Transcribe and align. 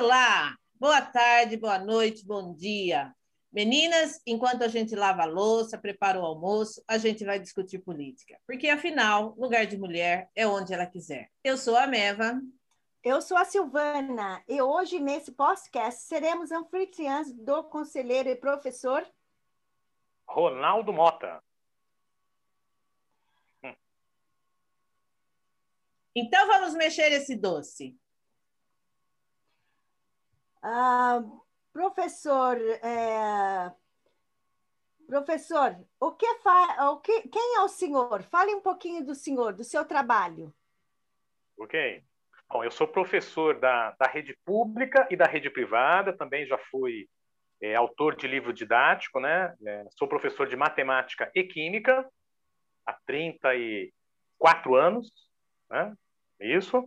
Olá, 0.00 0.56
boa 0.78 1.02
tarde, 1.02 1.56
boa 1.56 1.76
noite, 1.76 2.24
bom 2.24 2.54
dia. 2.54 3.12
Meninas, 3.52 4.22
enquanto 4.24 4.62
a 4.62 4.68
gente 4.68 4.94
lava 4.94 5.22
a 5.22 5.26
louça, 5.26 5.76
prepara 5.76 6.20
o 6.20 6.24
almoço, 6.24 6.80
a 6.86 6.96
gente 6.98 7.24
vai 7.24 7.36
discutir 7.40 7.80
política. 7.80 8.38
Porque, 8.46 8.68
afinal, 8.68 9.34
lugar 9.36 9.66
de 9.66 9.76
mulher 9.76 10.30
é 10.36 10.46
onde 10.46 10.72
ela 10.72 10.86
quiser. 10.86 11.28
Eu 11.42 11.58
sou 11.58 11.76
a 11.76 11.84
Meva. 11.88 12.40
Eu 13.02 13.20
sou 13.20 13.36
a 13.36 13.44
Silvana 13.44 14.40
e 14.46 14.62
hoje, 14.62 15.00
nesse 15.00 15.32
podcast, 15.32 16.02
seremos 16.02 16.52
anfitriãs 16.52 17.32
do 17.32 17.64
conselheiro 17.64 18.28
e 18.28 18.36
professor 18.36 19.04
Ronaldo 20.28 20.92
Mota. 20.92 21.42
Então, 26.14 26.46
vamos 26.46 26.74
mexer 26.74 27.10
esse 27.10 27.34
doce. 27.34 27.98
Ah, 30.70 31.24
professor, 31.72 32.58
é... 32.60 33.72
professor, 35.06 35.74
o 35.98 36.12
que 36.12 36.26
fa... 36.40 36.90
o 36.90 37.00
que... 37.00 37.26
quem 37.28 37.56
é 37.56 37.62
o 37.62 37.68
senhor? 37.68 38.22
Fale 38.24 38.54
um 38.54 38.60
pouquinho 38.60 39.02
do 39.02 39.14
senhor, 39.14 39.54
do 39.54 39.64
seu 39.64 39.82
trabalho. 39.86 40.54
Ok. 41.56 42.04
Bom, 42.50 42.62
eu 42.62 42.70
sou 42.70 42.86
professor 42.86 43.58
da, 43.58 43.92
da 43.92 44.06
rede 44.06 44.36
pública 44.44 45.08
e 45.10 45.16
da 45.16 45.24
rede 45.24 45.48
privada, 45.48 46.12
também 46.12 46.44
já 46.44 46.58
fui 46.70 47.08
é, 47.62 47.74
autor 47.74 48.14
de 48.14 48.28
livro 48.28 48.52
didático, 48.52 49.20
né? 49.20 49.56
É, 49.66 49.86
sou 49.92 50.06
professor 50.06 50.46
de 50.46 50.56
matemática 50.56 51.32
e 51.34 51.44
química 51.44 52.06
há 52.84 52.92
34 53.06 54.74
anos, 54.74 55.10
né? 55.70 55.94
Isso. 56.38 56.86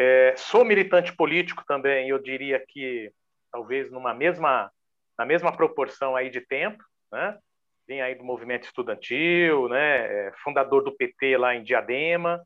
É, 0.00 0.32
sou 0.36 0.64
militante 0.64 1.12
político 1.12 1.64
também, 1.66 2.08
eu 2.08 2.20
diria 2.20 2.64
que 2.68 3.12
talvez 3.50 3.90
numa 3.90 4.14
mesma, 4.14 4.70
na 5.18 5.26
mesma 5.26 5.50
proporção 5.50 6.14
aí 6.14 6.30
de 6.30 6.40
tempo, 6.40 6.80
né? 7.10 7.36
Vim 7.84 7.98
aí 7.98 8.14
do 8.14 8.22
movimento 8.22 8.62
estudantil, 8.62 9.68
né? 9.68 10.28
É, 10.28 10.32
fundador 10.44 10.84
do 10.84 10.96
PT 10.96 11.36
lá 11.36 11.56
em 11.56 11.64
Diadema, 11.64 12.40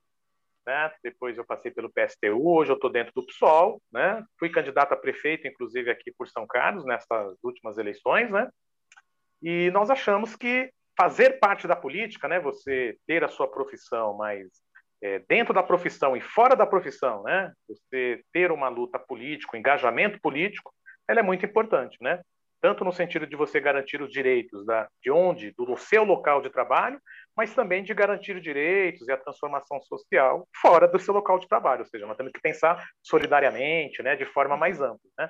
né? 0.67 0.91
Depois 1.05 1.37
eu 1.37 1.45
passei 1.45 1.71
pelo 1.71 1.93
PSTU, 1.93 2.49
hoje 2.49 2.73
eu 2.73 2.77
estou 2.77 2.89
dentro 2.89 3.13
do 3.15 3.27
PSOL, 3.27 3.83
né? 3.93 4.25
Fui 4.39 4.49
candidato 4.49 4.95
a 4.95 4.97
prefeito, 4.97 5.47
inclusive 5.47 5.91
aqui 5.91 6.11
por 6.17 6.27
São 6.29 6.47
Carlos 6.47 6.87
nessas 6.87 7.37
últimas 7.43 7.77
eleições, 7.77 8.31
né? 8.31 8.49
E 9.43 9.71
nós 9.73 9.91
achamos 9.91 10.35
que 10.35 10.73
fazer 10.97 11.39
parte 11.39 11.69
da 11.69 11.77
política, 11.77 12.27
né? 12.29 12.41
Você 12.41 12.97
ter 13.07 13.23
a 13.23 13.29
sua 13.29 13.47
profissão, 13.47 14.17
mas 14.17 14.49
é, 15.03 15.19
dentro 15.29 15.53
da 15.53 15.63
profissão 15.63 16.17
e 16.17 16.21
fora 16.21 16.55
da 16.55 16.65
profissão, 16.65 17.25
né, 17.25 17.53
você 17.69 18.23
ter 18.33 18.53
uma 18.53 18.69
luta 18.69 18.99
política, 18.99 19.57
um 19.57 19.61
engajamento 19.61 20.21
político, 20.21 20.73
ela 21.09 21.21
é 21.21 21.23
muito 21.23 21.45
importante, 21.45 21.99
né? 22.01 22.23
Tanto 22.61 22.85
no 22.85 22.93
sentido 22.93 23.27
de 23.27 23.35
você 23.35 23.59
garantir 23.59 24.01
os 24.01 24.09
direitos 24.09 24.65
da, 24.65 24.89
de 25.03 25.11
onde, 25.11 25.51
do 25.51 25.77
seu 25.77 26.05
local 26.05 26.41
de 26.41 26.49
trabalho, 26.49 27.01
mas 27.37 27.53
também 27.53 27.83
de 27.83 27.93
garantir 27.93 28.37
os 28.37 28.43
direitos 28.43 29.09
e 29.09 29.13
a 29.13 29.17
transformação 29.17 29.83
social 29.83 30.49
fora 30.61 30.87
do 30.87 31.01
seu 31.01 31.13
local 31.13 31.41
de 31.41 31.49
trabalho. 31.49 31.81
Ou 31.81 31.87
seja, 31.87 32.07
nós 32.07 32.17
temos 32.17 32.31
que 32.31 32.41
pensar 32.41 32.87
solidariamente, 33.03 34.01
né, 34.01 34.15
de 34.15 34.25
forma 34.27 34.57
mais 34.57 34.81
ampla, 34.81 35.11
né? 35.19 35.29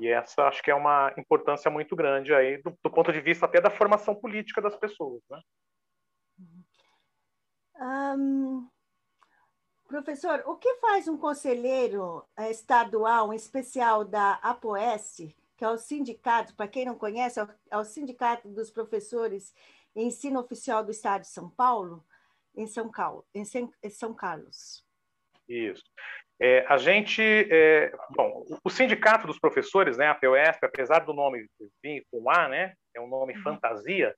E 0.00 0.08
essa 0.08 0.48
acho 0.48 0.62
que 0.62 0.70
é 0.70 0.74
uma 0.74 1.12
importância 1.16 1.70
muito 1.70 1.94
grande 1.94 2.34
aí 2.34 2.60
do, 2.60 2.76
do 2.82 2.90
ponto 2.90 3.12
de 3.12 3.20
vista 3.20 3.46
até 3.46 3.60
da 3.60 3.70
formação 3.70 4.14
política 4.14 4.60
das 4.60 4.74
pessoas, 4.74 5.22
né? 5.30 5.40
Um, 7.76 8.68
Professor, 9.94 10.42
o 10.46 10.56
que 10.56 10.74
faz 10.80 11.06
um 11.06 11.16
conselheiro 11.16 12.24
eh, 12.36 12.50
estadual, 12.50 13.32
em 13.32 13.36
especial 13.36 14.04
da 14.04 14.32
APOES, 14.42 15.32
que 15.56 15.64
é 15.64 15.68
o 15.68 15.78
sindicato, 15.78 16.52
para 16.56 16.66
quem 16.66 16.84
não 16.84 16.98
conhece, 16.98 17.38
é 17.38 17.76
o 17.76 17.80
é 17.80 17.84
Sindicato 17.84 18.48
dos 18.48 18.72
Professores 18.72 19.54
em 19.94 20.08
Ensino 20.08 20.40
Oficial 20.40 20.82
do 20.82 20.90
Estado 20.90 21.20
de 21.20 21.28
São 21.28 21.48
Paulo, 21.48 22.04
em 22.56 22.66
São, 22.66 22.90
Paulo, 22.90 23.24
em 23.32 23.44
São 23.88 24.12
Carlos? 24.12 24.84
Isso. 25.48 25.84
É, 26.40 26.66
a 26.68 26.76
gente, 26.76 27.22
é, 27.22 27.92
bom, 28.10 28.44
o 28.64 28.70
Sindicato 28.70 29.28
dos 29.28 29.38
Professores, 29.38 29.96
né, 29.96 30.08
a 30.08 30.14
POESP, 30.16 30.66
apesar 30.66 31.04
do 31.04 31.12
nome 31.12 31.46
vir 31.80 32.04
com 32.10 32.28
A, 32.28 32.48
né, 32.48 32.74
é 32.92 33.00
um 33.00 33.06
nome 33.06 33.36
uhum. 33.36 33.42
fantasia, 33.44 34.12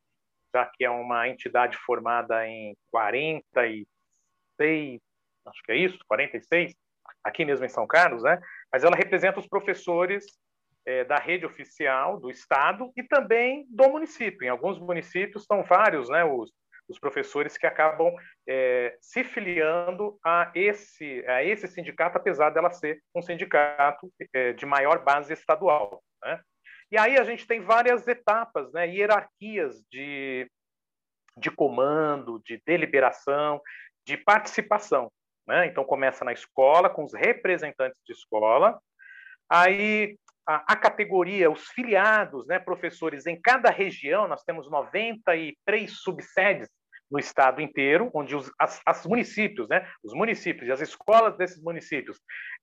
já 0.55 0.65
que 0.65 0.87
é 0.87 0.91
uma 0.91 1.29
entidade 1.29 1.77
formada 1.77 2.49
em 2.49 2.75
46 2.91 5.06
acho 5.47 5.63
que 5.65 5.73
é 5.73 5.77
isso, 5.77 5.99
46, 6.09 6.75
aqui 7.23 7.45
mesmo 7.45 7.65
em 7.65 7.69
São 7.69 7.87
Carlos, 7.87 8.23
né? 8.23 8.41
Mas 8.73 8.85
ela 8.85 8.97
representa 8.97 9.41
os 9.41 9.47
professores 9.47 10.25
é, 10.87 11.05
da 11.05 11.17
rede 11.17 11.45
oficial 11.45 12.19
do 12.19 12.31
estado 12.31 12.93
e 12.97 13.03
também 13.03 13.67
do 13.69 13.89
município. 13.89 14.45
Em 14.45 14.49
alguns 14.49 14.79
municípios 14.79 15.45
são 15.45 15.63
vários, 15.63 16.09
né? 16.09 16.25
Os, 16.25 16.53
os 16.89 16.99
professores 16.99 17.59
que 17.59 17.67
acabam 17.67 18.15
é, 18.49 18.97
se 19.01 19.25
filiando 19.25 20.19
a 20.25 20.51
esse, 20.55 21.25
a 21.27 21.43
esse 21.43 21.67
sindicato, 21.67 22.17
apesar 22.17 22.51
dela 22.51 22.71
ser 22.71 23.03
um 23.15 23.23
sindicato 23.23 24.13
é, 24.33 24.53
de 24.53 24.65
maior 24.65 25.03
base 25.03 25.33
estadual. 25.33 26.03
Né? 26.23 26.41
E 26.91 26.99
aí 26.99 27.19
a 27.19 27.25
gente 27.25 27.47
tem 27.47 27.61
várias 27.61 28.07
etapas, 28.07 28.73
né, 28.73 28.89
hierarquias 28.89 29.83
de, 29.91 30.49
de 31.37 31.51
comando, 31.51 32.41
de 32.45 32.63
deliberação, 32.65 33.61
de 34.07 34.17
participação. 34.17 35.11
Né? 35.47 35.67
Então, 35.67 35.85
começa 35.85 36.25
na 36.25 36.33
escola, 36.33 36.91
com 36.91 37.05
os 37.05 37.15
representantes 37.15 38.01
de 38.05 38.13
escola. 38.13 38.79
Aí, 39.49 40.19
a, 40.47 40.73
a, 40.73 40.77
categoria, 40.77 41.51
os 41.51 41.69
filiados, 41.69 42.47
né, 42.47 42.59
professores 42.59 43.27
em 43.27 43.41
cada 43.41 43.71
região, 43.71 44.27
nós 44.27 44.43
temos 44.43 44.71
93 44.71 45.91
subsedes 45.93 46.69
no 47.11 47.19
estado 47.19 47.61
inteiro, 47.61 48.11
onde 48.13 48.35
os 48.35 48.51
as, 48.59 48.81
as 48.85 49.07
municípios, 49.07 49.69
né, 49.69 49.89
os 50.03 50.13
municípios 50.13 50.69
e 50.69 50.73
as 50.73 50.81
escolas 50.81 51.37
desses 51.37 51.63
municípios 51.63 52.21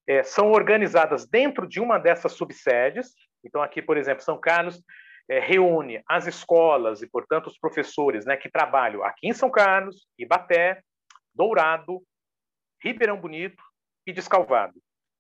é, 0.08 0.22
são 0.22 0.52
organizadas 0.52 1.26
dentro 1.26 1.68
de 1.68 1.80
uma 1.80 1.98
dessas 1.98 2.34
subsedes. 2.34 3.14
Então, 3.44 3.62
aqui, 3.62 3.82
por 3.82 3.98
exemplo, 3.98 4.24
São 4.24 4.40
Carlos 4.40 4.82
é, 5.30 5.40
reúne 5.40 6.02
as 6.08 6.28
escolas 6.28 7.02
e, 7.02 7.10
portanto, 7.10 7.48
os 7.48 7.58
professores 7.58 8.26
né, 8.26 8.36
que 8.36 8.50
trabalham 8.50 9.04
aqui 9.04 9.28
em 9.28 9.34
São 9.34 9.50
Carlos, 9.50 10.06
Ibaté, 10.18 10.82
Dourado, 11.34 12.02
Ribeirão 12.84 13.20
Bonito 13.20 13.64
e 14.06 14.12
Descalvado. 14.12 14.74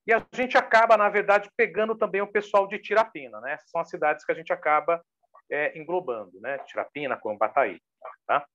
E 0.06 0.14
a 0.14 0.26
gente 0.34 0.58
acaba, 0.58 0.98
na 0.98 1.10
verdade, 1.10 1.50
pegando 1.56 1.96
também 1.96 2.22
o 2.22 2.32
pessoal 2.32 2.68
de 2.68 2.78
Tirapina, 2.78 3.40
né? 3.40 3.58
São 3.68 3.80
as 3.80 3.90
cidades 3.90 4.26
que 4.26 4.32
a 4.32 4.36
gente 4.36 4.52
acaba 4.52 5.02
é, 5.50 5.78
englobando, 5.78 6.40
né? 6.42 6.58
Tirapina, 6.60 7.18
Coambataí, 7.18 7.80
tá? 8.28 8.46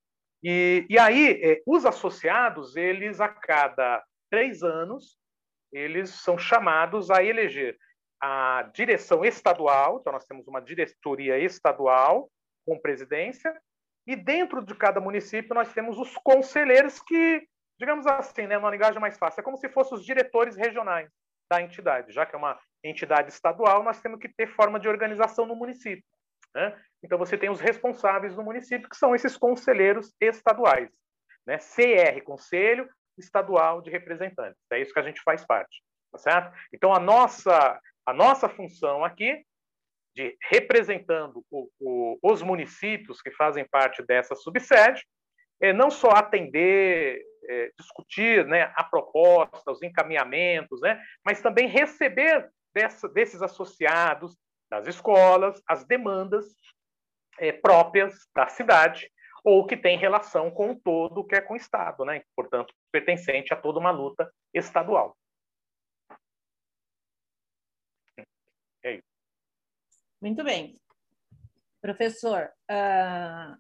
E, 0.43 0.87
e 0.91 0.99
aí, 0.99 1.41
é, 1.43 1.63
os 1.67 1.87
associados, 1.87 2.77
eles 2.77 3.21
a 3.21 3.29
cada 3.29 4.05
três 4.31 4.63
anos, 4.63 5.19
eles 5.73 6.11
são 6.11 6.37
chamados 6.37 7.11
a 7.11 7.25
eleger 7.25 7.79
a 8.21 8.69
direção 8.75 9.25
estadual, 9.25 9.99
então 10.01 10.13
nós 10.13 10.27
temos 10.27 10.47
uma 10.47 10.61
diretoria 10.61 11.39
estadual 11.39 12.31
com 12.67 12.79
presidência, 12.79 13.57
e 14.07 14.17
dentro 14.17 14.65
de 14.65 14.75
cada 14.75 15.01
município 15.01 15.55
nós 15.55 15.73
temos 15.73 15.99
os 15.99 16.15
conselheiros 16.19 17.01
que 17.01 17.47
digamos 17.79 18.07
assim, 18.07 18.47
né, 18.47 18.59
uma 18.59 18.71
linguagem 18.71 19.01
mais 19.01 19.17
fácil, 19.17 19.41
é 19.41 19.45
como 19.45 19.57
se 19.57 19.69
fossem 19.69 19.97
os 19.97 20.05
diretores 20.05 20.57
regionais 20.57 21.11
da 21.51 21.63
entidade, 21.63 22.13
já 22.13 22.27
que 22.27 22.35
é 22.35 22.39
uma 22.39 22.59
entidade 22.85 23.31
estadual, 23.31 23.83
nós 23.83 24.01
temos 24.01 24.21
que 24.21 24.29
ter 24.29 24.47
forma 24.49 24.79
de 24.79 24.89
organização 24.89 25.47
no 25.47 25.57
município. 25.57 26.05
Né? 26.55 26.79
Então 27.03 27.19
você 27.19 27.39
tem 27.39 27.51
os 27.51 27.61
responsáveis 27.61 28.35
do 28.35 28.43
município, 28.43 28.89
que 28.89 28.97
são 28.97 29.15
esses 29.15 29.37
conselheiros 29.37 30.15
estaduais, 30.21 30.91
né? 31.47 31.59
CR, 31.59 32.23
Conselho 32.25 32.89
Estadual 33.17 33.81
de 33.81 33.91
Representantes. 33.91 34.61
É 34.73 34.81
isso 34.81 34.93
que 34.93 34.99
a 34.99 35.03
gente 35.03 35.23
faz 35.23 35.45
parte, 35.45 35.83
tá 36.13 36.19
certo? 36.19 36.57
Então 36.73 36.93
a 36.93 36.99
nossa 36.99 37.81
a 38.07 38.13
nossa 38.15 38.49
função 38.49 39.05
aqui 39.05 39.45
de 40.17 40.37
representando 40.51 41.45
o, 41.51 41.69
o, 41.79 42.19
os 42.23 42.43
municípios 42.43 43.21
que 43.21 43.31
fazem 43.31 43.69
parte 43.69 44.03
dessa 44.03 44.35
subsede 44.35 45.05
é 45.61 45.73
não 45.73 45.91
só 45.91 46.11
atender 46.11 47.23
é, 47.45 47.73
discutir 47.79 48.47
né, 48.47 48.73
a 48.77 48.85
proposta, 48.85 49.71
os 49.71 49.83
encaminhamentos, 49.83 50.81
né, 50.81 51.03
mas 51.25 51.41
também 51.41 51.67
receber 51.69 52.51
dessa, 52.75 53.09
desses 53.09 53.43
associados 53.43 54.37
das 54.71 54.87
escolas 54.87 55.61
as 55.67 55.85
demandas 55.85 56.45
é, 57.39 57.53
próprias 57.53 58.29
da 58.35 58.49
cidade 58.49 59.11
ou 59.45 59.67
que 59.67 59.77
tem 59.77 59.97
relação 59.97 60.51
com 60.51 60.73
o 60.73 60.81
todo 60.81 61.25
que 61.25 61.35
é 61.35 61.41
com 61.41 61.55
o 61.55 61.57
Estado, 61.57 62.05
né? 62.05 62.23
portanto, 62.37 62.75
pertencente 62.93 63.53
a 63.55 63.57
toda 63.57 63.79
uma 63.79 63.91
luta 63.91 64.31
estadual. 64.53 65.17
É 68.83 68.95
isso. 68.95 69.09
Muito 70.21 70.45
bem. 70.45 70.75
Professor, 71.81 72.51
uh, 72.71 73.57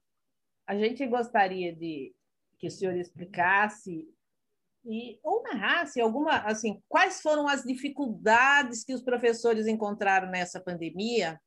a 0.66 0.76
gente 0.76 1.06
gostaria 1.06 1.74
de 1.74 2.14
que 2.58 2.66
o 2.66 2.70
senhor 2.70 2.96
explicasse 2.96 4.08
E, 4.84 5.18
ou 5.22 5.42
narrasse 5.42 6.00
alguma, 6.00 6.38
assim, 6.40 6.82
quais 6.88 7.20
foram 7.20 7.46
as 7.46 7.62
dificuldades 7.62 8.84
que 8.84 8.94
os 8.94 9.02
professores 9.02 9.66
encontraram 9.66 10.30
nessa 10.30 10.60
pandemia, 10.60 11.38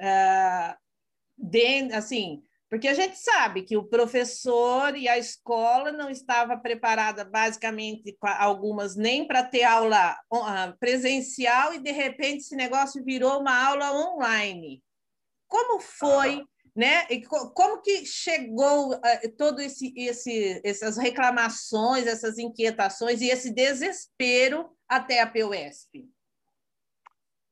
uh, 0.00 0.74
de, 1.36 1.92
assim, 1.92 2.42
porque 2.68 2.88
a 2.88 2.94
gente 2.94 3.16
sabe 3.16 3.62
que 3.62 3.76
o 3.76 3.84
professor 3.86 4.96
e 4.96 5.08
a 5.08 5.16
escola 5.16 5.92
não 5.92 6.10
estava 6.10 6.56
preparada 6.56 7.24
basicamente 7.24 8.16
algumas 8.20 8.96
nem 8.96 9.26
para 9.26 9.44
ter 9.44 9.62
aula 9.62 10.18
presencial 10.80 11.72
e 11.72 11.78
de 11.78 11.92
repente 11.92 12.38
esse 12.38 12.56
negócio 12.56 13.04
virou 13.04 13.40
uma 13.40 13.56
aula 13.68 13.92
online. 13.92 14.82
Como 15.46 15.78
foi, 15.80 16.44
né? 16.76 17.06
E 17.10 17.22
como 17.24 17.80
que 17.80 18.04
chegou 18.04 18.94
uh, 18.94 19.36
todo 19.36 19.60
esse, 19.60 19.92
esse 19.96 20.60
essas 20.64 20.98
reclamações, 20.98 22.06
essas 22.06 22.38
inquietações 22.38 23.20
e 23.20 23.28
esse 23.28 23.52
desespero 23.52 24.68
até 24.88 25.22
a 25.22 25.26
PUSP? 25.26 26.08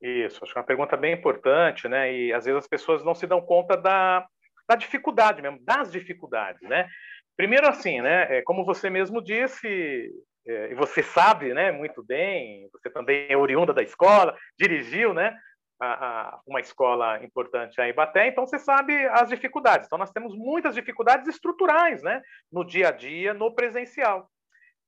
Isso, 0.00 0.44
acho 0.44 0.52
que 0.52 0.58
é 0.58 0.60
uma 0.60 0.66
pergunta 0.66 0.96
bem 0.96 1.14
importante, 1.14 1.88
né? 1.88 2.12
E 2.14 2.32
às 2.32 2.44
vezes 2.44 2.58
as 2.58 2.68
pessoas 2.68 3.02
não 3.02 3.14
se 3.14 3.26
dão 3.26 3.40
conta 3.40 3.76
da 3.76 4.26
da 4.66 4.76
dificuldade 4.76 5.42
mesmo, 5.42 5.58
das 5.62 5.92
dificuldades, 5.92 6.62
né? 6.62 6.88
Primeiro 7.36 7.68
assim, 7.68 8.00
né? 8.00 8.38
É, 8.38 8.42
como 8.42 8.64
você 8.64 8.88
mesmo 8.88 9.22
disse, 9.22 10.10
é, 10.46 10.72
e 10.72 10.74
você 10.74 11.02
sabe, 11.02 11.52
né? 11.52 11.72
Muito 11.72 12.02
bem. 12.02 12.68
Você 12.72 12.90
também 12.90 13.26
é 13.28 13.36
oriunda 13.36 13.72
da 13.72 13.82
escola, 13.82 14.36
dirigiu, 14.58 15.12
né? 15.12 15.36
A, 15.80 15.86
a, 15.86 16.40
uma 16.46 16.60
escola 16.60 17.22
importante 17.24 17.80
a 17.80 17.88
Ibaté, 17.88 18.28
então 18.28 18.46
você 18.46 18.60
sabe 18.60 19.06
as 19.08 19.28
dificuldades. 19.28 19.86
Então 19.86 19.98
nós 19.98 20.12
temos 20.12 20.34
muitas 20.36 20.74
dificuldades 20.74 21.26
estruturais, 21.26 22.00
né? 22.00 22.22
No 22.50 22.64
dia 22.64 22.88
a 22.88 22.92
dia, 22.92 23.34
no 23.34 23.52
presencial. 23.52 24.30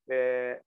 É, 0.09 0.61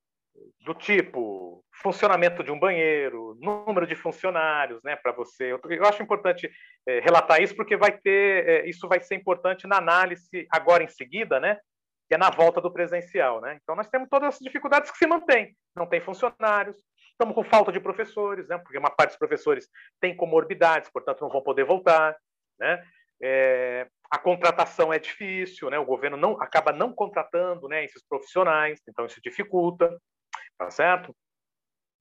do 0.62 0.74
tipo 0.74 1.63
funcionamento 1.81 2.44
de 2.44 2.51
um 2.51 2.60
banheiro, 2.60 3.38
número 3.39 3.88
de 3.88 3.95
funcionários, 3.95 4.81
né, 4.83 4.95
para 4.95 5.12
você. 5.12 5.54
Eu 5.54 5.86
acho 5.86 6.04
importante 6.04 6.50
é, 6.88 7.00
relatar 7.00 7.42
isso 7.42 7.56
porque 7.56 7.77
vai 7.77 7.98
ter, 7.98 8.48
é, 8.48 8.69
isso 8.69 8.88
vai 8.88 9.00
ser 9.00 9.15
importante 9.15 9.68
na 9.68 9.77
análise 9.77 10.48
agora 10.51 10.83
em 10.83 10.88
seguida, 10.88 11.39
né, 11.39 11.57
que 12.07 12.15
é 12.15 12.18
na 12.18 12.30
volta 12.30 12.60
do 12.60 12.72
presencial, 12.72 13.39
né. 13.39 13.57
Então 13.62 13.75
nós 13.75 13.89
temos 13.89 14.10
todas 14.10 14.30
essas 14.30 14.42
dificuldades 14.42 14.92
que 14.92 14.98
se 14.98 15.07
mantêm. 15.07 15.56
Não 15.75 15.88
tem 15.88 16.01
funcionários, 16.01 16.77
estamos 17.19 17.36
com 17.36 17.44
falta 17.44 17.71
de 17.71 17.81
professores, 17.81 18.48
né, 18.48 18.57
porque 18.57 18.77
uma 18.77 18.89
parte 18.89 19.10
dos 19.12 19.19
professores 19.19 19.68
tem 20.00 20.16
comorbidades, 20.16 20.89
portanto 20.89 21.19
não 21.21 21.30
vão 21.30 21.42
poder 21.42 21.66
voltar, 21.66 22.16
né. 22.57 22.81
É, 23.21 23.86
a 24.10 24.18
contratação 24.18 24.94
é 24.94 24.98
difícil, 24.98 25.69
né? 25.69 25.77
O 25.77 25.83
governo 25.86 26.16
não 26.16 26.42
acaba 26.42 26.71
não 26.71 26.94
contratando, 26.94 27.68
né, 27.68 27.83
esses 27.83 28.01
profissionais, 28.07 28.80
então 28.88 29.06
isso 29.06 29.19
dificulta 29.21 30.00
tá 30.60 30.69
certo? 30.69 31.16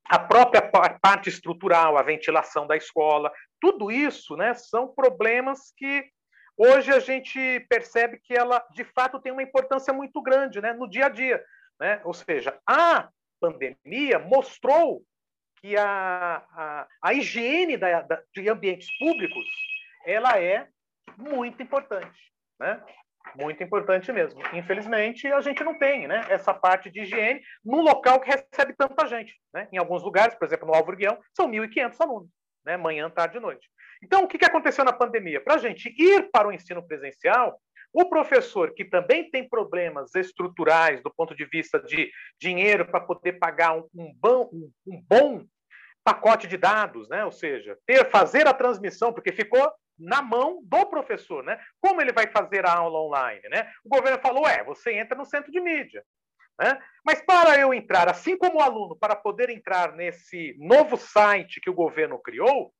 A 0.04 0.18
própria 0.18 0.62
parte 1.00 1.28
estrutural, 1.28 1.96
a 1.96 2.02
ventilação 2.02 2.66
da 2.66 2.76
escola, 2.76 3.32
tudo 3.60 3.90
isso, 3.90 4.36
né, 4.36 4.52
são 4.54 4.88
problemas 4.88 5.72
que 5.76 6.04
hoje 6.56 6.92
a 6.92 6.98
gente 6.98 7.60
percebe 7.68 8.18
que 8.18 8.34
ela, 8.34 8.64
de 8.72 8.84
fato, 8.84 9.20
tem 9.20 9.30
uma 9.30 9.42
importância 9.42 9.92
muito 9.92 10.20
grande, 10.20 10.60
né, 10.60 10.72
no 10.72 10.88
dia 10.88 11.06
a 11.06 11.08
dia, 11.08 11.44
né? 11.78 12.00
Ou 12.04 12.12
seja, 12.12 12.58
a 12.66 13.08
pandemia 13.40 14.18
mostrou 14.18 15.02
que 15.60 15.76
a, 15.76 16.44
a, 16.52 16.88
a 17.02 17.14
higiene 17.14 17.76
da, 17.76 18.02
da, 18.02 18.22
de 18.34 18.48
ambientes 18.48 18.88
públicos 18.98 19.46
ela 20.06 20.38
é 20.38 20.68
muito 21.16 21.62
importante, 21.62 22.32
né? 22.58 22.82
Muito 23.34 23.62
importante 23.62 24.10
mesmo. 24.10 24.40
Infelizmente, 24.54 25.26
a 25.26 25.40
gente 25.40 25.62
não 25.62 25.78
tem 25.78 26.06
né, 26.06 26.24
essa 26.30 26.54
parte 26.54 26.90
de 26.90 27.02
higiene 27.02 27.42
num 27.64 27.82
local 27.82 28.20
que 28.20 28.30
recebe 28.30 28.74
tanta 28.74 29.06
gente. 29.06 29.38
Né? 29.52 29.68
Em 29.70 29.76
alguns 29.76 30.02
lugares, 30.02 30.34
por 30.34 30.46
exemplo, 30.46 30.66
no 30.66 30.74
Álvaro 30.74 30.96
Guião, 30.96 31.18
são 31.34 31.46
1.500 31.50 32.00
alunos, 32.00 32.30
né? 32.64 32.78
manhã, 32.78 33.10
tarde 33.10 33.36
e 33.36 33.40
noite. 33.40 33.68
Então, 34.02 34.24
o 34.24 34.28
que 34.28 34.42
aconteceu 34.44 34.84
na 34.84 34.92
pandemia? 34.92 35.42
Para 35.42 35.56
a 35.56 35.58
gente 35.58 35.94
ir 35.98 36.30
para 36.30 36.48
o 36.48 36.52
ensino 36.52 36.86
presencial, 36.86 37.60
o 37.92 38.08
professor 38.08 38.74
que 38.74 38.84
também 38.84 39.30
tem 39.30 39.48
problemas 39.48 40.14
estruturais 40.14 41.02
do 41.02 41.12
ponto 41.12 41.34
de 41.34 41.44
vista 41.44 41.80
de 41.80 42.10
dinheiro 42.40 42.86
para 42.86 43.00
poder 43.00 43.34
pagar 43.34 43.76
um, 43.76 43.88
um, 43.94 44.12
bom, 44.14 44.50
um, 44.86 45.02
bom 45.08 45.44
pacote 46.04 46.46
de 46.46 46.56
dados, 46.56 47.08
né? 47.08 47.24
ou 47.24 47.32
seja, 47.32 47.78
ter, 47.86 48.04
fazer 48.10 48.46
a 48.46 48.54
transmissão, 48.54 49.12
porque 49.12 49.32
ficou 49.32 49.72
na 49.98 50.22
mão 50.22 50.60
do 50.62 50.86
professor, 50.86 51.42
né? 51.42 51.58
Como 51.80 52.00
ele 52.00 52.12
vai 52.12 52.28
fazer 52.28 52.64
a 52.64 52.72
aula 52.72 53.00
online, 53.00 53.42
né? 53.50 53.68
O 53.84 53.88
governo 53.88 54.20
falou, 54.20 54.46
é, 54.46 54.62
você 54.62 54.92
entra 54.92 55.18
no 55.18 55.24
centro 55.24 55.50
de 55.50 55.60
mídia, 55.60 56.04
né? 56.58 56.80
Mas 57.04 57.20
para 57.20 57.58
eu 57.58 57.74
entrar, 57.74 58.08
assim 58.08 58.36
como 58.36 58.58
o 58.58 58.62
aluno, 58.62 58.96
para 58.96 59.16
poder 59.16 59.50
entrar 59.50 59.92
nesse 59.94 60.54
novo 60.58 60.96
site 60.96 61.60
que 61.60 61.68
o 61.68 61.74
governo 61.74 62.16
criou, 62.20 62.72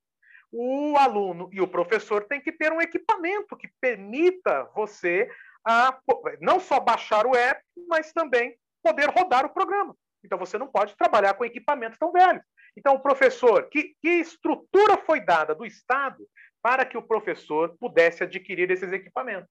o 0.53 0.97
aluno 0.97 1.49
e 1.53 1.61
o 1.61 1.69
professor 1.69 2.25
têm 2.25 2.41
que 2.41 2.53
ter 2.53 2.73
um 2.73 2.81
equipamento 2.81 3.57
que 3.57 3.69
permita 3.81 4.65
você 4.75 5.31
a, 5.65 5.99
não 6.41 6.59
só 6.59 6.81
baixar 6.81 7.27
o 7.27 7.37
app, 7.37 7.63
mas 7.89 8.13
também 8.13 8.57
poder 8.83 9.11
rodar 9.11 9.45
o 9.45 9.53
programa. 9.53 9.95
Então 10.25 10.39
você 10.39 10.57
não 10.59 10.67
pode 10.67 10.97
trabalhar 10.97 11.35
com 11.35 11.45
equipamentos 11.45 11.99
tão 11.99 12.13
velhos. 12.13 12.43
Então, 12.77 12.95
o 12.95 13.01
professor, 13.01 13.69
que, 13.69 13.95
que 14.01 14.09
estrutura 14.09 14.97
foi 14.99 15.21
dada 15.21 15.53
do 15.53 15.67
Estado 15.67 16.25
para 16.63 16.85
que 16.85 16.97
o 16.97 17.03
professor 17.03 17.77
pudesse 17.79 18.23
adquirir 18.23 18.71
esses 18.71 18.93
equipamentos. 18.93 19.51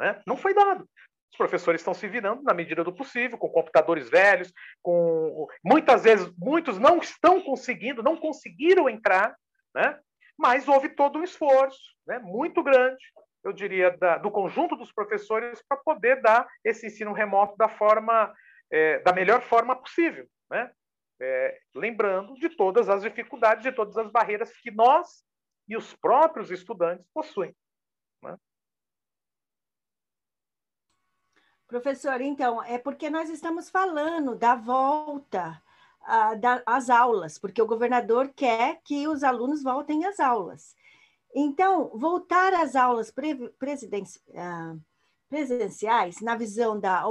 Né? 0.00 0.20
Não 0.24 0.36
foi 0.36 0.54
dado. 0.54 0.88
Os 1.32 1.36
professores 1.36 1.80
estão 1.80 1.94
se 1.94 2.06
virando 2.06 2.42
na 2.42 2.54
medida 2.54 2.84
do 2.84 2.92
possível, 2.92 3.38
com 3.38 3.48
computadores 3.48 4.08
velhos, 4.08 4.52
com 4.82 5.48
muitas 5.64 6.04
vezes 6.04 6.30
muitos 6.36 6.78
não 6.78 6.98
estão 6.98 7.40
conseguindo, 7.40 8.02
não 8.02 8.16
conseguiram 8.16 8.88
entrar, 8.88 9.36
né? 9.74 9.98
Mas 10.40 10.66
houve 10.66 10.88
todo 10.88 11.18
um 11.18 11.22
esforço, 11.22 11.94
né? 12.06 12.18
Muito 12.18 12.62
grande, 12.62 13.04
eu 13.44 13.52
diria, 13.52 13.94
da, 13.98 14.16
do 14.16 14.30
conjunto 14.30 14.74
dos 14.74 14.90
professores 14.90 15.62
para 15.68 15.76
poder 15.76 16.22
dar 16.22 16.48
esse 16.64 16.86
ensino 16.86 17.12
remoto 17.12 17.58
da 17.58 17.68
forma, 17.68 18.34
é, 18.70 19.00
da 19.00 19.12
melhor 19.12 19.42
forma 19.42 19.76
possível, 19.76 20.26
né? 20.50 20.72
É, 21.20 21.60
lembrando 21.74 22.32
de 22.36 22.48
todas 22.48 22.88
as 22.88 23.02
dificuldades, 23.02 23.62
de 23.62 23.70
todas 23.70 23.98
as 23.98 24.10
barreiras 24.10 24.50
que 24.56 24.70
nós 24.70 25.22
e 25.68 25.76
os 25.76 25.94
próprios 25.96 26.50
estudantes 26.50 27.06
possuem. 27.12 27.54
Né? 28.22 28.34
Professor, 31.66 32.18
então, 32.22 32.62
é 32.62 32.78
porque 32.78 33.10
nós 33.10 33.28
estamos 33.28 33.68
falando 33.68 34.34
da 34.34 34.54
volta 34.54 35.62
às 36.66 36.90
aulas, 36.90 37.38
porque 37.38 37.60
o 37.60 37.66
governador 37.66 38.32
quer 38.34 38.80
que 38.84 39.06
os 39.06 39.22
alunos 39.22 39.62
voltem 39.62 40.04
às 40.04 40.18
aulas. 40.18 40.74
Então, 41.34 41.90
voltar 41.94 42.52
às 42.54 42.74
aulas 42.74 43.10
pre 43.10 43.34
uh, 43.34 44.80
presenciais, 45.28 46.20
na 46.20 46.34
visão 46.34 46.78
da 46.78 47.04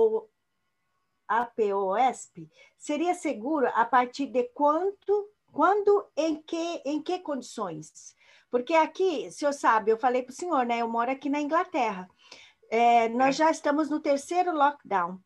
APOSP, 1.28 2.50
seria 2.78 3.14
seguro 3.14 3.68
a 3.74 3.86
partir 3.86 4.28
de 4.28 4.44
quanto, 4.50 5.30
quando, 5.52 6.08
em 6.18 6.42
que, 6.42 6.82
em 6.86 7.02
que 7.02 7.20
condições? 7.20 8.16
Porque 8.52 8.74
aqui, 8.74 9.28
o 9.28 9.32
senhor 9.32 9.54
sabe, 9.54 9.92
eu 9.92 9.98
falei 9.98 10.24
para 10.24 10.32
o 10.32 10.36
senhor, 10.36 10.66
né? 10.66 10.80
Eu 10.80 10.90
moro 10.90 11.12
aqui 11.12 11.30
na 11.30 11.40
Inglaterra. 11.40 12.10
É, 12.70 13.08
nós 13.10 13.36
é. 13.36 13.44
já 13.46 13.52
estamos 13.52 13.90
no 13.90 14.00
terceiro 14.00 14.52
lockdown. 14.52 15.20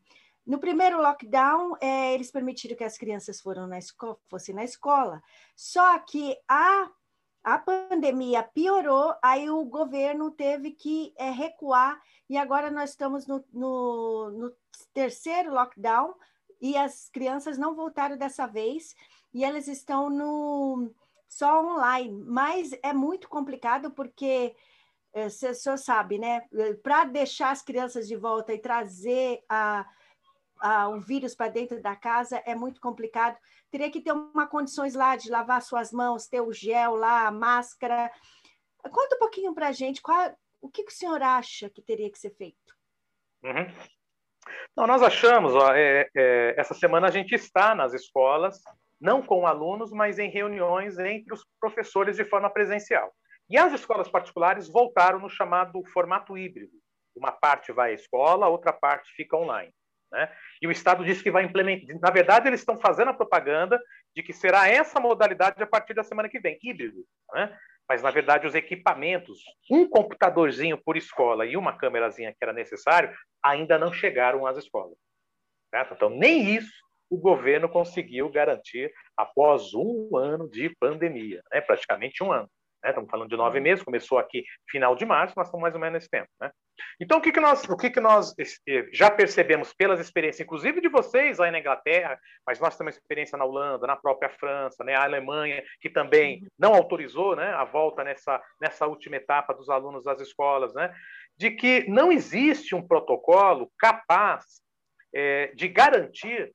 No 0.46 0.58
primeiro 0.58 1.00
lockdown, 1.00 1.76
é, 1.80 2.12
eles 2.12 2.30
permitiram 2.30 2.76
que 2.76 2.84
as 2.84 2.98
crianças 2.98 3.40
foram 3.40 3.66
na 3.66 3.78
escola, 3.78 4.18
fossem 4.28 4.54
na 4.54 4.64
escola. 4.64 5.22
Só 5.56 5.98
que 6.00 6.36
a, 6.46 6.90
a 7.42 7.58
pandemia 7.58 8.42
piorou, 8.42 9.14
aí 9.22 9.48
o 9.48 9.64
governo 9.64 10.30
teve 10.30 10.72
que 10.72 11.14
é, 11.16 11.30
recuar, 11.30 11.98
e 12.28 12.36
agora 12.36 12.70
nós 12.70 12.90
estamos 12.90 13.26
no, 13.26 13.42
no, 13.52 14.30
no 14.30 14.56
terceiro 14.92 15.52
lockdown, 15.52 16.14
e 16.60 16.76
as 16.76 17.08
crianças 17.08 17.56
não 17.56 17.74
voltaram 17.74 18.16
dessa 18.16 18.46
vez, 18.46 18.94
e 19.32 19.44
elas 19.44 19.66
estão 19.66 20.10
no, 20.10 20.90
só 21.26 21.64
online, 21.64 22.22
mas 22.26 22.70
é 22.82 22.92
muito 22.92 23.28
complicado 23.28 23.90
porque 23.90 24.54
é, 25.12 25.28
você 25.28 25.54
só 25.54 25.76
sabe, 25.76 26.18
né? 26.18 26.42
Para 26.82 27.04
deixar 27.04 27.50
as 27.50 27.62
crianças 27.62 28.06
de 28.06 28.16
volta 28.16 28.52
e 28.52 28.58
trazer 28.58 29.42
a, 29.48 29.86
a, 30.64 30.88
o 30.88 30.98
vírus 30.98 31.34
para 31.34 31.50
dentro 31.50 31.82
da 31.82 31.94
casa 31.94 32.42
é 32.46 32.54
muito 32.54 32.80
complicado. 32.80 33.36
Teria 33.70 33.90
que 33.90 34.00
ter 34.00 34.12
uma 34.12 34.46
condições 34.46 34.94
lá 34.94 35.14
de 35.14 35.30
lavar 35.30 35.60
suas 35.60 35.92
mãos, 35.92 36.26
ter 36.26 36.40
o 36.40 36.54
gel 36.54 36.96
lá, 36.96 37.26
a 37.26 37.30
máscara. 37.30 38.10
Conta 38.90 39.16
um 39.16 39.18
pouquinho 39.18 39.54
para 39.54 39.68
a 39.68 39.72
gente 39.72 40.00
qual, 40.00 40.34
o 40.62 40.70
que, 40.70 40.82
que, 40.82 40.90
o 40.90 40.94
senhor 40.94 41.20
acha 41.20 41.68
que 41.68 41.82
teria 41.82 42.10
que 42.10 42.18
ser 42.18 42.30
feito. 42.30 42.74
Uhum. 43.42 43.66
Não, 44.74 44.86
nós 44.86 45.02
achamos, 45.02 45.54
ó, 45.54 45.74
é, 45.74 46.08
é, 46.16 46.54
essa 46.56 46.72
semana 46.72 47.08
a 47.08 47.10
gente 47.10 47.34
está 47.34 47.74
nas 47.74 47.92
escolas 47.92 48.62
não 48.98 49.20
com 49.20 49.46
alunos, 49.46 49.92
mas 49.92 50.18
em 50.18 50.30
reuniões 50.30 50.98
entre 50.98 51.34
os 51.34 51.44
professores 51.60 52.16
de 52.16 52.24
forma 52.24 52.48
presencial. 52.48 53.12
E 53.50 53.58
as 53.58 53.70
escolas 53.74 54.08
particulares 54.08 54.66
voltaram 54.66 55.18
no 55.18 55.28
chamado 55.28 55.84
formato 55.92 56.38
híbrido. 56.38 56.72
Uma 57.14 57.32
parte 57.32 57.70
vai 57.70 57.90
à 57.90 57.94
escola, 57.94 58.48
outra 58.48 58.72
parte 58.72 59.12
fica 59.14 59.36
online. 59.36 59.74
Né? 60.14 60.30
E 60.62 60.66
o 60.68 60.70
Estado 60.70 61.04
disse 61.04 61.22
que 61.22 61.30
vai 61.30 61.44
implementar. 61.44 61.98
Na 62.00 62.10
verdade, 62.10 62.48
eles 62.48 62.60
estão 62.60 62.78
fazendo 62.78 63.08
a 63.08 63.14
propaganda 63.14 63.80
de 64.14 64.22
que 64.22 64.32
será 64.32 64.68
essa 64.68 65.00
modalidade 65.00 65.60
a 65.60 65.66
partir 65.66 65.92
da 65.92 66.04
semana 66.04 66.28
que 66.28 66.38
vem, 66.38 66.56
híbrido. 66.62 67.04
Né? 67.32 67.58
Mas, 67.88 68.00
na 68.00 68.12
verdade, 68.12 68.46
os 68.46 68.54
equipamentos, 68.54 69.40
um 69.68 69.88
computadorzinho 69.88 70.78
por 70.78 70.96
escola 70.96 71.44
e 71.44 71.56
uma 71.56 71.76
câmerazinha 71.76 72.30
que 72.30 72.38
era 72.40 72.52
necessário, 72.52 73.12
ainda 73.42 73.76
não 73.76 73.92
chegaram 73.92 74.46
às 74.46 74.56
escolas. 74.56 74.96
Certo? 75.74 75.94
Então, 75.94 76.08
nem 76.08 76.54
isso 76.54 76.72
o 77.10 77.18
governo 77.18 77.68
conseguiu 77.68 78.30
garantir 78.30 78.92
após 79.16 79.74
um 79.74 80.16
ano 80.16 80.48
de 80.48 80.74
pandemia, 80.80 81.42
né? 81.52 81.60
praticamente 81.60 82.22
um 82.22 82.32
ano. 82.32 82.48
Né? 82.82 82.90
Estamos 82.90 83.10
falando 83.10 83.28
de 83.28 83.36
nove 83.36 83.60
meses, 83.60 83.84
começou 83.84 84.18
aqui 84.18 84.44
final 84.70 84.94
de 84.94 85.04
março, 85.04 85.34
nós 85.36 85.48
estamos 85.48 85.62
mais 85.62 85.74
ou 85.74 85.80
menos 85.80 85.94
nesse 85.94 86.08
tempo. 86.08 86.28
Né? 86.40 86.50
Então, 87.00 87.18
o 87.18 87.20
que, 87.20 87.32
que, 87.32 87.40
nós, 87.40 87.64
o 87.64 87.76
que, 87.76 87.90
que 87.90 88.00
nós 88.00 88.34
já 88.92 89.10
percebemos 89.10 89.72
pelas 89.72 90.00
experiências, 90.00 90.44
inclusive 90.44 90.80
de 90.80 90.88
vocês 90.88 91.40
aí 91.40 91.50
na 91.50 91.58
Inglaterra, 91.58 92.18
mas 92.46 92.60
nós 92.60 92.76
temos 92.76 92.96
experiência 92.96 93.36
na 93.38 93.44
Holanda, 93.44 93.86
na 93.86 93.96
própria 93.96 94.30
França, 94.30 94.84
né? 94.84 94.94
a 94.94 95.04
Alemanha, 95.04 95.62
que 95.80 95.90
também 95.90 96.46
não 96.58 96.74
autorizou 96.74 97.36
né? 97.36 97.52
a 97.54 97.64
volta 97.64 98.04
nessa, 98.04 98.42
nessa 98.60 98.86
última 98.86 99.16
etapa 99.16 99.54
dos 99.54 99.68
alunos 99.68 100.04
das 100.04 100.20
escolas, 100.20 100.74
né? 100.74 100.94
de 101.36 101.50
que 101.50 101.88
não 101.88 102.12
existe 102.12 102.74
um 102.74 102.86
protocolo 102.86 103.70
capaz 103.78 104.44
é, 105.14 105.48
de 105.54 105.68
garantir 105.68 106.52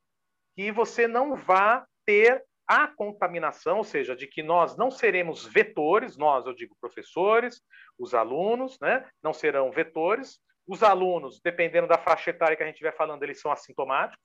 que 0.55 0.71
você 0.71 1.07
não 1.07 1.35
vá 1.35 1.85
ter 2.05 2.43
a 2.69 2.87
contaminação, 2.87 3.79
ou 3.79 3.83
seja, 3.83 4.15
de 4.15 4.27
que 4.27 4.43
nós 4.43 4.77
não 4.77 4.91
seremos 4.91 5.43
vetores, 5.43 6.15
nós, 6.15 6.45
eu 6.45 6.53
digo 6.53 6.77
professores, 6.79 7.63
os 7.97 8.13
alunos, 8.13 8.77
né, 8.79 9.09
não 9.23 9.33
serão 9.33 9.71
vetores. 9.71 10.39
Os 10.67 10.83
alunos, 10.83 11.41
dependendo 11.43 11.87
da 11.87 11.97
faixa 11.97 12.29
etária 12.29 12.55
que 12.55 12.61
a 12.61 12.65
gente 12.67 12.75
estiver 12.75 12.95
falando, 12.95 13.23
eles 13.23 13.41
são 13.41 13.51
assintomáticos. 13.51 14.23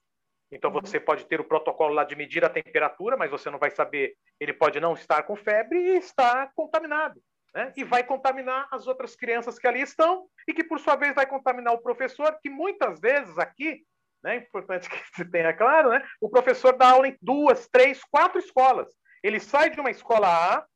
Então, 0.52 0.70
uhum. 0.70 0.80
você 0.82 1.00
pode 1.00 1.24
ter 1.24 1.40
o 1.40 1.48
protocolo 1.48 1.94
lá 1.94 2.04
de 2.04 2.14
medir 2.14 2.44
a 2.44 2.50
temperatura, 2.50 3.16
mas 3.16 3.30
você 3.30 3.48
não 3.48 3.58
vai 3.58 3.70
saber, 3.70 4.14
ele 4.38 4.52
pode 4.52 4.78
não 4.78 4.92
estar 4.92 5.22
com 5.22 5.34
febre 5.34 5.78
e 5.78 5.96
estar 5.96 6.52
contaminado. 6.54 7.18
Né? 7.54 7.72
E 7.78 7.82
vai 7.82 8.04
contaminar 8.04 8.68
as 8.70 8.86
outras 8.86 9.16
crianças 9.16 9.58
que 9.58 9.66
ali 9.66 9.80
estão, 9.80 10.26
e 10.46 10.52
que, 10.52 10.62
por 10.62 10.78
sua 10.78 10.96
vez, 10.96 11.14
vai 11.14 11.26
contaminar 11.26 11.72
o 11.72 11.82
professor, 11.82 12.38
que 12.42 12.50
muitas 12.50 13.00
vezes 13.00 13.38
aqui 13.38 13.82
né? 14.24 14.36
Importante 14.36 14.88
que 14.90 14.98
se 15.14 15.24
tenha 15.26 15.52
claro, 15.52 15.90
né? 15.90 16.02
O 16.20 16.30
professor 16.30 16.76
dá 16.76 16.88
aula 16.88 17.06
em 17.06 17.16
duas, 17.20 17.68
três, 17.68 18.02
quatro 18.04 18.38
escolas. 18.38 18.88
Ele 19.22 19.38
sai 19.38 19.70
de 19.70 19.78
uma 19.78 19.90
escola 19.90 20.26
A 20.26 20.66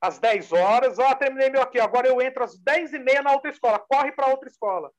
às 0.00 0.18
10 0.18 0.52
horas, 0.52 0.98
ó, 0.98 1.14
terminei 1.14 1.48
meu 1.48 1.62
aqui, 1.62 1.78
agora 1.78 2.08
eu 2.08 2.20
entro 2.20 2.42
às 2.42 2.58
10 2.58 2.92
e 2.94 2.98
meia 2.98 3.22
na 3.22 3.32
outra 3.32 3.50
escola, 3.50 3.78
corre 3.78 4.10
para 4.10 4.26
outra 4.26 4.48
escola. 4.48 4.90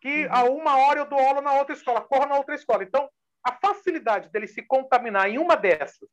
Que 0.00 0.26
uhum. 0.26 0.32
a 0.32 0.44
uma 0.44 0.76
hora 0.76 1.00
eu 1.00 1.06
dou 1.06 1.18
aula 1.18 1.40
na 1.40 1.54
outra 1.54 1.74
escola, 1.74 2.00
corro 2.00 2.26
na 2.26 2.36
outra 2.36 2.54
escola. 2.54 2.84
Então, 2.84 3.08
a 3.42 3.52
facilidade 3.52 4.30
dele 4.30 4.46
se 4.46 4.62
contaminar 4.62 5.28
em 5.28 5.38
uma 5.38 5.56
dessas 5.56 6.08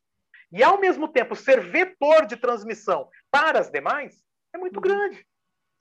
e, 0.52 0.64
ao 0.64 0.80
mesmo 0.80 1.08
tempo, 1.08 1.36
ser 1.36 1.62
vetor 1.62 2.26
de 2.26 2.36
transmissão 2.36 3.10
para 3.30 3.60
as 3.60 3.70
demais 3.70 4.24
é 4.54 4.58
muito 4.58 4.78
uhum. 4.78 4.82
grande. 4.82 5.26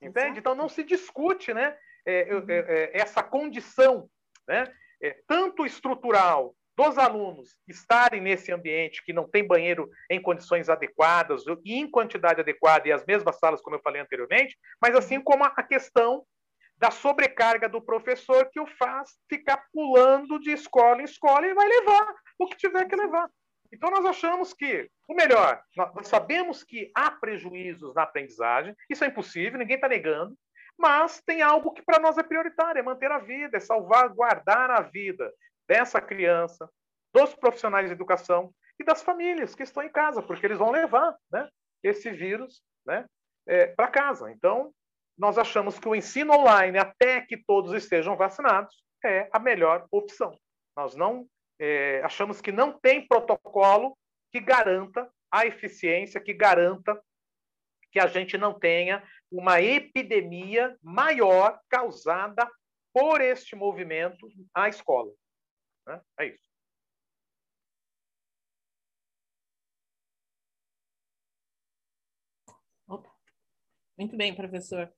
Entende? 0.02 0.38
Então, 0.38 0.54
não 0.54 0.68
se 0.68 0.82
discute 0.84 1.54
né, 1.54 1.76
é, 2.06 2.34
uhum. 2.34 2.44
é, 2.46 2.58
é, 2.58 2.98
essa 3.00 3.22
condição 3.22 4.08
né, 4.46 4.64
é, 5.02 5.16
tanto 5.26 5.64
estrutural 5.64 6.54
dos 6.76 6.96
alunos 6.96 7.56
estarem 7.68 8.20
nesse 8.20 8.52
ambiente 8.52 9.04
que 9.04 9.12
não 9.12 9.28
tem 9.28 9.46
banheiro 9.46 9.90
em 10.10 10.20
condições 10.20 10.68
adequadas 10.68 11.44
e 11.64 11.74
em 11.74 11.90
quantidade 11.90 12.40
adequada 12.40 12.88
e 12.88 12.92
as 12.92 13.04
mesmas 13.04 13.38
salas, 13.38 13.60
como 13.60 13.76
eu 13.76 13.82
falei 13.82 14.00
anteriormente, 14.00 14.56
mas 14.80 14.94
assim 14.94 15.20
como 15.20 15.44
a 15.44 15.62
questão 15.62 16.24
da 16.78 16.90
sobrecarga 16.90 17.68
do 17.68 17.82
professor 17.82 18.48
que 18.50 18.58
o 18.58 18.66
faz 18.66 19.10
ficar 19.28 19.62
pulando 19.70 20.40
de 20.40 20.50
escola 20.50 21.02
em 21.02 21.04
escola 21.04 21.46
e 21.46 21.52
vai 21.52 21.68
levar 21.68 22.14
o 22.38 22.46
que 22.46 22.56
tiver 22.56 22.88
que 22.88 22.96
levar. 22.96 23.28
Então, 23.72 23.90
nós 23.90 24.04
achamos 24.04 24.52
que, 24.52 24.90
o 25.06 25.14
melhor, 25.14 25.62
nós 25.76 26.08
sabemos 26.08 26.64
que 26.64 26.90
há 26.94 27.10
prejuízos 27.10 27.94
na 27.94 28.02
aprendizagem, 28.02 28.74
isso 28.88 29.04
é 29.04 29.06
impossível, 29.06 29.58
ninguém 29.58 29.76
está 29.76 29.88
negando, 29.88 30.34
mas 30.80 31.20
tem 31.20 31.42
algo 31.42 31.72
que 31.72 31.82
para 31.82 32.00
nós 32.00 32.16
é 32.16 32.22
prioritário, 32.22 32.78
é 32.78 32.82
manter 32.82 33.12
a 33.12 33.18
vida, 33.18 33.58
é 33.58 33.60
salvaguardar 33.60 34.70
a 34.70 34.80
vida 34.80 35.30
dessa 35.68 36.00
criança, 36.00 36.68
dos 37.12 37.34
profissionais 37.34 37.86
de 37.86 37.92
educação 37.92 38.52
e 38.80 38.84
das 38.84 39.02
famílias 39.02 39.54
que 39.54 39.62
estão 39.62 39.82
em 39.82 39.92
casa, 39.92 40.22
porque 40.22 40.46
eles 40.46 40.56
vão 40.56 40.70
levar 40.70 41.14
né, 41.30 41.46
esse 41.82 42.10
vírus 42.10 42.62
né, 42.86 43.04
é, 43.46 43.66
para 43.66 43.88
casa. 43.88 44.30
Então, 44.32 44.72
nós 45.18 45.36
achamos 45.36 45.78
que 45.78 45.86
o 45.86 45.94
ensino 45.94 46.32
online, 46.32 46.78
até 46.78 47.20
que 47.20 47.36
todos 47.36 47.74
estejam 47.74 48.16
vacinados, 48.16 48.82
é 49.04 49.28
a 49.30 49.38
melhor 49.38 49.86
opção. 49.90 50.34
Nós 50.74 50.96
não 50.96 51.26
é, 51.58 52.00
achamos 52.02 52.40
que 52.40 52.50
não 52.50 52.72
tem 52.72 53.06
protocolo 53.06 53.96
que 54.32 54.40
garanta 54.40 55.10
a 55.30 55.44
eficiência, 55.44 56.20
que 56.20 56.32
garanta 56.32 56.98
que 57.90 57.98
a 57.98 58.06
gente 58.06 58.38
não 58.38 58.58
tenha 58.58 59.02
uma 59.30 59.60
epidemia 59.60 60.76
maior 60.82 61.60
causada 61.68 62.48
por 62.92 63.20
este 63.20 63.54
movimento 63.54 64.28
à 64.54 64.68
escola. 64.68 65.12
Né? 65.86 66.00
É 66.18 66.26
isso. 66.26 66.50
Muito 74.00 74.16
bem, 74.16 74.34
professor. 74.34 74.90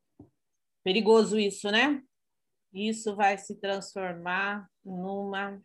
Perigoso 0.85 1.37
isso, 1.37 1.69
né? 1.73 2.05
Isso 2.73 3.17
vai 3.17 3.37
se 3.37 3.59
transformar 3.59 4.71
numa 4.85 5.61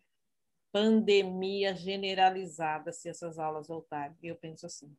pandemia 0.71 1.75
generalizada 1.75 2.91
se 2.91 3.07
essas 3.07 3.37
aulas 3.37 3.67
voltarem. 3.67 4.17
Eu 4.23 4.35
penso 4.35 4.65
assim, 4.65 4.91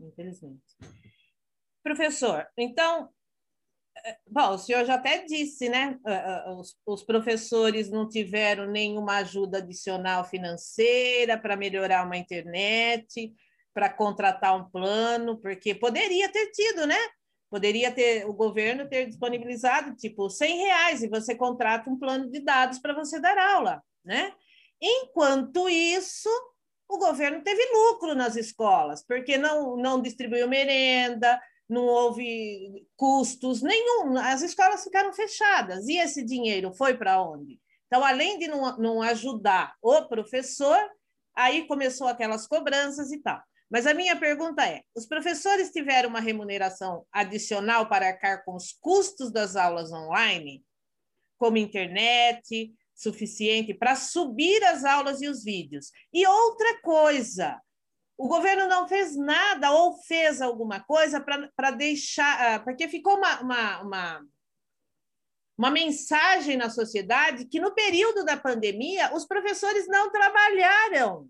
infelizmente. 0.00 0.76
Professor, 1.82 2.46
então, 2.56 3.08
é, 4.04 4.16
bom, 4.26 4.50
o 4.54 4.58
senhor 4.58 4.84
já 4.84 4.94
até 4.94 5.24
disse, 5.24 5.68
né? 5.68 5.98
Os, 6.56 6.76
os 6.86 7.02
professores 7.02 7.90
não 7.90 8.08
tiveram 8.08 8.66
nenhuma 8.70 9.16
ajuda 9.16 9.58
adicional 9.58 10.24
financeira 10.24 11.38
para 11.38 11.56
melhorar 11.56 12.04
uma 12.06 12.16
internet, 12.16 13.32
para 13.74 13.88
contratar 13.88 14.56
um 14.56 14.68
plano, 14.70 15.38
porque 15.38 15.74
poderia 15.74 16.28
ter 16.30 16.50
tido, 16.50 16.86
né? 16.86 16.98
Poderia 17.50 17.92
ter 17.92 18.26
o 18.26 18.32
governo 18.32 18.88
ter 18.88 19.06
disponibilizado 19.06 19.94
tipo 19.96 20.30
100 20.30 20.56
reais 20.58 21.02
e 21.02 21.08
você 21.08 21.34
contrata 21.34 21.90
um 21.90 21.98
plano 21.98 22.30
de 22.30 22.40
dados 22.40 22.78
para 22.78 22.94
você 22.94 23.20
dar 23.20 23.36
aula, 23.36 23.82
né? 24.04 24.32
Enquanto 24.80 25.68
isso, 25.68 26.28
o 26.88 26.98
governo 26.98 27.42
teve 27.42 27.62
lucro 27.72 28.14
nas 28.14 28.36
escolas, 28.36 29.04
porque 29.06 29.38
não, 29.38 29.76
não 29.76 30.00
distribuiu 30.00 30.48
merenda, 30.48 31.40
não 31.68 31.84
houve 31.86 32.86
custos 32.96 33.62
nenhum, 33.62 34.16
as 34.18 34.42
escolas 34.42 34.84
ficaram 34.84 35.12
fechadas. 35.12 35.88
E 35.88 35.96
esse 35.96 36.22
dinheiro 36.22 36.72
foi 36.74 36.96
para 36.96 37.22
onde? 37.22 37.60
Então, 37.86 38.04
além 38.04 38.38
de 38.38 38.48
não, 38.48 38.76
não 38.78 39.02
ajudar 39.02 39.74
o 39.82 40.02
professor, 40.06 40.78
aí 41.34 41.66
começou 41.66 42.06
aquelas 42.08 42.46
cobranças 42.46 43.10
e 43.12 43.18
tal. 43.18 43.40
Mas 43.70 43.86
a 43.86 43.94
minha 43.94 44.14
pergunta 44.16 44.66
é: 44.66 44.82
os 44.94 45.06
professores 45.06 45.70
tiveram 45.70 46.10
uma 46.10 46.20
remuneração 46.20 47.06
adicional 47.10 47.88
para 47.88 48.08
arcar 48.08 48.44
com 48.44 48.54
os 48.54 48.72
custos 48.72 49.32
das 49.32 49.56
aulas 49.56 49.92
online, 49.92 50.62
como 51.38 51.56
internet, 51.56 52.72
suficiente 52.94 53.72
para 53.74 53.96
subir 53.96 54.62
as 54.64 54.84
aulas 54.84 55.22
e 55.22 55.28
os 55.28 55.42
vídeos? 55.42 55.90
E 56.12 56.26
outra 56.26 56.80
coisa, 56.82 57.58
o 58.16 58.28
governo 58.28 58.68
não 58.68 58.86
fez 58.86 59.16
nada 59.16 59.72
ou 59.72 60.00
fez 60.02 60.40
alguma 60.40 60.80
coisa 60.80 61.20
para 61.20 61.70
deixar. 61.70 62.54
Ah, 62.54 62.60
porque 62.60 62.88
ficou 62.88 63.16
uma, 63.16 63.40
uma, 63.40 63.82
uma, 63.82 64.26
uma 65.58 65.70
mensagem 65.70 66.56
na 66.56 66.70
sociedade 66.70 67.46
que 67.46 67.60
no 67.60 67.74
período 67.74 68.24
da 68.24 68.36
pandemia 68.36 69.14
os 69.14 69.26
professores 69.26 69.86
não 69.88 70.10
trabalharam. 70.10 71.28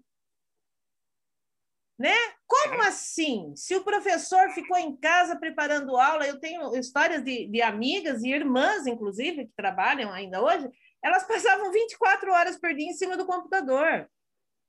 Né? 1.99 2.15
Como 2.49 2.75
uhum. 2.75 2.83
assim? 2.83 3.53
Se 3.55 3.77
o 3.77 3.85
professor 3.85 4.51
ficou 4.51 4.77
em 4.77 4.97
casa 4.97 5.37
preparando 5.37 5.97
aula, 5.97 6.27
eu 6.27 6.41
tenho 6.41 6.75
histórias 6.75 7.23
de, 7.23 7.47
de 7.47 7.63
amigas 7.63 8.23
e 8.25 8.31
irmãs, 8.31 8.87
inclusive, 8.87 9.47
que 9.47 9.53
trabalham 9.55 10.13
ainda 10.13 10.43
hoje, 10.43 10.69
elas 11.03 11.25
passavam 11.25 11.71
24 11.71 12.33
horas 12.33 12.59
por 12.59 12.75
dia 12.75 12.89
em 12.89 12.95
cima 12.95 13.17
do 13.17 13.25
computador. 13.25 14.11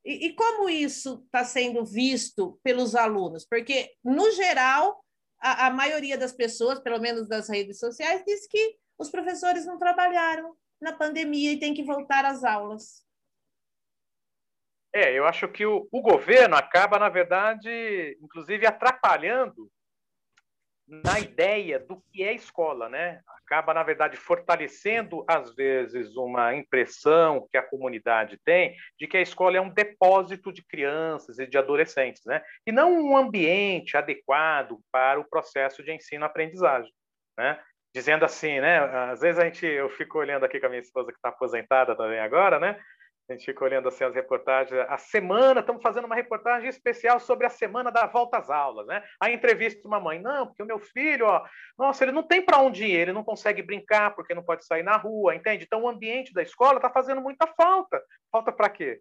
E, 0.06 0.28
e 0.28 0.34
como 0.34 0.70
isso 0.70 1.24
está 1.26 1.44
sendo 1.44 1.86
visto 1.86 2.60
pelos 2.64 2.96
alunos? 2.96 3.46
Porque, 3.46 3.92
no 4.04 4.32
geral, 4.32 5.04
a, 5.40 5.68
a 5.68 5.70
maioria 5.70 6.18
das 6.18 6.34
pessoas, 6.34 6.80
pelo 6.80 7.00
menos 7.00 7.28
das 7.28 7.50
redes 7.50 7.80
sociais, 7.80 8.24
diz 8.26 8.48
que 8.48 8.78
os 8.98 9.10
professores 9.10 9.66
não 9.66 9.78
trabalharam 9.78 10.56
na 10.82 10.94
pandemia 10.94 11.52
e 11.52 11.60
tem 11.60 11.74
que 11.74 11.84
voltar 11.84 12.26
às 12.26 12.44
aulas. 12.44 13.04
É, 14.94 15.12
eu 15.18 15.26
acho 15.26 15.48
que 15.48 15.66
o, 15.66 15.88
o, 15.92 16.02
governo 16.02 16.56
acaba, 16.56 17.00
na 17.00 17.10
verdade, 17.10 18.16
inclusive 18.22 18.68
atrapalhando 18.68 19.72
na 20.88 21.20
ideia 21.20 21.80
do 21.80 22.02
que 22.12 22.24
é 22.24 22.34
escola, 22.34 22.90
né? 22.90 23.22
Acaba, 23.46 23.74
na 23.74 23.84
verdade, 23.84 24.18
fortalecendo, 24.18 25.24
às 25.28 25.54
vezes, 25.56 26.16
uma 26.16 26.54
impressão 26.56 27.48
que 27.50 27.58
a 27.58 27.64
comunidade 27.64 28.38
tem 28.44 28.76
de 29.00 29.08
que 29.08 29.18
a 29.18 29.22
escola 29.22 29.58
é 29.58 29.62
um 29.62 29.70
depósito 29.70 30.52
de 30.52 30.64
crianças 30.64 31.40
e 31.40 31.48
de 31.48 31.58
adolescentes, 31.58 32.24
né? 32.26 32.42
E 32.66 32.72
não 32.72 32.92
um 32.92 33.18
ambiente 33.18 33.96
adequado 33.96 34.80
para 34.92 35.20
o 35.20 35.30
processo 35.30 35.84
de 35.84 35.92
ensino-aprendizagem, 35.92 36.92
né? 37.38 37.60
Dizendo 37.96 38.26
assim, 38.26 38.60
né? 38.60 38.80
Às 39.12 39.22
vezes 39.22 39.40
a 39.40 39.46
gente, 39.46 39.66
eu 39.66 39.90
fico 39.90 40.18
olhando 40.18 40.44
aqui 40.46 40.60
com 40.60 40.66
a 40.66 40.70
minha 40.70 40.82
esposa 40.82 41.12
que 41.12 41.18
está 41.18 41.30
aposentada 41.30 41.96
também 41.96 42.20
agora, 42.20 42.60
né? 42.60 42.80
A 43.30 43.34
gente 43.34 43.46
fica 43.46 43.64
olhando 43.64 43.88
assim 43.88 44.04
as 44.04 44.14
reportagens. 44.14 44.86
A 44.90 44.98
semana, 44.98 45.62
estamos 45.62 45.82
fazendo 45.82 46.06
uma 46.06 46.16
reportagem 46.16 46.68
especial 46.68 47.20
sobre 47.20 47.46
a 47.48 47.50
semana 47.50 47.90
da 47.90 48.06
volta 48.06 48.38
às 48.38 48.50
aulas, 48.50 48.86
né? 48.86 49.02
A 49.20 49.32
entrevista 49.32 49.82
de 49.82 49.88
uma 49.88 50.00
mãe, 50.00 50.20
não, 50.20 50.48
porque 50.48 50.62
o 50.62 50.66
meu 50.66 50.78
filho, 50.78 51.26
ó, 51.26 51.46
nossa, 51.78 52.04
ele 52.04 52.12
não 52.12 52.24
tem 52.24 52.42
para 52.42 52.60
onde 52.60 52.84
ir, 52.84 52.92
ele 52.92 53.14
não 53.14 53.24
consegue 53.24 53.62
brincar 53.62 54.14
porque 54.14 54.36
não 54.36 54.44
pode 54.44 54.66
sair 54.66 54.84
na 54.84 54.98
rua, 54.98 55.36
entende? 55.36 55.64
Então 55.64 55.84
o 55.84 55.88
ambiente 55.88 56.34
da 56.34 56.42
escola 56.42 56.78
está 56.78 56.90
fazendo 56.90 57.22
muita 57.22 57.48
falta. 57.48 58.04
Falta 58.30 58.52
para 58.52 58.70
quê? 58.70 59.00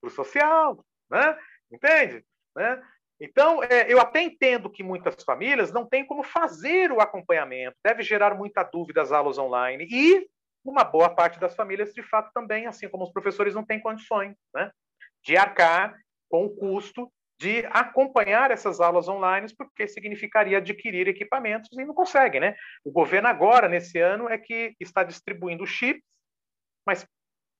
Para 0.00 0.08
o 0.08 0.10
social, 0.10 0.84
né? 1.08 1.38
Entende? 1.70 2.24
Né? 2.54 2.82
Então, 3.20 3.62
é, 3.62 3.90
eu 3.90 4.00
até 4.00 4.22
entendo 4.22 4.68
que 4.68 4.82
muitas 4.82 5.22
famílias 5.22 5.72
não 5.72 5.86
têm 5.86 6.04
como 6.04 6.22
fazer 6.22 6.92
o 6.92 7.00
acompanhamento, 7.00 7.76
deve 7.84 8.02
gerar 8.02 8.34
muita 8.34 8.62
dúvida 8.62 9.00
as 9.00 9.12
aulas 9.12 9.38
online, 9.38 9.86
e 9.90 10.28
uma 10.70 10.84
boa 10.84 11.08
parte 11.08 11.38
das 11.38 11.54
famílias, 11.54 11.92
de 11.92 12.02
fato, 12.02 12.30
também, 12.32 12.66
assim 12.66 12.88
como 12.88 13.04
os 13.04 13.12
professores, 13.12 13.54
não 13.54 13.64
têm 13.64 13.80
condições 13.80 14.36
né, 14.54 14.70
de 15.24 15.36
arcar 15.36 15.96
com 16.28 16.44
o 16.44 16.56
custo 16.56 17.10
de 17.38 17.66
acompanhar 17.66 18.50
essas 18.50 18.80
aulas 18.80 19.08
online, 19.08 19.46
porque 19.56 19.86
significaria 19.86 20.58
adquirir 20.58 21.06
equipamentos 21.06 21.70
e 21.72 21.84
não 21.84 21.94
consegue, 21.94 22.40
né? 22.40 22.56
O 22.82 22.90
governo 22.90 23.28
agora, 23.28 23.68
nesse 23.68 23.98
ano, 23.98 24.28
é 24.28 24.38
que 24.38 24.74
está 24.80 25.04
distribuindo 25.04 25.66
chips, 25.66 26.02
mas 26.86 27.06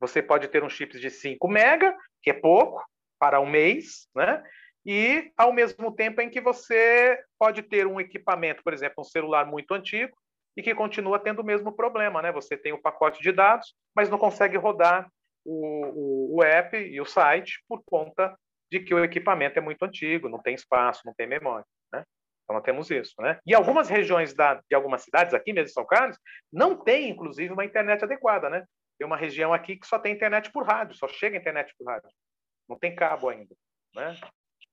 você 0.01 0.23
pode 0.23 0.49
ter 0.49 0.65
um 0.65 0.71
chips 0.71 1.01
de 1.01 1.11
5 1.11 1.47
mega, 1.49 1.95
que 2.23 2.31
é 2.31 2.33
pouco, 2.33 2.83
para 3.19 3.41
um 3.41 3.47
mês, 3.47 4.09
né? 4.15 4.43
E 4.85 5.33
ao 5.37 5.53
mesmo 5.53 5.93
tempo 5.95 6.21
em 6.21 6.31
que 6.31 6.41
você 6.41 7.19
pode 7.39 7.63
ter 7.63 7.87
um 7.87 8.01
equipamento, 8.01 8.63
por 8.63 8.73
exemplo, 8.73 9.01
um 9.01 9.05
celular 9.05 9.45
muito 9.45 9.75
antigo, 9.75 10.17
e 10.57 10.63
que 10.63 10.75
continua 10.75 11.19
tendo 11.19 11.41
o 11.41 11.45
mesmo 11.45 11.71
problema, 11.73 12.23
né? 12.23 12.33
Você 12.33 12.57
tem 12.57 12.73
o 12.73 12.81
pacote 12.81 13.23
de 13.23 13.31
dados, 13.31 13.75
mas 13.95 14.09
não 14.09 14.19
consegue 14.19 14.57
rodar 14.57 15.09
o, 15.45 16.35
o, 16.35 16.37
o 16.37 16.43
app 16.43 16.77
e 16.77 17.01
o 17.01 17.05
site 17.05 17.63
por 17.69 17.83
conta 17.85 18.37
de 18.71 18.81
que 18.81 18.95
o 18.95 19.05
equipamento 19.05 19.59
é 19.59 19.63
muito 19.63 19.85
antigo, 19.85 20.29
não 20.29 20.41
tem 20.41 20.55
espaço, 20.55 21.03
não 21.05 21.15
tem 21.15 21.27
memória, 21.27 21.67
né? 21.93 22.05
Então 22.43 22.55
nós 22.55 22.65
temos 22.65 22.91
isso, 22.91 23.15
né? 23.21 23.39
E 23.47 23.55
algumas 23.55 23.89
regiões 23.89 24.35
da, 24.35 24.55
de 24.55 24.75
algumas 24.75 25.03
cidades 25.03 25.35
aqui 25.35 25.53
mesmo 25.53 25.69
em 25.69 25.73
São 25.73 25.87
Carlos 25.87 26.19
não 26.53 26.77
tem, 26.77 27.11
inclusive, 27.11 27.53
uma 27.53 27.65
internet 27.65 28.03
adequada, 28.03 28.49
né? 28.49 28.65
Tem 28.99 29.07
uma 29.07 29.17
região 29.17 29.53
aqui 29.53 29.77
que 29.77 29.87
só 29.87 29.99
tem 29.99 30.15
internet 30.15 30.51
por 30.51 30.65
rádio, 30.65 30.97
só 30.97 31.07
chega 31.07 31.37
internet 31.37 31.73
por 31.79 31.87
rádio, 31.87 32.09
não 32.69 32.79
tem 32.79 32.95
cabo 32.95 33.29
ainda, 33.29 33.55
né? 33.95 34.17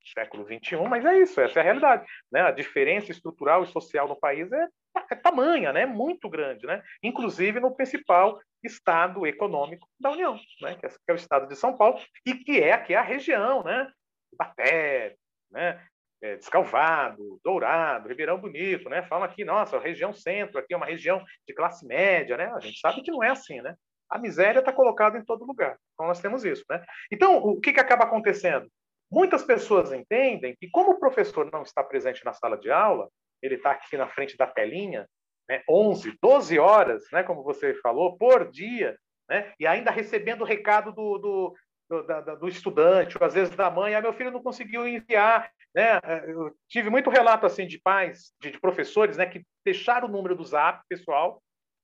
Século 0.04 0.44
21, 0.46 0.86
mas 0.88 1.06
é 1.06 1.20
isso, 1.20 1.40
essa 1.40 1.60
é 1.60 1.62
a 1.62 1.64
realidade, 1.64 2.06
né? 2.32 2.42
A 2.42 2.52
diferença 2.52 3.12
estrutural 3.12 3.64
e 3.64 3.68
social 3.68 4.08
no 4.08 4.20
país 4.20 4.52
é 4.52 4.68
é 5.10 5.16
tamanha, 5.16 5.74
né? 5.74 5.86
muito 5.86 6.30
grande, 6.30 6.66
né? 6.66 6.84
inclusive 7.02 7.60
no 7.60 7.76
principal 7.76 8.40
estado 8.64 9.26
econômico 9.26 9.88
da 10.00 10.12
União, 10.12 10.40
né? 10.62 10.76
que 10.76 10.86
é 10.86 11.14
o 11.14 11.16
estado 11.16 11.48
de 11.48 11.56
São 11.56 11.76
Paulo, 11.76 12.00
e 12.26 12.36
que 12.36 12.62
é 12.62 12.74
aqui 12.74 12.94
a 12.96 13.02
região, 13.02 13.64
né? 13.64 13.92
Baté, 14.38 15.16
né? 15.52 15.84
É, 16.22 16.38
Descalvado, 16.38 17.40
Dourado, 17.44 18.08
Ribeirão 18.08 18.40
Bonito, 18.40 18.90
né? 18.90 19.04
Falam 19.04 19.26
aqui, 19.26 19.44
nossa, 19.44 19.76
a 19.76 19.82
região 19.82 20.14
centro 20.14 20.58
aqui 20.58 20.74
é 20.74 20.78
uma 20.78 20.86
região 20.86 21.22
de 21.46 21.54
classe 21.54 21.86
média, 21.86 22.38
né? 22.38 22.46
A 22.56 22.62
gente 22.62 22.80
sabe 22.80 23.02
que 23.02 23.12
não 23.12 23.22
é 23.22 23.30
assim, 23.30 23.62
né? 23.62 23.76
A 24.10 24.18
miséria 24.18 24.60
está 24.60 24.72
colocada 24.72 25.18
em 25.18 25.26
todo 25.26 25.46
lugar. 25.46 25.78
Então 25.94 26.08
nós 26.08 26.22
temos 26.22 26.46
isso, 26.46 26.64
né? 26.70 26.82
Então 27.12 27.38
o 27.38 27.60
que, 27.60 27.74
que 27.74 27.80
acaba 27.80 28.06
acontecendo? 28.06 28.70
Muitas 29.13 29.43
pessoas 29.43 29.93
entendem 29.93 30.55
que 30.60 30.67
como 30.72 30.93
o 30.93 31.00
professor 31.00 31.48
não 31.53 31.62
está 31.62 31.84
presente 31.84 32.25
na 32.25 32.34
sala 32.34 32.58
de 32.58 32.72
aula, 32.72 33.08
ele 33.43 33.56
está 33.56 33.69
aqui 33.69 33.95
na 33.95 34.08
frente 34.08 34.36
da 34.36 34.47
telinha, 34.47 35.08
né, 35.47 35.62
11, 35.69 36.17
12 36.19 36.58
horas, 36.58 37.04
né, 37.12 37.21
como 37.21 37.43
você 37.43 37.76
falou, 37.76 38.17
por 38.17 38.49
dia, 38.49 38.97
né, 39.30 39.54
e 39.60 39.67
ainda 39.67 39.91
recebendo 39.91 40.41
o 40.41 40.45
recado 40.45 40.91
do, 40.91 41.19
do, 41.19 41.56
do, 41.88 42.08
da, 42.08 42.21
do 42.21 42.47
estudante, 42.47 43.15
ou 43.15 43.23
às 43.23 43.36
vezes 43.36 43.56
da 43.56 43.69
mãe, 43.69 43.93
ah, 43.93 44.02
meu 44.02 44.13
filho 44.13 44.32
não 44.32 44.41
conseguiu 44.41 44.88
enviar. 44.88 45.47
Né? 45.76 45.99
Eu 46.26 46.52
tive 46.67 46.89
muito 46.89 47.12
relato 47.12 47.45
assim 47.45 47.67
de 47.67 47.80
pais, 47.80 48.34
de, 48.41 48.49
de 48.49 48.60
professores, 48.60 49.15
né, 49.15 49.28
que 49.28 49.45
deixaram 49.63 50.08
o 50.08 50.12
número 50.12 50.36
do 50.36 50.43
zap 50.43 50.82
pessoal 50.89 51.39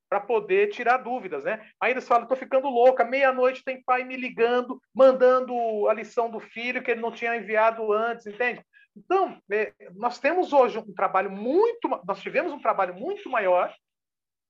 para 0.09 0.19
poder 0.19 0.71
tirar 0.71 0.97
dúvidas, 0.97 1.43
né? 1.43 1.69
Aí 1.79 1.91
eles 1.91 2.07
falam, 2.07 2.23
estou 2.23 2.37
ficando 2.37 2.67
louca, 2.67 3.05
meia-noite 3.05 3.63
tem 3.63 3.81
pai 3.83 4.03
me 4.03 4.17
ligando, 4.17 4.81
mandando 4.93 5.87
a 5.87 5.93
lição 5.93 6.31
do 6.31 6.39
filho 6.39 6.81
que 6.81 6.89
ele 6.89 7.01
não 7.01 7.11
tinha 7.11 7.35
enviado 7.35 7.93
antes, 7.93 8.25
entende? 8.25 8.65
Então, 8.97 9.39
é, 9.51 9.71
nós 9.93 10.19
temos 10.19 10.51
hoje 10.51 10.79
um 10.79 10.93
trabalho 10.93 11.31
muito, 11.31 11.87
nós 12.05 12.19
tivemos 12.21 12.51
um 12.51 12.59
trabalho 12.59 12.95
muito 12.95 13.29
maior, 13.29 13.73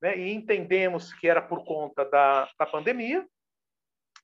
né, 0.02 0.16
e 0.16 0.32
entendemos 0.32 1.12
que 1.12 1.28
era 1.28 1.42
por 1.42 1.62
conta 1.64 2.06
da, 2.06 2.48
da 2.58 2.64
pandemia, 2.64 3.26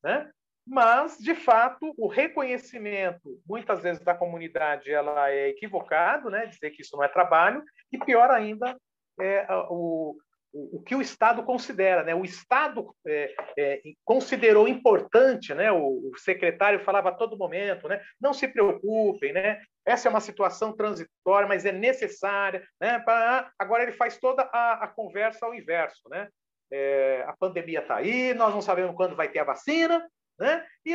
né, 0.03 0.31
mas, 0.67 1.19
de 1.19 1.35
fato, 1.35 1.95
o 1.97 2.09
reconhecimento, 2.09 3.41
muitas 3.47 3.83
vezes, 3.83 4.03
da 4.03 4.15
comunidade 4.15 4.91
ela 4.91 5.31
é 5.31 5.49
equivocado, 5.49 6.29
né, 6.29 6.47
dizer 6.47 6.71
que 6.71 6.83
isso 6.83 6.97
não 6.97 7.05
é 7.05 7.09
trabalho, 7.09 7.63
e 7.93 7.99
pior 7.99 8.31
ainda, 8.31 8.77
é 9.21 9.47
o, 9.69 10.17
o, 10.53 10.83
que 10.83 10.95
o 10.95 11.03
Estado 11.03 11.43
considera. 11.43 12.03
Né? 12.03 12.15
O 12.15 12.25
Estado 12.25 12.95
é, 13.07 13.35
é, 13.59 13.81
considerou 14.05 14.67
importante, 14.67 15.53
né? 15.55 15.71
o, 15.71 16.11
o, 16.11 16.19
secretário 16.19 16.81
falava 16.81 17.11
a 17.11 17.15
todo 17.15 17.37
momento, 17.37 17.89
né? 17.89 18.01
não 18.21 18.33
se 18.33 18.49
preocupem, 18.49 19.33
né? 19.33 19.61
essa 19.85 20.09
é 20.09 20.11
uma 20.11 20.21
situação 20.21 20.75
transitória, 20.75 21.49
mas 21.49 21.65
é 21.67 21.73
necessária. 21.73 22.67
Né? 22.81 22.99
Pra... 23.01 23.51
Agora 23.59 23.83
ele 23.83 23.93
faz 23.93 24.19
toda 24.19 24.43
a, 24.53 24.85
a 24.85 24.89
conversa 24.89 25.47
ao 25.47 25.55
inverso. 25.55 26.09
Né? 26.09 26.29
É, 26.73 27.25
a 27.27 27.35
pandemia 27.37 27.81
está 27.81 27.97
aí, 27.97 28.35
nós 28.35 28.53
não 28.53 28.63
sabemos 28.63 28.97
quando 28.97 29.15
vai 29.15 29.29
ter 29.29 29.39
a 29.39 29.45
vacina, 29.45 30.05
né? 30.39 30.67
E, 30.85 30.93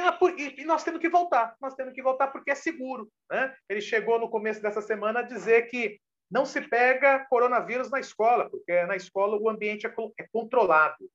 e, 0.61 0.65
nós 0.65 0.83
temos 0.83 0.99
que 0.99 1.09
voltar, 1.09 1.55
nós 1.59 1.73
temos 1.73 1.93
que 1.93 2.01
voltar 2.03 2.27
porque 2.27 2.51
é 2.51 2.55
seguro. 2.55 3.09
Né? 3.29 3.53
Ele 3.67 3.81
chegou 3.81 4.19
no 4.19 4.29
começo 4.29 4.61
dessa 4.61 4.81
semana 4.81 5.19
a 5.19 5.23
dizer 5.23 5.63
que 5.63 5.99
não 6.31 6.45
se 6.45 6.61
pega 6.61 7.25
coronavírus 7.29 7.91
na 7.91 7.99
escola, 7.99 8.49
porque 8.49 8.83
na 8.85 8.95
escola 8.95 9.37
o 9.37 9.49
ambiente 9.49 9.85
é, 9.85 9.93
é 10.17 10.27
controlado. 10.31 11.09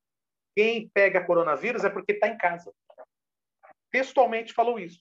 Quem 0.54 0.90
pega 0.90 1.24
coronavírus 1.24 1.84
é 1.84 1.90
porque 1.90 2.12
está 2.12 2.28
em 2.28 2.36
casa. 2.36 2.70
Textualmente 3.90 4.52
falou 4.52 4.78
isso. 4.78 5.00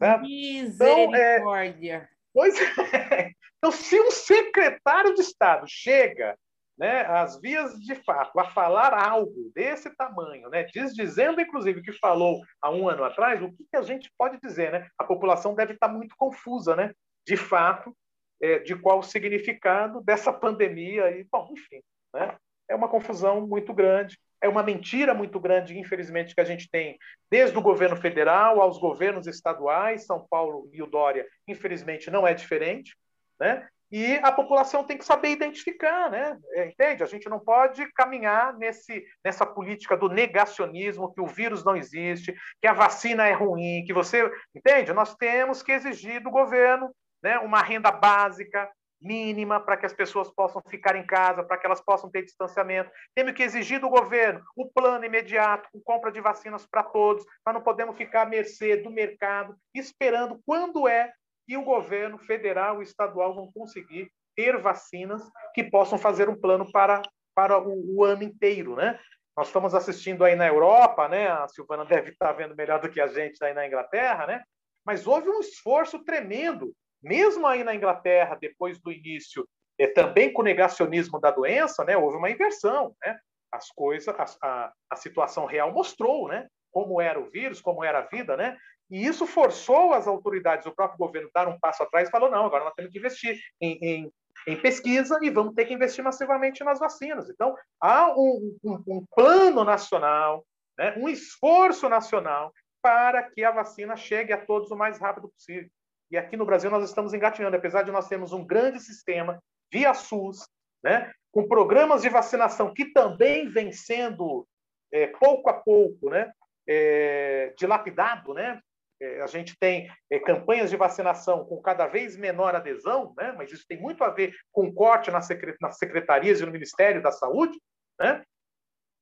Né? 0.00 0.16
Misericórdia. 0.18 1.96
Então, 1.96 2.02
é... 2.02 2.08
Pois 2.32 2.54
é. 2.94 3.32
Então, 3.58 3.72
se 3.72 4.00
um 4.00 4.10
secretário 4.10 5.14
de 5.14 5.20
Estado 5.20 5.66
chega 5.66 6.38
né, 6.78 7.00
às 7.06 7.40
vias 7.40 7.74
de 7.80 7.96
fato 7.96 8.38
a 8.38 8.44
falar 8.50 8.94
algo 8.94 9.50
desse 9.52 9.90
tamanho, 9.96 10.48
né, 10.48 10.62
diz, 10.62 10.94
dizendo, 10.94 11.40
inclusive, 11.40 11.82
que 11.82 11.92
falou 11.92 12.40
há 12.62 12.70
um 12.70 12.88
ano 12.88 13.02
atrás, 13.02 13.42
o 13.42 13.50
que, 13.50 13.64
que 13.68 13.76
a 13.76 13.82
gente 13.82 14.12
pode 14.16 14.38
dizer? 14.40 14.70
Né? 14.70 14.88
A 14.96 15.02
população 15.02 15.54
deve 15.54 15.72
estar 15.72 15.88
muito 15.88 16.14
confusa. 16.16 16.76
Né? 16.76 16.92
De 17.26 17.36
fato, 17.36 17.92
é, 18.40 18.58
de 18.60 18.76
qual 18.76 18.98
o 18.98 19.02
significado 19.02 20.00
dessa 20.00 20.32
pandemia. 20.32 21.10
E, 21.10 21.24
bom, 21.24 21.48
enfim, 21.52 21.80
né? 22.14 22.36
é 22.68 22.74
uma 22.74 22.88
confusão 22.88 23.46
muito 23.46 23.72
grande, 23.72 24.18
é 24.40 24.48
uma 24.48 24.62
mentira 24.62 25.14
muito 25.14 25.40
grande, 25.40 25.78
infelizmente, 25.78 26.34
que 26.34 26.40
a 26.40 26.44
gente 26.44 26.70
tem 26.70 26.98
desde 27.30 27.56
o 27.58 27.62
governo 27.62 27.96
federal 27.96 28.60
aos 28.60 28.78
governos 28.78 29.26
estaduais, 29.26 30.06
São 30.06 30.26
Paulo 30.28 30.68
e 30.72 30.82
o 30.82 30.86
Dória, 30.86 31.26
infelizmente, 31.46 32.10
não 32.10 32.26
é 32.26 32.34
diferente, 32.34 32.96
né? 33.40 33.66
E 33.90 34.16
a 34.16 34.30
população 34.30 34.84
tem 34.84 34.98
que 34.98 35.04
saber 35.04 35.30
identificar, 35.30 36.10
né? 36.10 36.38
É, 36.52 36.68
entende? 36.68 37.02
A 37.02 37.06
gente 37.06 37.26
não 37.26 37.40
pode 37.40 37.90
caminhar 37.92 38.52
nesse, 38.58 39.02
nessa 39.24 39.46
política 39.46 39.96
do 39.96 40.10
negacionismo, 40.10 41.12
que 41.14 41.22
o 41.22 41.26
vírus 41.26 41.64
não 41.64 41.74
existe, 41.74 42.36
que 42.60 42.68
a 42.68 42.74
vacina 42.74 43.26
é 43.26 43.32
ruim, 43.32 43.82
que 43.86 43.94
você. 43.94 44.30
Entende? 44.54 44.92
Nós 44.92 45.16
temos 45.16 45.62
que 45.62 45.72
exigir 45.72 46.22
do 46.22 46.30
governo 46.30 46.94
né, 47.22 47.38
uma 47.38 47.60
renda 47.60 47.90
básica 47.90 48.70
mínima 49.00 49.60
para 49.60 49.76
que 49.76 49.86
as 49.86 49.92
pessoas 49.92 50.30
possam 50.30 50.60
ficar 50.68 50.96
em 50.96 51.06
casa, 51.06 51.42
para 51.42 51.56
que 51.56 51.66
elas 51.66 51.80
possam 51.80 52.10
ter 52.10 52.22
distanciamento. 52.22 52.90
Temos 53.14 53.32
que 53.32 53.42
exigir 53.42 53.80
do 53.80 53.88
governo 53.88 54.42
o 54.56 54.66
plano 54.66 55.04
imediato, 55.04 55.68
com 55.72 55.80
compra 55.80 56.10
de 56.10 56.20
vacinas 56.20 56.66
para 56.66 56.82
todos. 56.82 57.24
Nós 57.46 57.54
não 57.54 57.62
podemos 57.62 57.96
ficar 57.96 58.22
à 58.22 58.26
mercê 58.26 58.76
do 58.76 58.90
mercado, 58.90 59.56
esperando 59.74 60.40
quando 60.44 60.88
é 60.88 61.12
que 61.46 61.56
o 61.56 61.64
governo 61.64 62.18
federal 62.18 62.80
e 62.80 62.84
estadual 62.84 63.34
vão 63.34 63.50
conseguir 63.52 64.10
ter 64.36 64.58
vacinas 64.58 65.22
que 65.54 65.64
possam 65.64 65.98
fazer 65.98 66.28
um 66.28 66.38
plano 66.38 66.70
para, 66.70 67.02
para 67.34 67.58
o, 67.58 67.96
o 67.96 68.04
ano 68.04 68.22
inteiro, 68.22 68.76
né? 68.76 68.98
Nós 69.36 69.46
estamos 69.46 69.74
assistindo 69.74 70.24
aí 70.24 70.34
na 70.34 70.46
Europa, 70.46 71.08
né? 71.08 71.28
A 71.28 71.46
Silvana 71.48 71.84
deve 71.84 72.10
estar 72.10 72.32
vendo 72.32 72.56
melhor 72.56 72.80
do 72.80 72.90
que 72.90 73.00
a 73.00 73.06
gente 73.06 73.42
aí 73.42 73.54
na 73.54 73.66
Inglaterra, 73.66 74.26
né? 74.26 74.42
Mas 74.84 75.06
houve 75.06 75.28
um 75.28 75.40
esforço 75.40 76.04
tremendo 76.04 76.74
mesmo 77.02 77.46
aí 77.46 77.62
na 77.64 77.74
Inglaterra, 77.74 78.38
depois 78.40 78.78
do 78.80 78.92
início 78.92 79.46
é, 79.78 79.86
também 79.86 80.32
com 80.32 80.42
o 80.42 80.44
negacionismo 80.44 81.20
da 81.20 81.30
doença, 81.30 81.84
né, 81.84 81.96
houve 81.96 82.16
uma 82.16 82.30
inversão. 82.30 82.94
Né? 83.04 83.16
As 83.52 83.70
coisas, 83.70 84.08
a, 84.08 84.24
a, 84.42 84.72
a 84.90 84.96
situação 84.96 85.46
real 85.46 85.72
mostrou 85.72 86.28
né, 86.28 86.48
como 86.72 87.00
era 87.00 87.18
o 87.18 87.30
vírus, 87.30 87.60
como 87.60 87.84
era 87.84 88.00
a 88.00 88.06
vida, 88.06 88.36
né? 88.36 88.56
E 88.90 89.06
isso 89.06 89.26
forçou 89.26 89.92
as 89.92 90.06
autoridades, 90.06 90.66
o 90.66 90.74
próprio 90.74 90.98
governo, 90.98 91.30
dar 91.34 91.46
um 91.46 91.58
passo 91.58 91.82
atrás 91.82 92.08
e 92.08 92.10
falou: 92.10 92.30
não, 92.30 92.46
agora 92.46 92.64
nós 92.64 92.74
temos 92.74 92.90
que 92.90 92.98
investir 92.98 93.38
em, 93.60 93.78
em, 93.82 94.12
em 94.46 94.56
pesquisa 94.56 95.18
e 95.22 95.30
vamos 95.30 95.54
ter 95.54 95.66
que 95.66 95.74
investir 95.74 96.02
massivamente 96.02 96.64
nas 96.64 96.78
vacinas. 96.78 97.28
Então, 97.28 97.54
há 97.80 98.10
um, 98.12 98.56
um, 98.64 98.82
um 98.86 99.06
plano 99.14 99.62
nacional, 99.62 100.44
né, 100.78 100.94
um 100.96 101.08
esforço 101.08 101.88
nacional 101.88 102.52
para 102.80 103.22
que 103.22 103.44
a 103.44 103.50
vacina 103.50 103.96
chegue 103.96 104.32
a 104.32 104.44
todos 104.44 104.70
o 104.70 104.76
mais 104.76 104.98
rápido 104.98 105.28
possível. 105.28 105.68
E 106.10 106.16
aqui 106.16 106.36
no 106.36 106.46
Brasil 106.46 106.70
nós 106.70 106.88
estamos 106.88 107.12
engatinhando, 107.12 107.56
apesar 107.56 107.82
de 107.82 107.92
nós 107.92 108.08
termos 108.08 108.32
um 108.32 108.44
grande 108.44 108.80
sistema 108.80 109.42
via 109.72 109.92
SUS, 109.92 110.48
né, 110.82 111.12
com 111.32 111.48
programas 111.48 112.02
de 112.02 112.08
vacinação 112.08 112.72
que 112.72 112.92
também 112.92 113.48
vem 113.48 113.72
sendo 113.72 114.46
é, 114.92 115.08
pouco 115.08 115.50
a 115.50 115.54
pouco, 115.54 116.08
né, 116.08 116.32
é, 116.68 117.52
dilapidado, 117.58 118.34
né? 118.34 118.60
É, 119.00 119.22
a 119.22 119.26
gente 119.26 119.56
tem 119.58 119.88
é, 120.10 120.18
campanhas 120.18 120.70
de 120.70 120.76
vacinação 120.76 121.44
com 121.44 121.60
cada 121.62 121.86
vez 121.86 122.16
menor 122.16 122.54
adesão, 122.56 123.14
né? 123.16 123.32
mas 123.36 123.52
isso 123.52 123.64
tem 123.68 123.80
muito 123.80 124.02
a 124.02 124.10
ver 124.10 124.34
com 124.50 124.74
corte 124.74 125.08
nas, 125.10 125.28
secretarias 125.72 126.40
e 126.40 126.46
no 126.46 126.50
Ministério 126.50 127.00
da 127.00 127.12
Saúde, 127.12 127.56
né? 127.98 128.24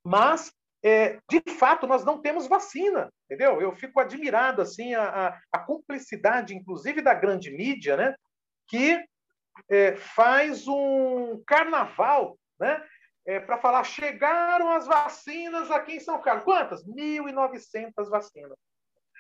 mas, 0.05 0.53
é, 0.85 1.19
de 1.29 1.43
fato, 1.59 1.87
nós 1.87 2.05
não 2.05 2.21
temos 2.21 2.47
vacina, 2.47 3.11
entendeu? 3.25 3.61
Eu 3.61 3.73
fico 3.75 4.01
admirado, 4.01 4.63
assim, 4.63 4.95
a, 4.95 5.29
a, 5.29 5.41
a 5.53 5.59
cumplicidade, 5.59 6.55
inclusive, 6.55 7.03
da 7.03 7.15
grande 7.15 7.51
mídia, 7.51 7.97
né? 7.97 8.15
que 8.69 9.03
é, 9.71 9.97
faz 9.97 10.67
um 10.69 11.43
carnaval 11.47 12.39
né? 12.59 12.83
É, 13.27 13.41
para 13.41 13.59
falar, 13.59 13.83
chegaram 13.83 14.71
as 14.71 14.87
vacinas 14.87 15.71
aqui 15.71 15.97
em 15.97 16.01
São 16.01 16.21
Carlos. 16.21 16.45
Quantas? 16.45 16.87
1.900 16.87 18.09
vacinas. 18.09 18.57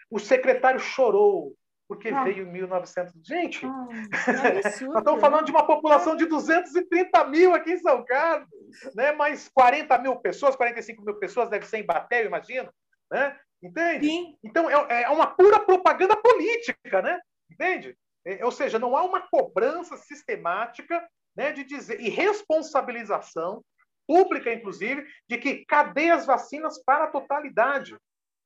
O 0.08 0.20
secretário 0.20 0.78
chorou, 0.78 1.54
porque 1.88 2.10
ah. 2.10 2.22
veio 2.22 2.46
1.900. 2.46 3.10
Gente, 3.24 3.66
ah, 3.66 3.88
é 4.46 4.58
absurdo, 4.58 4.92
nós 4.92 5.02
estamos 5.02 5.20
falando 5.20 5.40
né? 5.40 5.46
de 5.46 5.50
uma 5.50 5.66
população 5.66 6.16
de 6.16 6.24
230 6.26 7.24
mil 7.24 7.52
aqui 7.52 7.72
em 7.72 7.78
São 7.78 8.04
Carlos, 8.04 8.48
né? 8.94 9.12
mais 9.12 9.48
40 9.48 9.98
mil 9.98 10.16
pessoas, 10.16 10.56
45 10.56 11.04
mil 11.04 11.14
pessoas, 11.18 11.48
deve 11.48 11.66
ser 11.66 11.78
em 11.78 11.86
Baté, 11.86 12.22
eu 12.22 12.26
imagino. 12.26 12.72
Né? 13.10 13.38
Entende? 13.62 14.06
Sim. 14.06 14.36
Então, 14.44 14.68
é, 14.70 15.02
é 15.02 15.08
uma 15.08 15.26
pura 15.26 15.60
propaganda 15.60 16.16
política, 16.16 17.02
né? 17.02 17.20
Entende? 17.50 17.96
É, 18.24 18.44
ou 18.44 18.50
seja, 18.50 18.78
não 18.78 18.96
há 18.96 19.04
uma 19.04 19.20
cobrança 19.28 19.96
sistemática 19.96 21.06
né, 21.36 21.52
de 21.52 21.64
dizer, 21.64 22.00
e 22.00 22.08
responsabilização 22.08 23.62
pública, 24.06 24.52
inclusive, 24.52 25.06
de 25.28 25.38
que 25.38 25.64
cadê 25.66 26.10
as 26.10 26.26
vacinas 26.26 26.82
para 26.84 27.04
a 27.04 27.10
totalidade? 27.10 27.96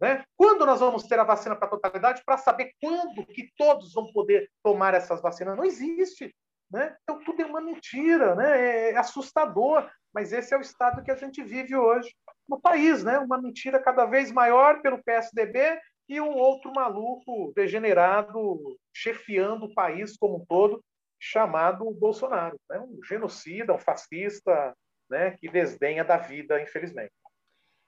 Né? 0.00 0.24
Quando 0.36 0.64
nós 0.64 0.80
vamos 0.80 1.04
ter 1.04 1.18
a 1.18 1.24
vacina 1.24 1.54
para 1.54 1.66
a 1.66 1.70
totalidade 1.70 2.22
para 2.24 2.38
saber 2.38 2.72
quando 2.80 3.26
que 3.26 3.50
todos 3.56 3.92
vão 3.92 4.12
poder 4.12 4.50
tomar 4.62 4.94
essas 4.94 5.20
vacinas? 5.20 5.56
Não 5.56 5.64
existe. 5.64 6.34
Né? 6.70 6.96
Então, 7.02 7.18
tudo 7.24 7.42
é 7.42 7.46
uma 7.46 7.60
mentira, 7.60 8.34
né? 8.34 8.90
é 8.90 8.96
assustador, 8.96 9.90
mas 10.12 10.32
esse 10.32 10.54
é 10.54 10.58
o 10.58 10.60
estado 10.62 11.02
que 11.02 11.10
a 11.10 11.16
gente 11.16 11.42
vive 11.42 11.76
hoje 11.76 12.14
no 12.48 12.60
país. 12.60 13.04
Né? 13.04 13.18
Uma 13.18 13.40
mentira 13.40 13.82
cada 13.82 14.04
vez 14.04 14.32
maior 14.32 14.82
pelo 14.82 15.02
PSDB 15.02 15.80
e 16.08 16.20
um 16.20 16.32
outro 16.32 16.72
maluco 16.72 17.52
degenerado 17.54 18.76
chefiando 18.92 19.66
o 19.66 19.74
país 19.74 20.16
como 20.16 20.38
um 20.38 20.44
todo, 20.44 20.82
chamado 21.18 21.90
Bolsonaro. 21.92 22.58
Né? 22.68 22.80
Um 22.80 22.98
genocida, 23.04 23.72
um 23.72 23.78
fascista, 23.78 24.74
né, 25.10 25.36
que 25.38 25.48
desdenha 25.48 26.04
da 26.04 26.16
vida, 26.16 26.62
infelizmente. 26.62 27.12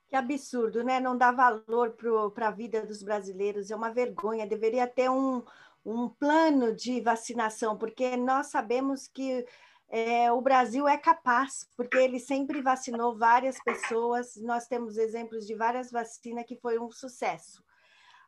Que 0.09 0.17
absurdo, 0.17 0.85
né? 0.85 1.01
Não 1.01 1.17
dá 1.17 1.33
valor 1.33 1.97
para 2.35 2.49
a 2.49 2.51
vida 2.51 2.85
dos 2.85 3.03
brasileiros, 3.03 3.71
é 3.71 3.77
uma 3.77 3.91
vergonha. 3.91 4.47
Deveria 4.47 4.87
ter 4.87 5.09
um, 5.09 5.43
um 5.85 6.09
plano 6.09 6.75
de 6.75 7.01
vacinação, 7.01 7.79
porque 7.79 8.17
nós 8.17 8.49
sabemos 8.49 9.09
que 9.09 9.47
é, 9.95 10.33
o 10.33 10.41
Brasil 10.41 10.89
é 10.89 10.97
capaz, 10.97 11.69
porque 11.77 11.99
ele 11.99 12.19
sempre 12.19 12.63
vacinou 12.63 13.15
várias 13.15 13.63
pessoas, 13.63 14.37
nós 14.37 14.67
temos 14.67 14.97
exemplos 14.97 15.47
de 15.47 15.55
várias 15.55 15.91
vacinas 15.91 16.47
que 16.47 16.57
foi 16.57 16.79
um 16.79 16.91
sucesso. 16.91 17.63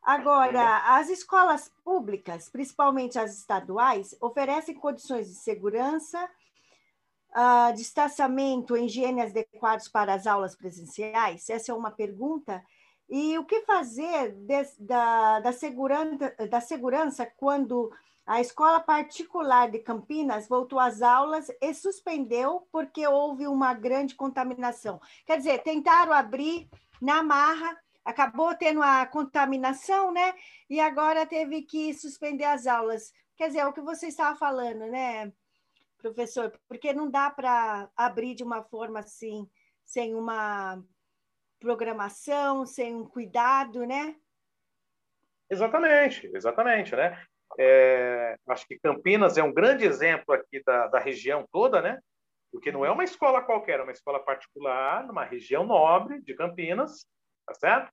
Agora, 0.02 0.96
as 0.98 1.08
escolas 1.08 1.72
públicas, 1.82 2.50
principalmente 2.50 3.18
as 3.18 3.38
estaduais, 3.38 4.14
oferecem 4.20 4.74
condições 4.74 5.26
de 5.26 5.34
segurança 5.36 6.22
uh, 7.34 7.72
distanciamento 7.74 8.76
higiene 8.76 9.22
adequados 9.22 9.88
para 9.88 10.12
as 10.12 10.26
aulas 10.26 10.54
presenciais? 10.54 11.48
Essa 11.48 11.72
é 11.72 11.74
uma 11.74 11.90
pergunta. 11.90 12.62
E 13.16 13.38
o 13.38 13.44
que 13.44 13.60
fazer 13.60 14.32
de, 14.32 14.64
da, 14.80 15.38
da, 15.38 15.52
segurança, 15.52 16.34
da 16.50 16.60
segurança 16.60 17.24
quando 17.24 17.92
a 18.26 18.40
escola 18.40 18.80
particular 18.80 19.70
de 19.70 19.78
Campinas 19.78 20.48
voltou 20.48 20.80
às 20.80 21.00
aulas 21.00 21.46
e 21.60 21.74
suspendeu 21.74 22.66
porque 22.72 23.06
houve 23.06 23.46
uma 23.46 23.72
grande 23.72 24.16
contaminação? 24.16 25.00
Quer 25.24 25.36
dizer, 25.36 25.62
tentaram 25.62 26.12
abrir 26.12 26.68
na 27.00 27.22
marra, 27.22 27.80
acabou 28.04 28.52
tendo 28.56 28.82
a 28.82 29.06
contaminação, 29.06 30.10
né? 30.10 30.34
E 30.68 30.80
agora 30.80 31.24
teve 31.24 31.62
que 31.62 31.94
suspender 31.94 32.46
as 32.46 32.66
aulas. 32.66 33.12
Quer 33.36 33.46
dizer, 33.46 33.60
é 33.60 33.66
o 33.66 33.72
que 33.72 33.80
você 33.80 34.08
estava 34.08 34.36
falando, 34.36 34.88
né? 34.88 35.32
professor, 35.98 36.52
porque 36.68 36.92
não 36.92 37.08
dá 37.08 37.30
para 37.30 37.88
abrir 37.96 38.34
de 38.34 38.42
uma 38.42 38.62
forma 38.64 38.98
assim, 38.98 39.48
sem 39.84 40.16
uma 40.16 40.84
programação, 41.64 42.66
sem 42.66 42.94
um 42.94 43.06
cuidado, 43.06 43.86
né? 43.86 44.14
Exatamente, 45.50 46.30
exatamente, 46.34 46.94
né? 46.94 47.18
É, 47.58 48.36
acho 48.48 48.66
que 48.66 48.78
Campinas 48.78 49.38
é 49.38 49.42
um 49.42 49.52
grande 49.52 49.86
exemplo 49.86 50.34
aqui 50.34 50.62
da, 50.62 50.88
da 50.88 50.98
região 50.98 51.48
toda, 51.50 51.80
né? 51.80 51.98
Porque 52.52 52.70
não 52.70 52.84
é 52.84 52.90
uma 52.90 53.02
escola 53.02 53.40
qualquer, 53.40 53.80
é 53.80 53.82
uma 53.82 53.92
escola 53.92 54.20
particular, 54.20 55.06
numa 55.06 55.24
região 55.24 55.64
nobre 55.64 56.20
de 56.20 56.34
Campinas, 56.34 57.06
tá 57.46 57.54
certo? 57.54 57.90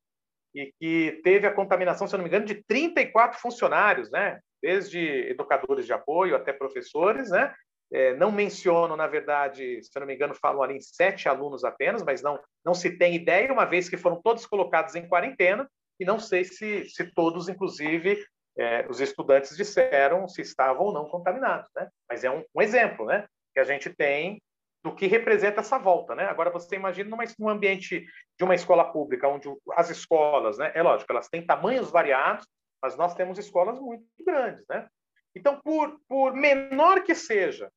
E 0.54 0.74
que 0.78 1.22
teve 1.24 1.48
a 1.48 1.54
contaminação, 1.54 2.08
se 2.08 2.14
eu 2.14 2.18
não 2.18 2.26
me 2.26 2.30
engano, 2.30 2.46
de 2.46 2.62
34 2.66 3.40
funcionários, 3.40 4.12
né? 4.12 4.42
Desde 4.62 5.00
educadores 5.30 5.86
de 5.86 5.94
apoio 5.94 6.36
até 6.36 6.52
professores, 6.52 7.30
né? 7.30 7.56
É, 7.94 8.14
não 8.16 8.32
menciono, 8.32 8.96
na 8.96 9.06
verdade, 9.06 9.84
se 9.84 9.90
eu 9.94 10.00
não 10.00 10.08
me 10.08 10.16
engano, 10.16 10.34
falam 10.34 10.64
ali 10.64 10.78
em 10.78 10.82
sete 10.82 11.28
alunos 11.28 11.66
apenas, 11.66 12.04
mas 12.04 12.22
não, 12.22 12.40
não 12.64 12.74
se 12.74 12.98
tem 12.98 13.16
ideia, 13.16 13.52
uma 13.52 13.66
vez 13.66 13.90
que 13.90 13.98
foram 13.98 14.22
todos 14.22 14.46
colocados 14.46 14.96
em 14.96 15.08
quarentena, 15.08 15.70
e 16.00 16.06
não 16.06 16.18
sei 16.18 16.46
se, 16.46 16.86
se 16.86 17.12
todos, 17.14 17.50
inclusive, 17.50 18.24
é, 18.58 18.88
os 18.90 19.00
estudantes 19.00 19.56
disseram 19.56 20.28
se 20.28 20.42
estavam 20.42 20.86
ou 20.88 20.94
não 20.94 21.06
contaminados. 21.06 21.70
Né? 21.76 21.88
Mas 22.10 22.24
é 22.24 22.32
um, 22.32 22.44
um, 22.56 22.62
exemplo 22.62 23.06
né, 23.06 23.28
que 23.54 23.60
a 23.60 23.64
gente 23.64 23.90
tem 23.90 24.42
do 24.84 24.96
que 24.96 25.06
representa 25.06 25.60
essa 25.60 25.78
volta. 25.78 26.16
Né? 26.16 26.24
Agora, 26.24 26.50
você 26.50 26.76
imagina 26.76 27.10
numa, 27.10 27.24
num 27.38 27.50
ambiente 27.50 28.06
de 28.38 28.44
uma 28.44 28.56
escola 28.56 28.92
pública, 28.92 29.28
onde 29.28 29.48
as 29.74 29.90
escolas, 29.90 30.58
né, 30.58 30.72
é 30.74 30.82
lógico, 30.82 31.12
elas 31.12 31.28
têm 31.28 31.46
tamanhos 31.46 31.92
variados, 31.92 32.48
mas 32.82 32.98
nós 32.98 33.14
temos 33.14 33.38
escolas 33.38 33.80
muito 33.80 34.06
grandes. 34.26 34.66
Né? 34.68 34.88
Então, 35.36 35.60
por, 35.62 36.00
por 36.08 36.34
menor 36.34 37.04
que 37.04 37.14
seja 37.14 37.70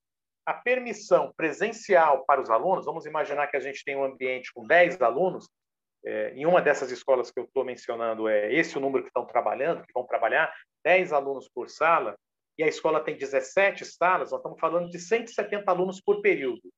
a 0.46 0.52
permissão 0.52 1.32
presencial 1.36 2.24
para 2.24 2.40
os 2.40 2.50
alunos, 2.50 2.84
vamos 2.84 3.06
imaginar 3.06 3.46
que 3.46 3.56
a 3.56 3.60
gente 3.60 3.84
tem 3.84 3.96
um 3.96 4.04
ambiente 4.04 4.52
com 4.52 4.66
10 4.66 5.00
alunos, 5.00 5.48
é, 6.04 6.34
em 6.34 6.44
uma 6.44 6.60
dessas 6.60 6.90
escolas 6.90 7.30
que 7.30 7.40
eu 7.40 7.44
estou 7.44 7.64
mencionando, 7.64 8.28
é 8.28 8.52
esse 8.52 8.76
o 8.76 8.80
número 8.80 9.04
que 9.04 9.08
estão 9.08 9.26
trabalhando, 9.26 9.82
que 9.84 9.92
vão 9.92 10.06
trabalhar, 10.06 10.52
10 10.84 11.12
alunos 11.12 11.48
por 11.48 11.70
sala, 11.70 12.14
e 12.58 12.62
a 12.62 12.68
escola 12.68 13.02
tem 13.02 13.16
17 13.16 13.84
salas, 13.84 14.30
nós 14.30 14.40
estamos 14.40 14.60
falando 14.60 14.90
de 14.90 14.98
170 14.98 15.70
alunos 15.70 16.00
por 16.00 16.20
período. 16.20 16.70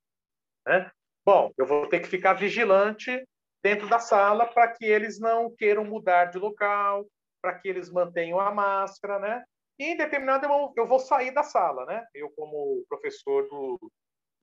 Né? 0.67 0.91
Bom, 1.25 1.53
eu 1.59 1.67
vou 1.67 1.89
ter 1.89 2.01
que 2.01 2.09
ficar 2.09 2.35
vigilante 2.35 3.27
dentro 3.63 3.89
da 3.89 3.99
sala 3.99 4.47
para 4.47 4.69
que 4.69 4.85
eles 4.85 5.19
não 5.19 5.55
queiram 5.55 5.85
mudar 5.85 6.27
de 6.27 6.39
local, 6.39 7.05
para 7.43 7.59
que 7.59 7.69
eles 7.69 7.91
mantenham 7.91 8.39
a 8.39 8.53
máscara, 8.53 9.19
né? 9.19 9.45
E 9.79 9.85
em 9.85 9.97
determinado 9.97 10.47
eu, 10.47 10.73
eu 10.77 10.87
vou 10.87 10.99
sair 10.99 11.31
da 11.33 11.43
sala, 11.43 11.85
né? 11.87 12.07
Eu 12.15 12.31
como 12.31 12.85
professor 12.89 13.47
do, 13.49 13.79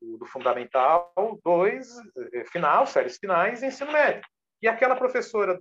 do, 0.02 0.18
do 0.18 0.26
Fundamental 0.26 1.12
2, 1.44 1.88
eh, 2.34 2.46
final, 2.46 2.86
séries 2.86 3.18
finais, 3.18 3.64
ensino 3.64 3.92
médio. 3.92 4.24
E 4.62 4.68
aquela 4.68 4.96
professora, 4.96 5.60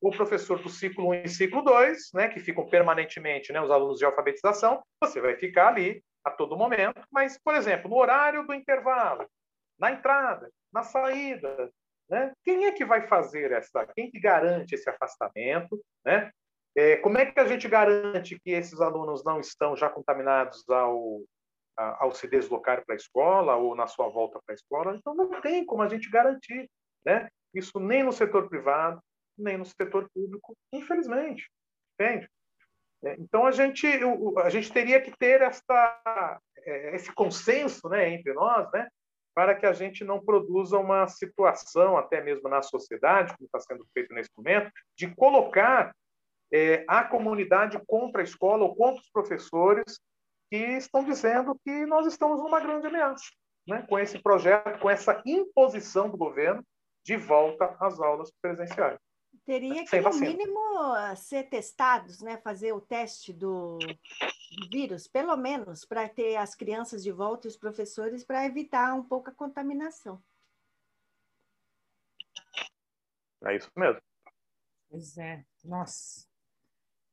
o 0.00 0.10
professor 0.10 0.60
do 0.60 0.68
ciclo 0.68 1.08
1 1.10 1.14
e 1.14 1.28
ciclo 1.28 1.62
2, 1.62 2.10
né, 2.14 2.28
que 2.28 2.40
ficam 2.40 2.68
permanentemente, 2.68 3.52
né, 3.52 3.60
os 3.60 3.70
alunos 3.70 3.98
de 3.98 4.04
alfabetização, 4.04 4.82
você 5.02 5.20
vai 5.20 5.36
ficar 5.36 5.68
ali 5.68 6.02
a 6.24 6.30
todo 6.30 6.56
momento, 6.56 7.00
mas, 7.10 7.38
por 7.42 7.54
exemplo, 7.54 7.88
no 7.88 7.96
horário 7.96 8.46
do 8.46 8.52
intervalo, 8.52 9.26
na 9.78 9.92
entrada, 9.92 10.50
na 10.72 10.82
saída, 10.82 11.70
né? 12.12 12.32
Quem 12.44 12.66
é 12.66 12.72
que 12.72 12.84
vai 12.84 13.06
fazer 13.08 13.52
essa? 13.52 13.86
Quem 13.94 14.10
que 14.10 14.20
garante 14.20 14.74
esse 14.74 14.88
afastamento? 14.88 15.82
Né? 16.04 16.30
É, 16.74 16.96
como 16.96 17.18
é 17.18 17.26
que 17.26 17.38
a 17.38 17.46
gente 17.46 17.68
garante 17.68 18.40
que 18.40 18.50
esses 18.50 18.80
alunos 18.80 19.22
não 19.24 19.40
estão 19.40 19.76
já 19.76 19.90
contaminados 19.90 20.68
ao, 20.70 21.22
ao 21.76 22.12
se 22.12 22.28
deslocar 22.28 22.84
para 22.84 22.94
a 22.94 22.96
escola 22.96 23.56
ou 23.56 23.74
na 23.74 23.86
sua 23.86 24.08
volta 24.08 24.40
para 24.44 24.54
a 24.54 24.56
escola. 24.56 24.96
Então, 24.96 25.14
não 25.14 25.40
tem 25.40 25.64
como 25.64 25.82
a 25.82 25.88
gente 25.88 26.10
garantir 26.10 26.68
né? 27.04 27.28
isso 27.54 27.78
nem 27.78 28.02
no 28.02 28.12
setor 28.12 28.48
privado, 28.48 29.00
nem 29.36 29.56
no 29.56 29.64
setor 29.64 30.08
público, 30.14 30.56
infelizmente. 30.72 31.50
Entende? 31.94 32.28
É, 33.04 33.16
então, 33.18 33.46
a 33.46 33.50
gente, 33.50 33.86
a 34.42 34.50
gente 34.50 34.72
teria 34.72 35.00
que 35.00 35.10
ter 35.16 35.42
esta, 35.42 36.40
é, 36.58 36.94
esse 36.94 37.12
consenso 37.12 37.88
né, 37.88 38.10
entre 38.10 38.32
nós, 38.32 38.70
né, 38.72 38.88
para 39.34 39.54
que 39.54 39.66
a 39.66 39.72
gente 39.72 40.04
não 40.04 40.22
produza 40.22 40.78
uma 40.78 41.08
situação, 41.08 41.96
até 41.96 42.22
mesmo 42.22 42.48
na 42.48 42.62
sociedade, 42.62 43.34
como 43.36 43.46
está 43.46 43.58
sendo 43.60 43.84
feito 43.92 44.14
nesse 44.14 44.30
momento, 44.36 44.70
de 44.96 45.12
colocar 45.14 45.92
é, 46.52 46.84
a 46.86 47.02
comunidade 47.02 47.80
contra 47.86 48.20
a 48.20 48.24
escola 48.24 48.64
ou 48.64 48.76
contra 48.76 49.00
os 49.00 49.10
professores 49.10 49.98
que 50.50 50.56
estão 50.56 51.02
dizendo 51.02 51.58
que 51.64 51.86
nós 51.86 52.06
estamos 52.06 52.38
numa 52.42 52.60
grande 52.60 52.86
ameaça, 52.86 53.24
né? 53.66 53.86
com 53.88 53.98
esse 53.98 54.18
projeto, 54.18 54.78
com 54.80 54.90
essa 54.90 55.22
imposição 55.24 56.10
do 56.10 56.16
governo 56.18 56.62
de 57.02 57.16
volta 57.16 57.74
às 57.80 57.98
aulas 57.98 58.30
presenciais. 58.40 58.98
Teria 59.46 59.84
que, 59.84 60.00
no 60.00 60.14
mínimo, 60.20 60.60
ser 61.16 61.48
testados, 61.48 62.20
né? 62.20 62.36
fazer 62.36 62.72
o 62.72 62.82
teste 62.82 63.32
do, 63.32 63.78
do 63.78 64.68
vírus, 64.70 65.08
pelo 65.08 65.34
menos, 65.36 65.86
para 65.86 66.06
ter 66.06 66.36
as 66.36 66.54
crianças 66.54 67.02
de 67.02 67.10
volta 67.10 67.46
e 67.46 67.50
os 67.50 67.56
professores, 67.56 68.22
para 68.22 68.44
evitar 68.44 68.94
um 68.94 69.02
pouco 69.02 69.30
a 69.30 69.34
contaminação. 69.34 70.22
É 73.44 73.56
isso 73.56 73.70
mesmo. 73.74 74.00
Pois 74.88 75.16
é, 75.16 75.44
nossa. 75.64 76.31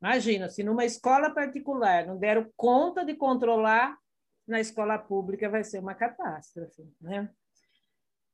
Imagina, 0.01 0.49
se 0.49 0.63
numa 0.63 0.85
escola 0.85 1.33
particular 1.33 2.07
não 2.07 2.17
deram 2.17 2.49
conta 2.55 3.03
de 3.03 3.15
controlar, 3.15 3.97
na 4.47 4.59
escola 4.59 4.97
pública 4.97 5.49
vai 5.49 5.63
ser 5.63 5.79
uma 5.79 5.93
catástrofe, 5.93 6.83
né? 6.99 7.29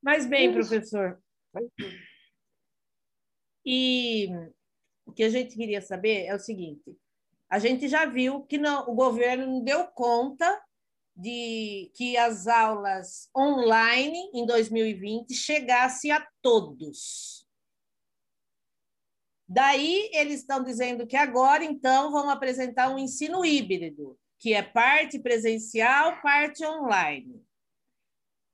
Mas 0.01 0.25
bem, 0.25 0.53
professor. 0.53 1.19
E 3.65 4.29
o 5.05 5.11
que 5.11 5.23
a 5.23 5.29
gente 5.29 5.55
queria 5.55 5.81
saber 5.81 6.25
é 6.25 6.35
o 6.35 6.39
seguinte: 6.39 6.95
a 7.49 7.59
gente 7.59 7.87
já 7.87 8.05
viu 8.05 8.43
que 8.43 8.57
não, 8.57 8.87
o 8.89 8.93
governo 8.93 9.47
não 9.47 9.63
deu 9.63 9.87
conta 9.87 10.61
de 11.15 11.91
que 11.95 12.17
as 12.17 12.47
aulas 12.47 13.29
online 13.35 14.29
em 14.33 14.45
2020 14.45 15.33
chegasse 15.33 16.11
a 16.11 16.25
todos. 16.41 17.44
Daí 19.47 20.09
eles 20.11 20.39
estão 20.39 20.63
dizendo 20.63 21.05
que 21.05 21.15
agora, 21.15 21.63
então, 21.63 22.11
vão 22.11 22.29
apresentar 22.29 22.89
um 22.89 22.97
ensino 22.97 23.45
híbrido, 23.45 24.17
que 24.39 24.53
é 24.53 24.63
parte 24.63 25.19
presencial, 25.19 26.19
parte 26.21 26.65
online. 26.65 27.43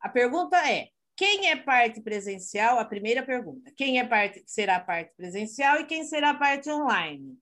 A 0.01 0.09
pergunta 0.09 0.57
é: 0.69 0.89
quem 1.15 1.49
é 1.49 1.55
parte 1.55 2.01
presencial? 2.01 2.77
A 2.77 2.85
primeira 2.85 3.23
pergunta. 3.23 3.71
Quem 3.77 3.99
é 3.99 4.05
parte 4.05 4.43
será 4.45 4.79
parte 4.79 5.13
presencial 5.15 5.79
e 5.79 5.85
quem 5.85 6.03
será 6.03 6.33
parte 6.33 6.69
online? 6.69 7.37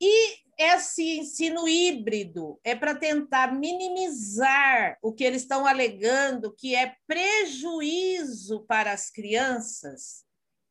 E 0.00 0.36
esse 0.56 1.18
ensino 1.18 1.68
híbrido 1.68 2.58
é 2.64 2.74
para 2.74 2.94
tentar 2.94 3.54
minimizar 3.54 4.96
o 5.02 5.12
que 5.12 5.24
eles 5.24 5.42
estão 5.42 5.66
alegando 5.66 6.54
que 6.54 6.74
é 6.74 6.96
prejuízo 7.06 8.64
para 8.66 8.92
as 8.92 9.10
crianças 9.10 10.27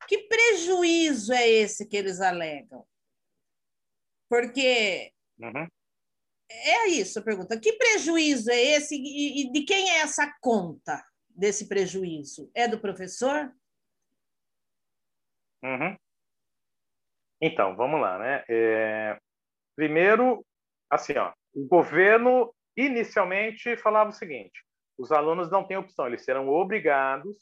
que 0.07 0.27
prejuízo 0.27 1.33
é 1.33 1.47
esse 1.47 1.87
que 1.87 1.97
eles 1.97 2.21
alegam? 2.21 2.85
Porque 4.29 5.11
uhum. 5.39 5.67
é 6.49 6.87
isso 6.87 7.19
a 7.19 7.23
pergunta. 7.23 7.59
Que 7.59 7.73
prejuízo 7.73 8.49
é 8.51 8.61
esse 8.61 8.95
e, 8.95 9.41
e 9.41 9.51
de 9.51 9.63
quem 9.63 9.89
é 9.91 9.99
essa 9.99 10.33
conta 10.41 11.03
desse 11.29 11.67
prejuízo? 11.67 12.49
É 12.55 12.67
do 12.67 12.79
professor? 12.79 13.53
Uhum. 15.63 15.97
Então, 17.41 17.75
vamos 17.75 18.01
lá, 18.01 18.17
né? 18.17 18.43
É... 18.49 19.19
Primeiro, 19.75 20.45
assim, 20.89 21.15
ó, 21.17 21.33
o 21.53 21.67
governo 21.67 22.53
inicialmente 22.75 23.77
falava 23.77 24.09
o 24.09 24.13
seguinte: 24.13 24.63
os 24.97 25.11
alunos 25.11 25.51
não 25.51 25.65
têm 25.65 25.77
opção, 25.77 26.07
eles 26.07 26.23
serão 26.23 26.49
obrigados 26.49 27.37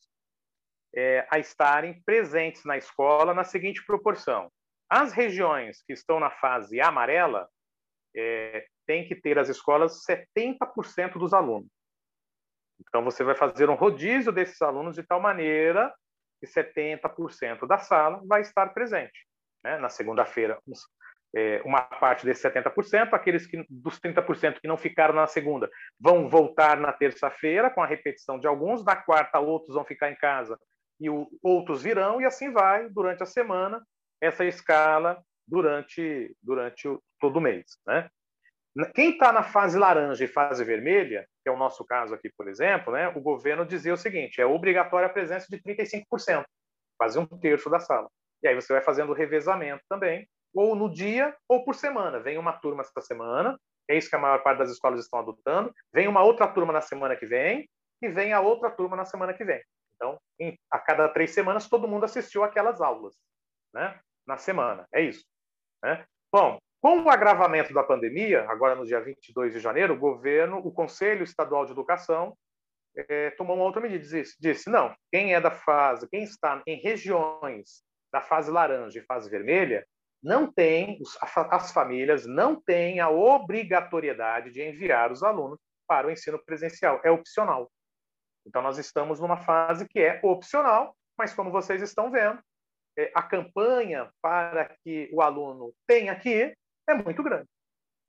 é, 0.95 1.27
a 1.29 1.38
estarem 1.38 2.01
presentes 2.03 2.63
na 2.63 2.77
escola 2.77 3.34
na 3.34 3.43
seguinte 3.43 3.86
proporção: 3.86 4.49
as 4.89 5.12
regiões 5.12 5.84
que 5.86 5.93
estão 5.93 6.19
na 6.19 6.31
fase 6.31 6.79
amarela 6.79 7.49
é, 8.15 8.65
têm 8.88 9.08
que 9.08 9.15
ter 9.15 9.38
as 9.38 9.49
escolas 9.49 10.03
70% 10.05 11.13
dos 11.19 11.34
alunos. 11.34 11.69
Então, 12.79 13.03
você 13.03 13.23
vai 13.23 13.36
fazer 13.36 13.69
um 13.69 13.75
rodízio 13.75 14.31
desses 14.31 14.62
alunos 14.62 14.95
de 14.95 15.03
tal 15.03 15.19
maneira 15.19 15.93
que 16.39 16.47
70% 16.47 17.67
da 17.67 17.77
sala 17.77 18.21
vai 18.25 18.41
estar 18.41 18.73
presente. 18.73 19.25
Né? 19.63 19.77
Na 19.77 19.89
segunda-feira, 19.89 20.60
é, 21.36 21.62
uma 21.65 21.81
parte 21.81 22.25
desses 22.25 22.43
70%, 22.43 23.13
aqueles 23.13 23.47
que, 23.47 23.65
dos 23.69 23.99
30% 23.99 24.60
que 24.60 24.67
não 24.67 24.77
ficaram 24.77 25.15
na 25.15 25.27
segunda 25.27 25.69
vão 25.99 26.29
voltar 26.29 26.77
na 26.77 26.93
terça-feira, 26.93 27.69
com 27.69 27.81
a 27.81 27.88
repetição 27.88 28.39
de 28.39 28.47
alguns, 28.47 28.84
na 28.84 28.95
quarta, 28.95 29.39
outros 29.39 29.75
vão 29.75 29.86
ficar 29.86 30.12
em 30.12 30.15
casa 30.15 30.60
e 30.99 31.10
o, 31.10 31.27
outros 31.43 31.81
virão, 31.81 32.21
e 32.21 32.25
assim 32.25 32.51
vai 32.51 32.89
durante 32.89 33.23
a 33.23 33.25
semana, 33.25 33.86
essa 34.21 34.45
escala 34.45 35.21
durante, 35.47 36.36
durante 36.41 36.88
o, 36.88 37.01
todo 37.19 37.38
o 37.38 37.41
mês. 37.41 37.65
Né? 37.86 38.10
Quem 38.93 39.12
está 39.12 39.31
na 39.31 39.43
fase 39.43 39.77
laranja 39.77 40.23
e 40.23 40.27
fase 40.27 40.63
vermelha, 40.63 41.25
que 41.43 41.49
é 41.49 41.51
o 41.51 41.58
nosso 41.58 41.86
caso 41.86 42.13
aqui, 42.13 42.29
por 42.38 42.47
exemplo, 42.49 42.91
né, 42.91 43.08
o 43.10 43.21
governo 43.21 43.65
dizia 43.65 43.93
o 43.93 43.97
seguinte: 43.97 44.41
é 44.41 44.45
obrigatória 44.45 45.08
a 45.08 45.13
presença 45.13 45.47
de 45.49 45.62
35%, 45.62 46.43
quase 46.97 47.17
um 47.17 47.25
terço 47.25 47.69
da 47.69 47.79
sala. 47.79 48.10
E 48.43 48.47
aí 48.47 48.55
você 48.55 48.73
vai 48.73 48.81
fazendo 48.81 49.12
o 49.12 49.15
revezamento 49.15 49.84
também, 49.88 50.27
ou 50.53 50.75
no 50.75 50.91
dia 50.91 51.36
ou 51.47 51.63
por 51.63 51.75
semana. 51.75 52.19
Vem 52.19 52.38
uma 52.38 52.53
turma 52.53 52.81
esta 52.81 53.01
semana, 53.01 53.58
é 53.89 53.97
isso 53.97 54.10
que 54.10 54.15
a 54.15 54.19
maior 54.19 54.43
parte 54.43 54.60
das 54.60 54.71
escolas 54.71 54.99
estão 54.99 55.19
adotando, 55.19 55.73
vem 55.93 56.08
uma 56.08 56.23
outra 56.23 56.47
turma 56.47 56.73
na 56.73 56.81
semana 56.81 57.15
que 57.15 57.25
vem, 57.25 57.69
e 58.01 58.10
vem 58.10 58.34
a 58.34 58.41
outra 58.41 58.69
turma 58.69 58.97
na 58.97 59.05
semana 59.05 59.34
que 59.34 59.45
vem. 59.45 59.62
Então, 59.95 60.17
em, 60.39 60.58
a 60.69 60.79
cada 60.79 61.10
três 61.10 61.31
semanas, 61.31 61.69
todo 61.69 61.88
mundo 61.88 62.05
assistiu 62.05 62.43
aquelas 62.43 62.81
aulas, 62.81 63.15
né? 63.73 63.99
Na 64.27 64.38
semana, 64.38 64.88
é 64.93 65.01
isso. 65.01 65.23
Né? 65.84 66.05
Bom, 66.31 66.58
com 66.81 67.01
o 67.01 67.10
agravamento 67.10 67.73
da 67.73 67.84
pandemia, 67.84 68.45
agora 68.49 68.75
no 68.75 68.86
dia 68.86 68.99
22 68.99 69.53
de 69.53 69.60
janeiro, 69.60 69.93
o 69.93 69.99
governo, 69.99 70.58
o 70.58 70.71
Conselho 70.71 71.23
Estadual 71.23 71.65
de 71.65 71.71
Educação, 71.71 72.36
é, 72.95 73.31
tomou 73.31 73.55
uma 73.55 73.65
outra 73.65 73.81
medida, 73.81 74.03
disse, 74.03 74.36
disse, 74.39 74.69
não, 74.69 74.95
quem 75.12 75.34
é 75.34 75.41
da 75.41 75.51
fase, 75.51 76.08
quem 76.10 76.23
está 76.23 76.62
em 76.65 76.79
regiões 76.81 77.84
da 78.12 78.21
fase 78.21 78.49
laranja 78.49 78.99
e 78.99 79.05
fase 79.05 79.29
vermelha, 79.29 79.86
não 80.23 80.51
tem, 80.51 80.99
as 81.51 81.71
famílias 81.71 82.25
não 82.25 82.60
têm 82.60 82.99
a 82.99 83.10
obrigatoriedade 83.10 84.51
de 84.51 84.62
enviar 84.62 85.12
os 85.12 85.21
alunos 85.21 85.60
para 85.88 86.08
o 86.08 86.12
ensino 86.12 86.39
presencial, 86.43 86.99
é 87.03 87.12
opcional. 87.12 87.69
Então, 88.45 88.62
nós 88.62 88.77
estamos 88.77 89.19
numa 89.19 89.38
fase 89.38 89.88
que 89.88 89.99
é 89.99 90.19
opcional, 90.23 90.95
mas 91.17 91.34
como 91.34 91.51
vocês 91.51 91.81
estão 91.81 92.12
vendo, 92.12 92.39
é, 92.97 93.12
a 93.13 93.23
campanha 93.23 94.10
para 94.21 94.65
que 94.84 95.10
o 95.12 95.21
aluno 95.21 95.73
tenha 95.88 96.17
que 96.17 96.29
ir 96.29 96.58
é 96.88 96.93
muito 96.93 97.21
grande, 97.23 97.49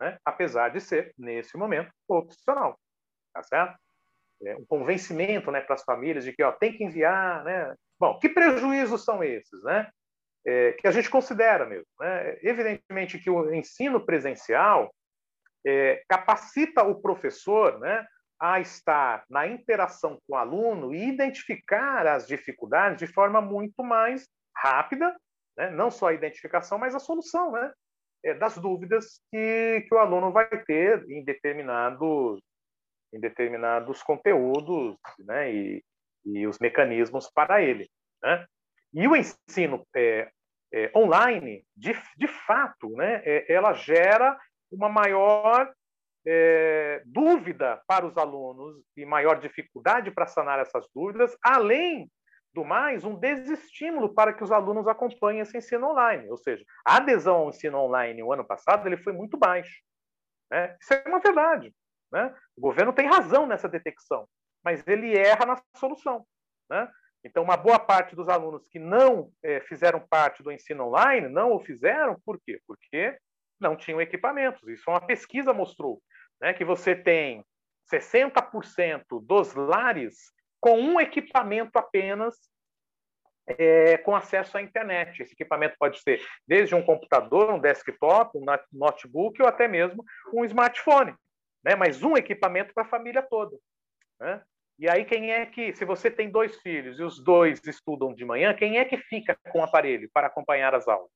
né? 0.01 0.18
apesar 0.25 0.68
de 0.68 0.81
ser, 0.81 1.12
nesse 1.18 1.57
momento, 1.57 1.90
opcional. 2.09 2.79
Tá 3.33 3.42
certo? 3.42 3.77
É 4.44 4.55
um 4.57 4.66
convencimento 4.66 5.51
né, 5.51 5.61
para 5.61 5.75
as 5.75 5.83
famílias 5.83 6.25
de 6.25 6.33
que 6.33 6.42
ó, 6.42 6.53
tem 6.53 6.77
que 6.77 6.85
enviar. 6.85 7.42
Né? 7.44 7.75
Bom, 7.99 8.18
que 8.18 8.29
prejuízos 8.29 9.05
são 9.05 9.25
esses? 9.25 9.62
Né? 9.62 9.90
É, 10.46 10.72
que 10.72 10.87
a 10.87 10.90
gente 10.90 11.11
considera 11.11 11.64
mesmo. 11.66 11.87
Né? 11.99 12.38
Evidentemente 12.42 13.18
que 13.18 13.31
o 13.31 13.53
ensino 13.55 14.05
presencial 14.05 14.94
é, 15.66 16.03
capacita 16.09 16.85
o 16.85 17.01
professor 17.01 17.81
né, 17.81 18.07
a 18.38 18.61
estar 18.61 19.25
na 19.31 19.46
interação 19.46 20.18
com 20.27 20.35
o 20.35 20.37
aluno 20.37 20.94
e 20.94 21.09
identificar 21.09 22.07
as 22.07 22.27
dificuldades 22.27 22.99
de 22.99 23.12
forma 23.12 23.40
muito 23.40 23.83
mais 23.83 24.29
rápida, 24.55 25.14
né? 25.57 25.70
não 25.70 25.90
só 25.90 26.09
a 26.09 26.14
identificação, 26.14 26.79
mas 26.79 26.94
a 26.94 26.99
solução 26.99 27.53
né? 27.53 27.72
é, 28.25 28.35
das 28.35 28.59
dúvidas 28.59 29.20
que, 29.31 29.85
que 29.88 29.94
o 29.94 29.99
aluno 29.99 30.33
vai 30.33 30.49
ter 30.64 31.05
em 31.09 31.25
determinados, 31.25 32.40
em 33.12 33.20
determinados 33.20 34.03
conteúdos 34.03 34.96
né? 35.20 35.53
e, 35.53 35.85
e 36.25 36.46
os 36.46 36.59
mecanismos 36.59 37.31
para 37.31 37.62
ele. 37.62 37.88
Né? 38.22 38.46
E 38.92 39.09
o 39.09 39.16
ensino 39.16 39.87
é, 39.94 40.31
é, 40.72 40.90
online, 40.94 41.64
de, 41.77 41.94
de 42.16 42.27
fato, 42.27 42.90
né? 42.90 43.22
É, 43.25 43.53
ela 43.53 43.72
gera 43.72 44.38
uma 44.70 44.88
maior 44.88 45.72
é, 46.27 47.03
dúvida 47.07 47.81
para 47.87 48.05
os 48.05 48.17
alunos 48.17 48.83
e 48.97 49.07
maior 49.07 49.39
dificuldade 49.39 50.11
para 50.11 50.27
sanar 50.27 50.59
essas 50.59 50.87
dúvidas, 50.95 51.37
além 51.43 52.11
do 52.53 52.65
mais, 52.65 53.05
um 53.05 53.15
desestímulo 53.15 54.15
para 54.15 54.33
que 54.33 54.43
os 54.43 54.51
alunos 54.51 54.89
acompanhem 54.89 55.43
esse 55.43 55.57
ensino 55.57 55.91
online. 55.91 56.29
Ou 56.31 56.39
seja, 56.39 56.65
a 56.85 56.97
adesão 56.97 57.37
ao 57.37 57.51
ensino 57.51 57.79
online 57.79 58.23
no 58.23 58.33
ano 58.33 58.45
passado 58.45 58.89
ele 58.89 58.97
foi 58.97 59.12
muito 59.12 59.37
baixo. 59.37 59.83
Né? 60.51 60.75
Isso 60.81 60.95
é 60.95 61.05
uma 61.07 61.21
verdade. 61.21 61.73
Né? 62.11 62.35
O 62.57 62.61
governo 62.61 62.93
tem 62.93 63.07
razão 63.07 63.47
nessa 63.47 63.69
detecção, 63.69 64.27
mas 64.65 64.83
ele 64.87 65.17
erra 65.17 65.45
na 65.45 65.62
solução. 65.77 66.27
Né? 66.69 66.91
Então, 67.23 67.43
uma 67.43 67.57
boa 67.57 67.79
parte 67.79 68.17
dos 68.17 68.29
alunos 68.29 68.67
que 68.69 68.79
não 68.79 69.31
é, 69.43 69.61
fizeram 69.61 70.01
parte 70.09 70.43
do 70.43 70.51
ensino 70.51 70.87
online 70.87 71.29
não 71.29 71.53
o 71.53 71.61
fizeram, 71.61 72.17
por 72.25 72.41
quê? 72.41 72.61
Porque 72.67 73.19
não 73.61 73.77
tinham 73.77 74.01
equipamentos. 74.01 74.67
Isso 74.69 74.89
uma 74.89 75.05
pesquisa 75.05 75.53
mostrou 75.53 76.01
né, 76.40 76.53
que 76.53 76.64
você 76.64 76.94
tem 76.94 77.44
60% 77.92 79.05
dos 79.22 79.55
lares 79.55 80.33
com 80.61 80.79
um 80.81 81.01
equipamento 81.01 81.79
apenas 81.79 82.35
é, 83.46 83.96
com 83.99 84.14
acesso 84.14 84.59
à 84.59 84.62
internet. 84.62 85.22
Esse 85.22 85.33
equipamento 85.33 85.77
pode 85.79 86.01
ser 86.01 86.20
desde 86.46 86.75
um 86.75 86.83
computador, 86.83 87.53
um 87.53 87.61
desktop, 87.61 88.37
um 88.37 88.44
notebook 88.72 89.40
ou 89.40 89.49
até 89.49 89.68
mesmo 89.68 90.05
um 90.33 90.44
smartphone, 90.44 91.14
né? 91.64 91.77
mas 91.77 92.03
um 92.03 92.16
equipamento 92.16 92.75
para 92.75 92.85
a 92.85 92.88
família 92.88 93.22
toda. 93.22 93.57
Né? 94.20 94.42
E 94.79 94.90
aí, 94.90 95.05
quem 95.07 95.33
é 95.33 95.46
que, 95.46 95.72
se 95.75 95.85
você 95.87 96.11
tem 96.11 96.31
dois 96.31 96.61
filhos 96.61 96.99
e 96.99 97.03
os 97.03 97.22
dois 97.22 97.64
estudam 97.66 98.12
de 98.12 98.25
manhã, 98.27 98.53
quem 98.53 98.79
é 98.79 98.85
que 98.85 98.99
fica 98.99 99.38
com 99.51 99.61
o 99.61 99.62
aparelho 99.62 100.11
para 100.12 100.27
acompanhar 100.27 100.75
as 100.75 100.87
aulas? 100.87 101.11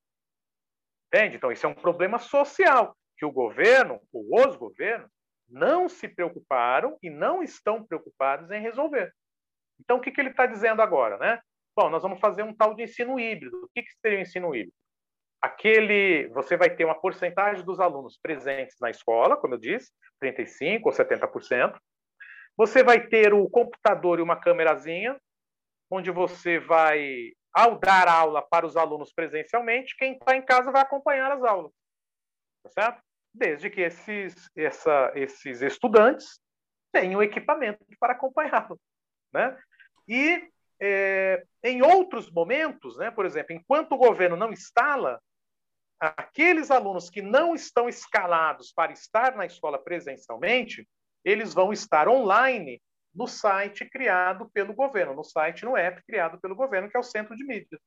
Entende? 1.13 1.37
Então, 1.37 1.53
isso 1.53 1.67
é 1.67 1.69
um 1.69 1.75
problema 1.75 2.19
social 2.19 2.97
que 3.21 3.27
o 3.27 3.31
governo, 3.31 4.01
ou 4.11 4.49
os 4.49 4.57
governos, 4.57 5.11
não 5.47 5.91
se 5.91 6.09
preocuparam 6.09 6.97
e 7.03 7.11
não 7.11 7.43
estão 7.43 7.85
preocupados 7.85 8.51
em 8.51 8.63
resolver. 8.63 9.13
Então, 9.79 9.99
o 9.99 10.01
que, 10.01 10.11
que 10.11 10.19
ele 10.19 10.31
está 10.31 10.47
dizendo 10.47 10.81
agora? 10.81 11.19
Né? 11.19 11.39
Bom, 11.77 11.91
nós 11.91 12.03
vamos 12.03 12.19
fazer 12.19 12.43
um 12.43 12.55
tal 12.55 12.75
de 12.75 12.83
ensino 12.83 13.21
híbrido. 13.21 13.55
O 13.63 13.69
que, 13.75 13.83
que 13.83 13.93
seria 14.01 14.19
o 14.19 14.23
ensino 14.23 14.55
híbrido? 14.55 14.73
Aquele, 15.43 16.29
você 16.29 16.57
vai 16.57 16.75
ter 16.75 16.87
uma 16.87 16.99
porcentagem 16.99 17.63
dos 17.63 17.79
alunos 17.79 18.19
presentes 18.23 18.77
na 18.81 18.89
escola, 18.89 19.37
como 19.37 19.55
eu 19.55 19.59
disse, 19.59 19.91
35% 20.23 20.81
ou 20.85 20.93
70%. 20.93 21.79
Você 22.57 22.83
vai 22.83 23.07
ter 23.07 23.35
o 23.35 23.49
computador 23.51 24.19
e 24.19 24.23
uma 24.23 24.41
câmerazinha, 24.41 25.21
onde 25.91 26.11
você 26.11 26.59
vai, 26.59 27.33
ao 27.53 27.79
dar 27.79 28.09
aula 28.09 28.41
para 28.41 28.65
os 28.65 28.79
alunos 28.79 29.13
presencialmente, 29.13 29.97
quem 29.97 30.15
está 30.15 30.37
em 30.37 30.43
casa 30.43 30.73
vai 30.73 30.81
acompanhar 30.81 31.31
as 31.33 31.43
aulas. 31.43 31.73
Tá 32.63 32.71
certo? 32.71 33.10
Desde 33.33 33.71
que 33.71 33.81
esses, 33.81 34.51
essa, 34.57 35.13
esses 35.15 35.63
estudantes 35.63 36.41
tenham 36.93 37.23
equipamento 37.23 37.85
para 37.99 38.13
acompanhá-lo. 38.13 38.79
Né? 39.33 39.57
E 40.09 40.49
é, 40.81 41.45
em 41.63 41.83
outros 41.83 42.31
momentos, 42.31 42.97
né, 42.97 43.11
por 43.11 43.27
exemplo, 43.27 43.55
enquanto 43.55 43.93
o 43.93 43.99
governo 43.99 44.37
não 44.37 44.53
instala, 44.53 45.21
aqueles 46.01 46.71
alunos 46.71 47.11
que 47.11 47.21
não 47.21 47.55
estão 47.55 47.89
escalados 47.89 48.73
para 48.73 48.93
estar 48.93 49.37
na 49.37 49.45
escola 49.45 49.79
presencialmente, 49.79 50.89
eles 51.25 51.53
vão 51.53 51.73
estar 51.73 52.09
online 52.09 52.81
no 53.15 53.27
site 53.27 53.85
criado 53.91 54.49
pelo 54.51 54.73
governo, 54.73 55.15
no 55.15 55.25
site, 55.25 55.65
no 55.65 55.77
app 55.77 56.03
criado 56.07 56.41
pelo 56.41 56.55
governo, 56.55 56.89
que 56.89 56.97
é 56.97 57.01
o 57.01 57.05
Centro 57.05 57.37
de 57.37 57.45
Mídias. 57.45 57.81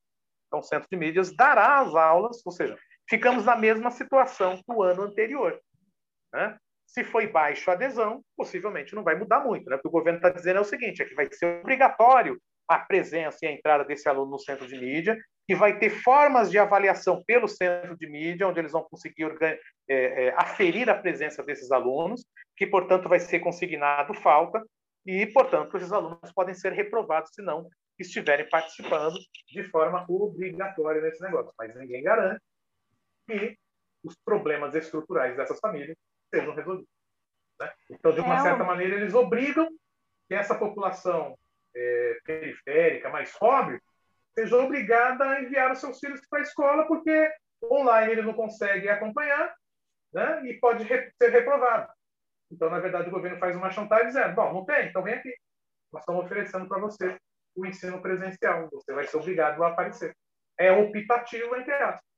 Então, 0.46 0.60
o 0.60 0.62
Centro 0.62 0.88
de 0.88 0.96
Mídias 0.96 1.34
dará 1.34 1.80
as 1.80 1.94
aulas, 1.94 2.40
ou 2.46 2.52
seja, 2.52 2.78
ficamos 3.08 3.44
na 3.44 3.56
mesma 3.56 3.90
situação 3.90 4.60
do 4.66 4.82
ano 4.82 5.02
anterior. 5.02 5.58
Né? 6.32 6.56
Se 6.86 7.04
foi 7.04 7.26
baixo 7.26 7.70
a 7.70 7.74
adesão, 7.74 8.22
possivelmente 8.36 8.94
não 8.94 9.02
vai 9.02 9.14
mudar 9.14 9.40
muito, 9.40 9.68
né? 9.68 9.76
Porque 9.76 9.88
o 9.88 9.90
governo 9.90 10.18
está 10.18 10.30
dizendo 10.30 10.58
é 10.58 10.60
o 10.60 10.64
seguinte: 10.64 11.02
é 11.02 11.04
que 11.04 11.14
vai 11.14 11.26
ser 11.32 11.60
obrigatório 11.60 12.38
a 12.68 12.78
presença 12.78 13.38
e 13.42 13.46
a 13.46 13.52
entrada 13.52 13.84
desse 13.84 14.08
aluno 14.08 14.32
no 14.32 14.38
centro 14.38 14.66
de 14.66 14.78
mídia, 14.78 15.18
e 15.48 15.54
vai 15.54 15.78
ter 15.78 15.90
formas 15.90 16.50
de 16.50 16.58
avaliação 16.58 17.22
pelo 17.26 17.46
centro 17.46 17.96
de 17.96 18.08
mídia, 18.08 18.48
onde 18.48 18.58
eles 18.58 18.72
vão 18.72 18.82
conseguir 18.84 19.36
é, 19.42 19.58
é, 19.88 20.34
aferir 20.36 20.88
a 20.88 20.94
presença 20.94 21.42
desses 21.42 21.70
alunos, 21.70 22.24
que, 22.56 22.66
portanto, 22.66 23.08
vai 23.08 23.20
ser 23.20 23.40
consignado 23.40 24.14
falta, 24.14 24.62
e, 25.04 25.26
portanto, 25.26 25.76
esses 25.76 25.92
alunos 25.92 26.32
podem 26.34 26.54
ser 26.54 26.72
reprovados 26.72 27.30
se 27.34 27.42
não 27.42 27.68
estiverem 27.98 28.48
participando 28.48 29.16
de 29.48 29.62
forma 29.64 30.06
obrigatória 30.08 31.02
nesse 31.02 31.22
negócio. 31.22 31.52
Mas 31.58 31.76
ninguém 31.76 32.02
garante 32.02 32.40
que 33.26 33.56
os 34.02 34.16
problemas 34.24 34.74
estruturais 34.74 35.36
dessas 35.36 35.58
famílias 35.60 35.96
sejam 36.32 36.54
resolvidos. 36.54 36.90
Né? 37.60 37.72
Então, 37.90 38.12
de 38.12 38.20
uma 38.20 38.36
é 38.36 38.42
certa 38.42 38.64
maneira, 38.64 38.96
eles 38.96 39.14
obrigam 39.14 39.68
que 40.28 40.34
essa 40.34 40.54
população 40.54 41.36
é, 41.74 42.18
periférica, 42.24 43.08
mais 43.08 43.36
pobre, 43.36 43.80
seja 44.34 44.56
obrigada 44.56 45.24
a 45.24 45.42
enviar 45.42 45.72
os 45.72 45.78
seus 45.78 45.98
filhos 45.98 46.20
para 46.28 46.40
a 46.40 46.42
escola, 46.42 46.86
porque 46.86 47.32
online 47.62 48.12
ele 48.12 48.22
não 48.22 48.34
consegue 48.34 48.88
acompanhar 48.88 49.54
né? 50.12 50.42
e 50.46 50.54
pode 50.58 50.84
re 50.84 51.10
ser 51.20 51.30
reprovado. 51.30 51.92
Então, 52.50 52.70
na 52.70 52.78
verdade, 52.78 53.08
o 53.08 53.12
governo 53.12 53.38
faz 53.38 53.56
uma 53.56 53.70
chantagem 53.70 54.08
dizendo: 54.08 54.34
bom, 54.34 54.52
não 54.52 54.64
tem, 54.64 54.88
então 54.88 55.02
vem 55.02 55.14
aqui. 55.14 55.34
Nós 55.92 56.02
estamos 56.02 56.24
oferecendo 56.24 56.68
para 56.68 56.80
você 56.80 57.16
o 57.56 57.64
ensino 57.64 58.00
presencial. 58.02 58.68
Você 58.70 58.92
vai 58.92 59.06
ser 59.06 59.16
obrigado 59.16 59.62
a 59.62 59.68
aparecer. 59.68 60.16
É 60.58 60.70
optativo, 60.72 61.56
entre 61.56 61.72
aspas. 61.72 62.13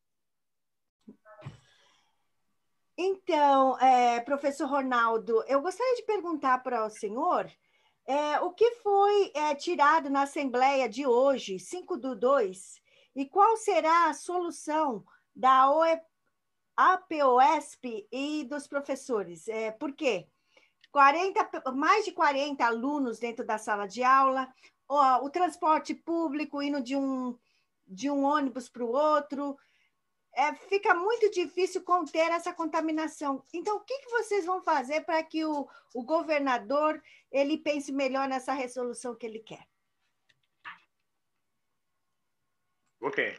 Então, 2.99 3.79
é, 3.79 4.21
professor 4.21 4.67
Ronaldo, 4.67 5.45
eu 5.47 5.61
gostaria 5.61 5.97
de 5.97 6.03
perguntar 6.05 6.63
para 6.63 6.87
o 6.87 6.89
senhor 6.89 7.51
é, 8.07 8.41
o 8.41 8.53
que 8.53 8.71
foi 8.77 9.33
é, 9.35 9.55
tirado 9.55 10.09
na 10.09 10.23
Assembleia 10.23 10.89
de 10.89 11.07
hoje, 11.07 11.59
5 11.59 11.99
do 11.99 12.17
2, 12.17 12.81
e 13.15 13.27
qual 13.27 13.55
será 13.59 14.09
a 14.09 14.15
solução 14.15 15.05
da 15.35 15.71
OE, 15.71 16.01
APOSP 16.75 18.09
e 18.11 18.45
dos 18.45 18.67
professores? 18.67 19.47
É, 19.47 19.71
por 19.71 19.93
quê? 19.93 20.27
40, 20.91 21.73
mais 21.73 22.07
de 22.07 22.13
40 22.13 22.65
alunos 22.65 23.19
dentro 23.19 23.45
da 23.45 23.59
sala 23.59 23.87
de 23.87 24.03
aula, 24.03 24.49
o, 24.89 25.27
o 25.27 25.29
transporte 25.29 25.95
público 25.95 26.63
indo 26.63 26.81
de 26.81 26.97
um, 26.97 27.37
de 27.87 28.09
um 28.09 28.25
ônibus 28.25 28.71
para 28.71 28.85
o 28.85 28.93
outro, 28.93 29.59
é, 30.37 30.55
fica 30.55 30.94
muito 30.94 31.31
difícil 31.31 31.83
conter 31.83 32.31
essa 32.31 32.53
contaminação. 32.53 33.42
Então, 33.55 33.79
o 33.79 33.81
que, 33.81 33.99
que 34.01 34.11
vocês 34.11 34.44
vão 34.44 34.62
fazer 34.62 35.01
para 35.01 35.22
que 35.22 35.44
o, 35.44 35.66
o 35.94 36.05
governador 36.05 37.03
ele 37.33 37.57
pense 37.57 37.90
melhor 37.90 38.29
nessa 38.29 38.53
resolução 38.53 39.16
que 39.16 39.25
ele 39.25 39.38
quer? 39.38 39.66
Ok. 43.01 43.35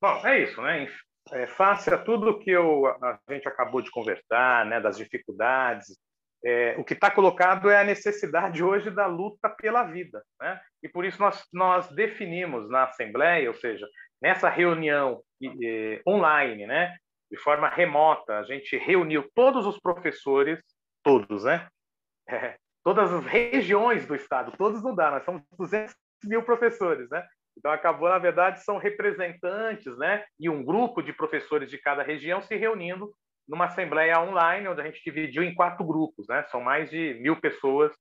Bom, 0.00 0.26
é 0.26 0.42
isso, 0.42 0.62
né? 0.62 0.88
É, 1.32 1.46
face 1.46 1.92
a 1.92 1.98
tudo 1.98 2.38
que 2.38 2.50
eu, 2.50 2.86
a 2.86 3.20
gente 3.28 3.46
acabou 3.46 3.82
de 3.82 3.90
conversar, 3.90 4.64
né, 4.64 4.80
das 4.80 4.96
dificuldades, 4.96 5.98
é, 6.44 6.76
o 6.78 6.84
que 6.84 6.94
está 6.94 7.10
colocado 7.10 7.68
é 7.68 7.80
a 7.80 7.84
necessidade 7.84 8.62
hoje 8.62 8.90
da 8.90 9.06
luta 9.06 9.48
pela 9.50 9.82
vida, 9.82 10.22
né? 10.40 10.60
E 10.82 10.88
por 10.88 11.04
isso 11.04 11.20
nós, 11.20 11.44
nós 11.52 11.90
definimos 11.90 12.70
na 12.70 12.84
Assembleia, 12.84 13.48
ou 13.48 13.54
seja, 13.56 13.86
nessa 14.20 14.48
reunião 14.48 15.22
eh, 15.42 16.00
online, 16.06 16.66
né, 16.66 16.96
de 17.30 17.36
forma 17.38 17.68
remota, 17.68 18.38
a 18.38 18.42
gente 18.42 18.76
reuniu 18.76 19.28
todos 19.34 19.66
os 19.66 19.78
professores, 19.78 20.60
todos, 21.02 21.44
né, 21.44 21.68
é, 22.28 22.56
todas 22.84 23.12
as 23.12 23.24
regiões 23.24 24.06
do 24.06 24.14
estado, 24.14 24.52
todos 24.56 24.82
não 24.82 24.94
dá, 24.94 25.10
nós 25.10 25.24
somos 25.24 25.42
200 25.56 25.94
mil 26.24 26.42
professores, 26.42 27.08
né, 27.10 27.26
então 27.56 27.70
acabou, 27.72 28.08
na 28.08 28.18
verdade, 28.18 28.62
são 28.64 28.78
representantes, 28.78 29.96
né, 29.98 30.24
e 30.38 30.48
um 30.48 30.64
grupo 30.64 31.02
de 31.02 31.12
professores 31.12 31.70
de 31.70 31.78
cada 31.78 32.02
região 32.02 32.40
se 32.42 32.56
reunindo 32.56 33.12
numa 33.48 33.66
assembleia 33.66 34.20
online, 34.20 34.68
onde 34.68 34.80
a 34.80 34.84
gente 34.84 35.02
dividiu 35.02 35.42
em 35.42 35.54
quatro 35.54 35.84
grupos, 35.84 36.26
né, 36.28 36.44
são 36.50 36.60
mais 36.60 36.90
de 36.90 37.14
mil 37.14 37.40
pessoas 37.40 37.92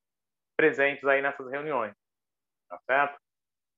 presentes 0.57 1.03
aí 1.05 1.21
nessas 1.21 1.49
reuniões, 1.49 1.93
tá 2.67 2.79
certo? 2.85 3.19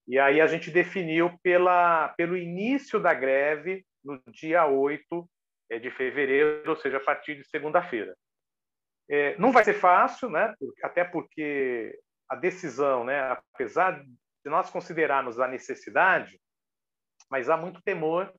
E 0.10 0.17
aí 0.17 0.41
a 0.41 0.48
gente 0.48 0.72
definiu 0.72 1.32
pela, 1.43 2.10
pelo 2.17 2.36
início 2.36 3.00
da 3.00 3.13
greve 3.13 3.86
no 4.04 4.19
dia 4.28 4.65
8 4.65 5.30
é, 5.69 5.78
de 5.78 5.91
fevereiro, 5.91 6.67
ou 6.67 6.76
seja, 6.76 6.98
a 6.98 7.04
partir 7.04 7.36
de 7.36 7.48
segunda-feira. 7.48 8.17
É, 9.08 9.38
não 9.38 9.52
vai 9.52 9.63
ser 9.63 9.76
fácil, 9.76 10.28
né? 10.32 10.52
até 10.82 11.04
porque 11.04 11.95
a 12.28 12.36
decisão, 12.36 13.04
né, 13.04 13.38
apesar 13.54 14.02
de 14.02 14.50
nós 14.50 14.72
considerarmos 14.72 15.39
a 15.39 15.48
necessidade, 15.48 16.39
mas 17.30 17.48
há 17.48 17.56
muito 17.56 17.79
temor 17.83 18.33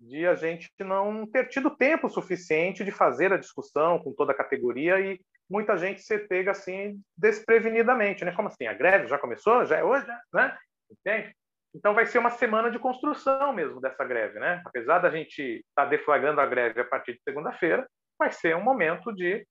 de 0.00 0.26
a 0.26 0.34
gente 0.34 0.68
não 0.80 1.24
ter 1.24 1.48
tido 1.48 1.76
tempo 1.76 2.08
suficiente 2.08 2.84
de 2.84 2.90
fazer 2.90 3.32
a 3.32 3.36
discussão 3.36 4.00
com 4.00 4.12
toda 4.12 4.32
a 4.32 4.36
categoria 4.36 4.98
e 4.98 5.20
muita 5.48 5.76
gente 5.76 6.02
ser 6.02 6.26
pega 6.26 6.50
assim 6.50 7.00
desprevenidamente, 7.16 8.24
né? 8.24 8.32
Como 8.32 8.48
assim? 8.48 8.66
A 8.66 8.74
greve 8.74 9.06
já 9.06 9.18
começou? 9.18 9.64
Já 9.64 9.76
é 9.76 9.84
hoje, 9.84 10.04
né? 10.32 10.56
Entende? 10.92 11.34
Então 11.74 11.94
vai 11.94 12.06
ser 12.06 12.18
uma 12.18 12.30
semana 12.30 12.70
de 12.70 12.78
construção 12.78 13.52
mesmo 13.52 13.80
dessa 13.80 14.04
greve, 14.04 14.38
né? 14.38 14.62
Apesar 14.66 14.98
da 14.98 15.10
gente 15.10 15.40
estar 15.40 15.84
tá 15.84 15.86
deflagrando 15.86 16.40
a 16.40 16.46
greve 16.46 16.80
a 16.80 16.84
partir 16.84 17.14
de 17.14 17.22
segunda-feira, 17.22 17.88
vai 18.18 18.30
ser 18.30 18.54
um 18.54 18.62
momento 18.62 19.12
de, 19.12 19.46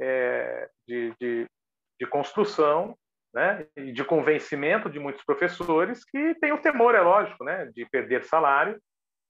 é, 0.00 0.68
de, 0.86 1.14
de, 1.20 1.46
de, 2.00 2.06
construção 2.06 2.96
né? 3.32 3.66
e 3.76 3.92
de 3.92 4.04
convencimento 4.04 4.90
de 4.90 4.98
muitos 4.98 5.24
professores 5.24 6.04
que 6.04 6.34
têm 6.40 6.52
o 6.52 6.60
temor, 6.60 6.94
é 6.94 7.00
lógico, 7.00 7.44
né? 7.44 7.66
de 7.66 7.86
perder 7.86 8.24
salário 8.24 8.80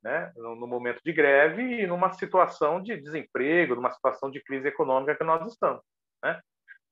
né? 0.02 0.32
no, 0.34 0.56
no 0.56 0.66
momento 0.66 1.00
de 1.04 1.12
greve 1.12 1.62
e 1.62 1.86
numa 1.86 2.12
situação 2.12 2.82
de 2.82 2.96
desemprego, 2.96 3.74
numa 3.74 3.92
situação 3.92 4.30
de 4.30 4.42
crise 4.42 4.68
econômica 4.68 5.14
que 5.14 5.24
nós 5.24 5.46
estamos. 5.46 5.82
Né? 6.22 6.40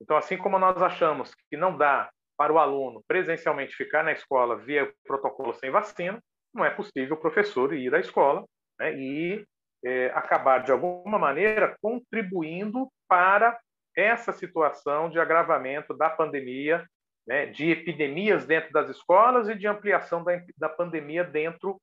Então, 0.01 0.17
assim 0.17 0.37
como 0.37 0.59
nós 0.59 0.81
achamos 0.81 1.35
que 1.49 1.57
não 1.57 1.77
dá 1.77 2.11
para 2.43 2.53
o 2.53 2.59
aluno 2.59 3.05
presencialmente 3.07 3.77
ficar 3.77 4.03
na 4.03 4.11
escola 4.11 4.57
via 4.57 4.93
protocolo 5.07 5.55
sem 5.55 5.71
vacina, 5.71 6.21
não 6.53 6.65
é 6.65 6.71
possível 6.71 7.15
o 7.15 7.21
professor 7.21 7.73
ir 7.73 7.95
à 7.95 8.01
escola 8.01 8.45
né, 8.81 8.99
e 8.99 9.47
é, 9.85 10.07
acabar, 10.07 10.59
de 10.59 10.73
alguma 10.73 11.21
maneira, 11.21 11.77
contribuindo 11.81 12.89
para 13.09 13.57
essa 13.97 14.33
situação 14.33 15.09
de 15.09 15.21
agravamento 15.21 15.97
da 15.97 16.11
pandemia, 16.11 16.85
né, 17.25 17.47
de 17.47 17.71
epidemias 17.71 18.45
dentro 18.45 18.73
das 18.73 18.91
escolas 18.91 19.49
e 19.49 19.55
de 19.55 19.69
ampliação 19.69 20.25
da, 20.25 20.33
da 20.59 20.69
pandemia 20.69 21.23
dentro 21.23 21.81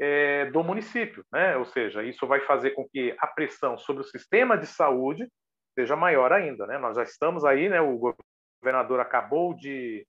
é, 0.00 0.46
do 0.46 0.64
município. 0.64 1.22
Né? 1.30 1.58
Ou 1.58 1.66
seja, 1.66 2.02
isso 2.02 2.26
vai 2.26 2.40
fazer 2.40 2.70
com 2.70 2.88
que 2.88 3.14
a 3.18 3.26
pressão 3.26 3.76
sobre 3.76 4.00
o 4.00 4.06
sistema 4.06 4.56
de 4.56 4.66
saúde 4.66 5.28
seja 5.78 5.94
maior 5.94 6.32
ainda. 6.32 6.66
Né? 6.66 6.78
Nós 6.78 6.96
já 6.96 7.02
estamos 7.02 7.44
aí, 7.44 7.68
né, 7.68 7.82
o 7.82 8.14
governador 8.60 9.00
acabou 9.00 9.54
de, 9.54 10.06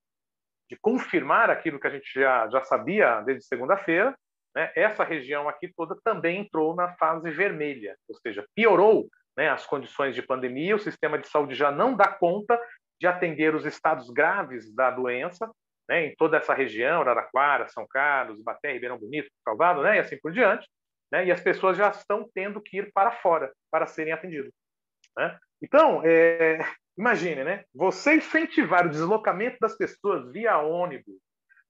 de 0.70 0.78
confirmar 0.78 1.50
aquilo 1.50 1.80
que 1.80 1.88
a 1.88 1.92
gente 1.92 2.12
já, 2.14 2.48
já 2.50 2.64
sabia 2.64 3.22
desde 3.22 3.46
segunda-feira, 3.46 4.16
né? 4.56 4.72
essa 4.76 5.04
região 5.04 5.48
aqui 5.50 5.72
toda 5.76 5.98
também 6.04 6.42
entrou 6.42 6.76
na 6.76 6.94
fase 6.96 7.30
vermelha, 7.32 7.96
ou 8.08 8.16
seja, 8.16 8.46
piorou 8.56 9.10
né, 9.36 9.50
as 9.50 9.66
condições 9.66 10.14
de 10.14 10.22
pandemia, 10.22 10.76
o 10.76 10.80
sistema 10.80 11.18
de 11.18 11.28
saúde 11.28 11.56
já 11.56 11.72
não 11.72 11.96
dá 11.96 12.08
conta 12.08 12.60
de 13.00 13.08
atender 13.08 13.56
os 13.56 13.66
estados 13.66 14.10
graves 14.10 14.74
da 14.76 14.92
doença, 14.92 15.50
né, 15.90 16.06
em 16.06 16.16
toda 16.16 16.38
essa 16.38 16.54
região, 16.54 17.02
Araraquara, 17.02 17.68
São 17.70 17.88
Carlos, 17.88 18.40
Ibaté, 18.40 18.74
Ribeirão 18.74 19.00
Bonito, 19.00 19.30
Calvado, 19.46 19.82
né, 19.82 19.98
e 19.98 20.00
assim 20.00 20.18
por 20.20 20.32
diante, 20.32 20.68
né, 21.12 21.26
e 21.26 21.32
as 21.32 21.42
pessoas 21.42 21.78
já 21.78 21.90
estão 21.90 22.30
tendo 22.34 22.62
que 22.62 22.78
ir 22.78 22.92
para 22.94 23.12
fora 23.12 23.52
para 23.72 23.88
serem 23.88 24.14
atendidas. 24.14 24.52
Né? 25.18 25.38
Então, 25.62 26.02
é, 26.06 26.60
imagine, 26.98 27.44
né, 27.44 27.64
você 27.74 28.16
incentivar 28.16 28.86
o 28.86 28.90
deslocamento 28.90 29.58
das 29.60 29.76
pessoas 29.76 30.32
via 30.32 30.58
ônibus, 30.60 31.16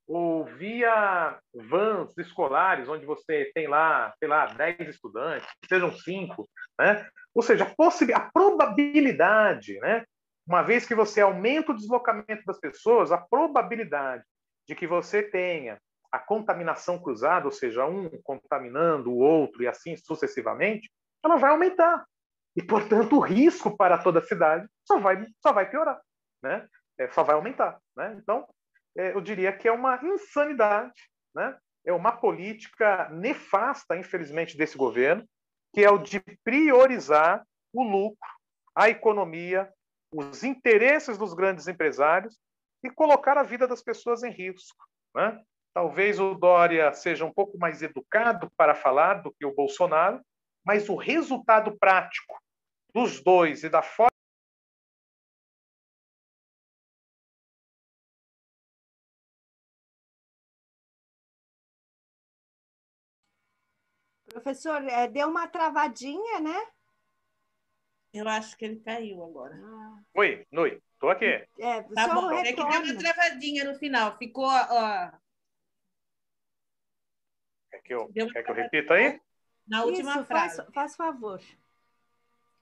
ou 0.07 0.43
via 0.43 1.39
vans 1.53 2.17
escolares, 2.17 2.89
onde 2.89 3.05
você 3.05 3.49
tem 3.53 3.67
lá, 3.67 4.13
sei 4.19 4.27
lá, 4.27 4.47
10 4.47 4.89
estudantes, 4.89 5.47
sejam 5.69 5.89
5, 5.91 6.49
né? 6.77 7.07
Ou 7.33 7.41
seja, 7.41 7.63
a, 7.65 8.17
a 8.17 8.31
probabilidade, 8.31 9.79
né? 9.79 10.03
Uma 10.45 10.63
vez 10.63 10.85
que 10.85 10.93
você 10.93 11.21
aumenta 11.21 11.71
o 11.71 11.75
deslocamento 11.75 12.43
das 12.45 12.59
pessoas, 12.59 13.11
a 13.11 13.17
probabilidade 13.17 14.23
de 14.67 14.75
que 14.75 14.85
você 14.85 15.23
tenha 15.23 15.79
a 16.11 16.19
contaminação 16.19 16.99
cruzada, 16.99 17.45
ou 17.45 17.51
seja, 17.51 17.85
um 17.85 18.09
contaminando 18.21 19.11
o 19.11 19.17
outro 19.17 19.63
e 19.63 19.67
assim 19.67 19.95
sucessivamente, 19.95 20.91
ela 21.23 21.37
vai 21.37 21.51
aumentar. 21.51 22.05
E, 22.55 22.61
portanto, 22.61 23.15
o 23.15 23.19
risco 23.19 23.75
para 23.75 23.97
toda 23.97 24.19
a 24.19 24.23
cidade 24.23 24.67
só 24.85 24.99
vai, 24.99 25.25
só 25.41 25.53
vai 25.53 25.69
piorar, 25.69 26.01
né? 26.43 26.67
É, 26.97 27.09
só 27.09 27.23
vai 27.23 27.35
aumentar. 27.35 27.79
Né? 27.95 28.15
Então, 28.21 28.45
é, 28.97 29.13
eu 29.13 29.21
diria 29.21 29.53
que 29.53 29.67
é 29.67 29.71
uma 29.71 29.99
insanidade, 30.03 31.09
né? 31.33 31.57
é 31.85 31.93
uma 31.93 32.11
política 32.11 33.09
nefasta, 33.09 33.95
infelizmente, 33.95 34.57
desse 34.57 34.77
governo, 34.77 35.25
que 35.73 35.83
é 35.83 35.89
o 35.89 35.97
de 35.97 36.21
priorizar 36.43 37.45
o 37.73 37.83
lucro, 37.83 38.29
a 38.75 38.89
economia, 38.89 39.71
os 40.13 40.43
interesses 40.43 41.17
dos 41.17 41.33
grandes 41.33 41.67
empresários 41.67 42.37
e 42.83 42.89
colocar 42.89 43.37
a 43.37 43.43
vida 43.43 43.67
das 43.67 43.81
pessoas 43.81 44.23
em 44.23 44.31
risco. 44.31 44.85
Né? 45.15 45.41
Talvez 45.73 46.19
o 46.19 46.33
Dória 46.35 46.91
seja 46.93 47.25
um 47.25 47.33
pouco 47.33 47.57
mais 47.57 47.81
educado 47.81 48.51
para 48.57 48.75
falar 48.75 49.15
do 49.21 49.31
que 49.31 49.45
o 49.45 49.55
Bolsonaro, 49.55 50.21
mas 50.63 50.89
o 50.89 50.95
resultado 50.95 51.77
prático 51.77 52.39
dos 52.93 53.21
dois 53.21 53.63
e 53.63 53.69
da 53.69 53.81
forma 53.81 54.11
Professor, 64.31 64.81
é, 64.87 65.09
deu 65.09 65.27
uma 65.27 65.45
travadinha, 65.45 66.39
né? 66.39 66.67
Eu 68.13 68.27
acho 68.27 68.57
que 68.57 68.65
ele 68.65 68.79
caiu 68.79 69.23
agora. 69.23 69.55
Ah. 69.55 70.03
Oi, 70.15 70.45
Nui, 70.51 70.81
tô 70.99 71.09
aqui. 71.09 71.25
É, 71.25 71.83
tá 71.93 72.13
bom. 72.13 72.31
É 72.31 72.43
que 72.43 72.55
deu 72.55 72.65
uma 72.65 72.97
travadinha 72.97 73.65
no 73.65 73.75
final. 73.75 74.17
Ficou. 74.17 74.47
Ó... 74.47 75.11
Quer 77.69 77.81
que 77.81 77.93
eu, 77.93 78.07
quer 78.13 78.43
que 78.43 78.51
eu 78.51 78.55
repita 78.55 78.93
aí? 78.93 79.19
Na 79.71 79.85
última 79.85 80.15
Isso, 80.15 80.25
frase. 80.25 80.57
Faz, 80.57 80.73
faz 80.73 80.95
favor. 80.97 81.41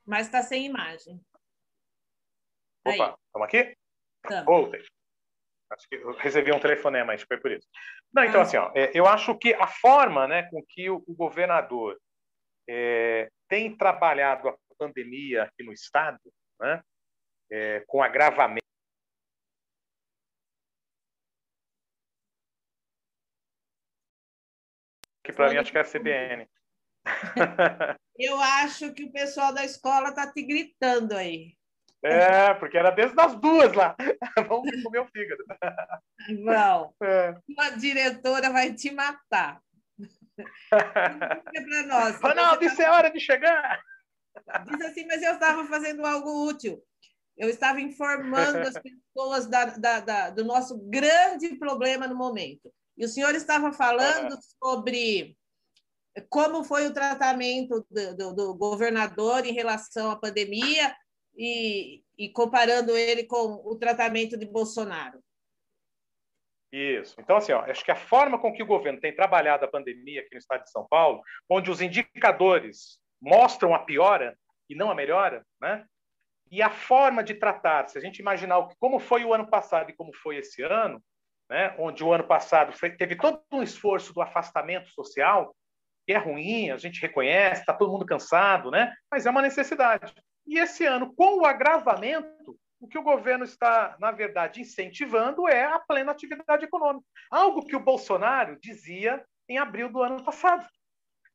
Mas 0.05 0.27
está 0.27 0.43
sem 0.43 0.67
imagem. 0.67 1.19
Opa, 2.85 3.17
estamos 3.25 3.47
aqui? 3.47 3.75
Voltei. 4.45 4.85
Acho 5.71 5.87
que 5.89 5.95
eu 5.95 6.11
recebi 6.17 6.51
um 6.51 6.59
telefonema, 6.59 7.13
acho 7.13 7.23
que 7.23 7.33
foi 7.33 7.41
por 7.41 7.51
isso. 7.51 7.67
Não, 8.13 8.23
então, 8.23 8.41
ah. 8.41 8.43
assim, 8.43 8.57
ó, 8.57 8.71
é, 8.75 8.91
eu 8.93 9.07
acho 9.07 9.35
que 9.39 9.55
a 9.55 9.65
forma 9.65 10.27
né, 10.27 10.43
com 10.51 10.63
que 10.63 10.87
o, 10.87 11.03
o 11.07 11.15
governador 11.15 11.99
é, 12.67 13.31
tem 13.47 13.75
trabalhado 13.75 14.47
a 14.47 14.57
pandemia 14.77 15.43
aqui 15.43 15.63
no 15.63 15.73
Estado, 15.73 16.19
né, 16.59 16.79
é, 17.51 17.83
com 17.87 18.03
agravamento. 18.03 18.59
Que 25.23 25.33
para 25.33 25.49
mim 25.49 25.57
acho 25.57 25.71
que 25.71 25.77
é 25.77 25.81
a 25.81 25.83
CBN. 25.83 26.47
Eu 28.17 28.37
acho 28.37 28.93
que 28.93 29.05
o 29.05 29.11
pessoal 29.11 29.53
da 29.53 29.63
escola 29.63 30.09
está 30.09 30.31
te 30.31 30.41
gritando 30.43 31.15
aí. 31.15 31.57
É, 32.03 32.53
porque 32.53 32.77
era 32.77 32.91
desde 32.91 33.19
as 33.19 33.35
duas 33.35 33.73
lá. 33.73 33.95
Vamos 34.47 34.83
comer 34.83 34.99
o 34.99 35.07
fígado. 35.07 35.43
Não. 36.29 36.93
É. 37.01 37.35
Uma 37.47 37.69
diretora 37.71 38.49
vai 38.51 38.73
te 38.73 38.91
matar. 38.91 39.61
para 40.69 41.83
nós. 41.87 42.21
Ronaldo, 42.21 42.63
isso 42.63 42.81
é 42.81 42.89
hora 42.89 43.09
de 43.09 43.19
chegar. 43.19 43.81
Diz 44.65 44.81
assim, 44.81 45.05
mas 45.05 45.21
eu 45.21 45.33
estava 45.33 45.65
fazendo 45.65 46.05
algo 46.05 46.47
útil. 46.47 46.81
Eu 47.37 47.49
estava 47.49 47.79
informando 47.79 48.59
as 48.59 48.73
pessoas 48.73 49.47
da, 49.47 49.65
da, 49.65 49.99
da, 50.01 50.29
do 50.29 50.43
nosso 50.43 50.77
grande 50.89 51.55
problema 51.57 52.05
no 52.07 52.15
momento. 52.15 52.71
E 52.97 53.05
o 53.05 53.07
senhor 53.07 53.33
estava 53.33 53.71
falando 53.71 54.37
sobre 54.61 55.37
como 56.21 56.63
foi 56.63 56.87
o 56.87 56.93
tratamento 56.93 57.85
do, 57.89 58.15
do, 58.15 58.33
do 58.35 58.55
governador 58.55 59.45
em 59.45 59.53
relação 59.53 60.11
à 60.11 60.15
pandemia 60.15 60.95
e, 61.37 62.03
e 62.17 62.29
comparando 62.29 62.95
ele 62.95 63.23
com 63.23 63.61
o 63.65 63.75
tratamento 63.75 64.37
de 64.37 64.45
Bolsonaro. 64.45 65.19
Isso. 66.71 67.15
Então, 67.19 67.37
assim, 67.37 67.51
ó, 67.51 67.61
acho 67.61 67.83
que 67.83 67.91
a 67.91 67.95
forma 67.95 68.39
com 68.39 68.53
que 68.53 68.61
o 68.61 68.67
governo 68.67 68.99
tem 68.99 69.15
trabalhado 69.15 69.65
a 69.65 69.69
pandemia 69.69 70.21
aqui 70.21 70.33
no 70.33 70.39
estado 70.39 70.63
de 70.63 70.71
São 70.71 70.85
Paulo, 70.87 71.21
onde 71.49 71.71
os 71.71 71.81
indicadores 71.81 72.99
mostram 73.21 73.73
a 73.73 73.79
piora 73.79 74.37
e 74.69 74.75
não 74.75 74.91
a 74.91 74.95
melhora, 74.95 75.43
né? 75.59 75.85
E 76.51 76.61
a 76.61 76.69
forma 76.69 77.23
de 77.23 77.35
tratar, 77.35 77.87
se 77.89 77.97
a 77.97 78.01
gente 78.01 78.19
imaginar 78.19 78.67
como 78.79 78.99
foi 78.99 79.23
o 79.23 79.33
ano 79.33 79.47
passado 79.49 79.89
e 79.89 79.95
como 79.95 80.13
foi 80.15 80.37
esse 80.37 80.61
ano, 80.63 81.01
né? 81.49 81.75
onde 81.77 82.03
o 82.03 82.13
ano 82.13 82.23
passado 82.23 82.73
teve 82.97 83.15
todo 83.15 83.41
um 83.51 83.63
esforço 83.63 84.13
do 84.13 84.21
afastamento 84.21 84.89
social, 84.89 85.55
é 86.13 86.17
ruim, 86.17 86.71
a 86.71 86.77
gente 86.77 87.01
reconhece, 87.01 87.61
está 87.61 87.73
todo 87.73 87.91
mundo 87.91 88.05
cansado, 88.05 88.71
né? 88.71 88.93
mas 89.11 89.25
é 89.25 89.29
uma 89.29 89.41
necessidade. 89.41 90.13
E 90.47 90.57
esse 90.57 90.85
ano, 90.85 91.13
com 91.13 91.39
o 91.39 91.45
agravamento, 91.45 92.57
o 92.79 92.87
que 92.87 92.97
o 92.97 93.03
governo 93.03 93.43
está, 93.43 93.95
na 93.99 94.11
verdade, 94.11 94.61
incentivando 94.61 95.47
é 95.47 95.65
a 95.65 95.79
plena 95.79 96.11
atividade 96.11 96.65
econômica. 96.65 97.05
Algo 97.29 97.65
que 97.65 97.75
o 97.75 97.79
Bolsonaro 97.79 98.57
dizia 98.59 99.23
em 99.47 99.57
abril 99.57 99.91
do 99.91 100.01
ano 100.01 100.23
passado. 100.23 100.65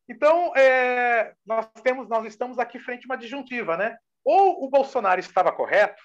Então, 0.09 0.55
é, 0.57 1.35
nós, 1.45 1.67
temos, 1.83 2.09
nós 2.09 2.25
estamos 2.27 2.59
aqui 2.59 2.79
frente 2.79 3.05
a 3.05 3.13
uma 3.13 3.19
disjuntiva. 3.19 3.77
Né? 3.77 3.97
Ou 4.25 4.65
o 4.65 4.71
Bolsonaro 4.71 5.21
estava 5.21 5.53
correto, 5.53 6.03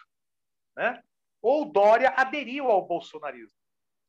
né? 0.76 1.02
ou 1.42 1.66
Dória 1.66 2.14
aderiu 2.16 2.70
ao 2.70 2.86
bolsonarismo. 2.86 3.59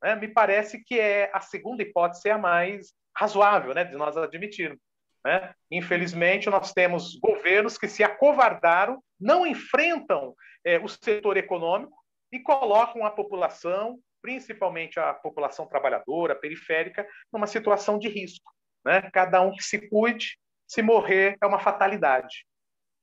Né? 0.03 0.17
Me 0.17 0.29
parece 0.29 0.83
que 0.83 0.99
é 0.99 1.31
a 1.33 1.41
segunda 1.41 1.83
hipótese 1.83 2.31
a 2.31 2.39
mais 2.39 2.93
razoável 3.17 3.75
né, 3.75 3.85
de 3.85 3.97
nós 3.97 4.17
admitirmos. 4.17 4.79
Né? 5.25 5.55
Infelizmente, 5.71 6.49
nós 6.49 6.73
temos 6.73 7.19
governos 7.19 7.77
que 7.77 7.89
se 7.89 8.03
acovardaram, 8.03 9.03
não 9.19 9.47
enfrentam 9.47 10.35
é, 10.65 10.79
o 10.79 10.89
setor 10.89 11.37
econômico 11.37 11.97
e 12.33 12.41
colocam 12.41 13.05
a 13.05 13.11
população, 13.11 13.99
principalmente 14.23 14.99
a 14.99 15.13
população 15.13 15.67
trabalhadora, 15.67 16.35
periférica, 16.35 17.07
numa 17.33 17.47
situação 17.47 17.99
de 17.99 18.09
risco. 18.09 18.51
Né? 18.85 19.03
Cada 19.11 19.43
um 19.43 19.53
que 19.53 19.63
se 19.63 19.89
cuide, 19.89 20.39
se 20.67 20.81
morrer 20.81 21.37
é 21.41 21.47
uma 21.47 21.59
fatalidade. 21.59 22.47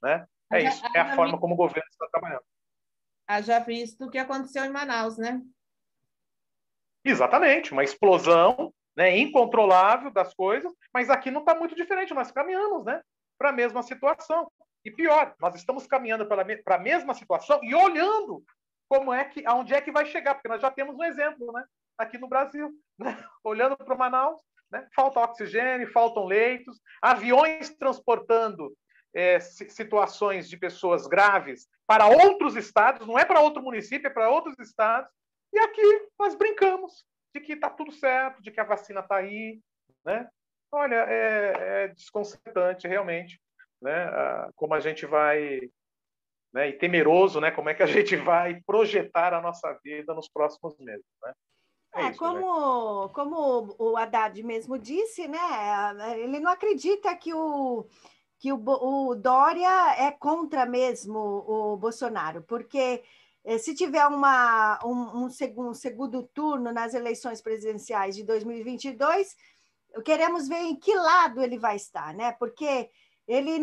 Né? 0.01 0.25
É 0.51 0.63
isso, 0.63 0.81
é 0.95 0.99
a 0.99 1.15
forma 1.15 1.39
como 1.39 1.53
o 1.53 1.57
governo 1.57 1.87
está 1.89 2.07
trabalhando. 2.07 2.43
Haja 3.27 3.59
visto 3.59 4.05
o 4.05 4.09
que 4.09 4.17
aconteceu 4.17 4.63
em 4.63 4.69
Manaus, 4.69 5.17
né? 5.17 5.41
Exatamente, 7.09 7.71
uma 7.71 7.83
explosão 7.83 8.73
né, 8.95 9.17
incontrolável 9.17 10.11
das 10.11 10.33
coisas, 10.33 10.71
mas 10.93 11.09
aqui 11.09 11.31
não 11.31 11.41
está 11.41 11.55
muito 11.55 11.75
diferente, 11.75 12.13
nós 12.13 12.31
caminhamos 12.31 12.83
né, 12.83 13.01
para 13.37 13.49
a 13.49 13.53
mesma 13.53 13.81
situação. 13.81 14.51
E 14.83 14.91
pior, 14.91 15.35
nós 15.39 15.55
estamos 15.55 15.85
caminhando 15.85 16.25
para 16.25 16.75
a 16.75 16.79
mesma 16.79 17.13
situação 17.13 17.59
e 17.63 17.73
olhando 17.75 18.43
como 18.89 19.13
é 19.13 19.23
que, 19.25 19.45
aonde 19.45 19.73
é 19.73 19.81
que 19.81 19.91
vai 19.91 20.05
chegar, 20.05 20.35
porque 20.35 20.47
nós 20.47 20.61
já 20.61 20.71
temos 20.71 20.95
um 20.95 21.03
exemplo, 21.03 21.51
né? 21.51 21.63
Aqui 21.97 22.17
no 22.17 22.27
Brasil, 22.27 22.71
né? 22.97 23.17
olhando 23.43 23.75
para 23.75 23.93
o 23.93 23.97
Manaus, 23.97 24.41
né? 24.71 24.87
falta 24.95 25.19
oxigênio, 25.19 25.91
faltam 25.91 26.25
leitos, 26.25 26.79
aviões 27.01 27.69
transportando 27.69 28.73
é, 29.13 29.39
situações 29.39 30.47
de 30.49 30.57
pessoas 30.57 31.07
graves 31.07 31.67
para 31.85 32.05
outros 32.05 32.55
estados, 32.55 33.05
não 33.05 33.17
é 33.17 33.25
para 33.25 33.41
outro 33.41 33.61
município, 33.61 34.07
é 34.07 34.11
para 34.11 34.29
outros 34.29 34.57
estados, 34.59 35.09
e 35.57 35.59
aqui 35.59 36.07
nós 36.19 36.35
brincamos 36.35 37.03
de 37.33 37.41
que 37.41 37.53
está 37.53 37.69
tudo 37.69 37.91
certo, 37.91 38.41
de 38.41 38.51
que 38.51 38.59
a 38.59 38.63
vacina 38.63 38.99
está 38.99 39.17
aí, 39.17 39.59
né? 40.05 40.29
Olha, 40.71 41.05
é, 41.07 41.83
é 41.83 41.87
desconcertante 41.87 42.87
realmente, 42.87 43.41
né? 43.81 44.07
Como 44.55 44.73
a 44.75 44.79
gente 44.79 45.05
vai, 45.05 45.61
né? 46.53 46.69
E 46.69 46.73
temeroso, 46.73 47.41
né? 47.41 47.49
Como 47.49 47.69
é 47.69 47.73
que 47.73 47.81
a 47.81 47.87
gente 47.87 48.15
vai 48.15 48.61
projetar 48.65 49.33
a 49.33 49.41
nossa 49.41 49.73
vida 49.83 50.13
nos 50.13 50.29
próximos 50.29 50.77
meses, 50.77 51.05
né? 51.23 51.33
É, 51.95 52.01
é 52.01 52.09
isso, 52.11 52.19
como, 52.19 53.09
como 53.09 53.75
o 53.79 53.97
Haddad 53.97 54.43
mesmo 54.43 54.77
disse, 54.77 55.27
né? 55.27 55.39
Ele 56.19 56.39
não 56.39 56.51
acredita 56.51 57.15
que 57.15 57.33
o 57.33 57.87
que 58.39 58.53
o, 58.53 58.59
o 58.63 59.15
Dória 59.15 59.95
é 59.97 60.11
contra 60.11 60.63
mesmo 60.63 61.17
o 61.17 61.75
Bolsonaro, 61.75 62.43
porque 62.43 63.03
se 63.57 63.73
tiver 63.73 64.05
uma, 64.07 64.79
um, 64.83 65.23
um, 65.23 65.29
segundo, 65.29 65.69
um 65.69 65.73
segundo 65.73 66.23
turno 66.23 66.71
nas 66.71 66.93
eleições 66.93 67.41
presidenciais 67.41 68.15
de 68.15 68.23
2022, 68.23 69.35
queremos 70.03 70.47
ver 70.47 70.61
em 70.63 70.75
que 70.75 70.93
lado 70.93 71.41
ele 71.41 71.57
vai 71.57 71.75
estar, 71.75 72.13
né? 72.13 72.33
Porque 72.33 72.89
ele 73.27 73.61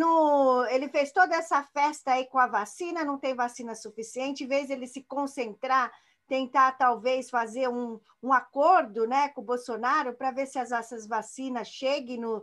ele 0.70 0.88
fez 0.88 1.10
toda 1.12 1.34
essa 1.34 1.62
festa 1.62 2.12
aí 2.12 2.26
com 2.26 2.38
a 2.38 2.46
vacina, 2.46 3.04
não 3.04 3.18
tem 3.18 3.34
vacina 3.34 3.74
suficiente, 3.74 4.44
em 4.44 4.48
vez 4.48 4.70
ele 4.70 4.86
se 4.86 5.02
concentrar, 5.02 5.90
tentar 6.26 6.72
talvez 6.72 7.30
fazer 7.30 7.68
um, 7.68 8.00
um 8.22 8.32
acordo 8.32 9.06
né, 9.06 9.28
com 9.28 9.40
o 9.40 9.44
Bolsonaro 9.44 10.14
para 10.14 10.30
ver 10.30 10.46
se 10.46 10.58
as, 10.58 10.72
essas 10.72 11.06
vacinas 11.06 11.68
cheguem 11.68 12.18
no, 12.18 12.42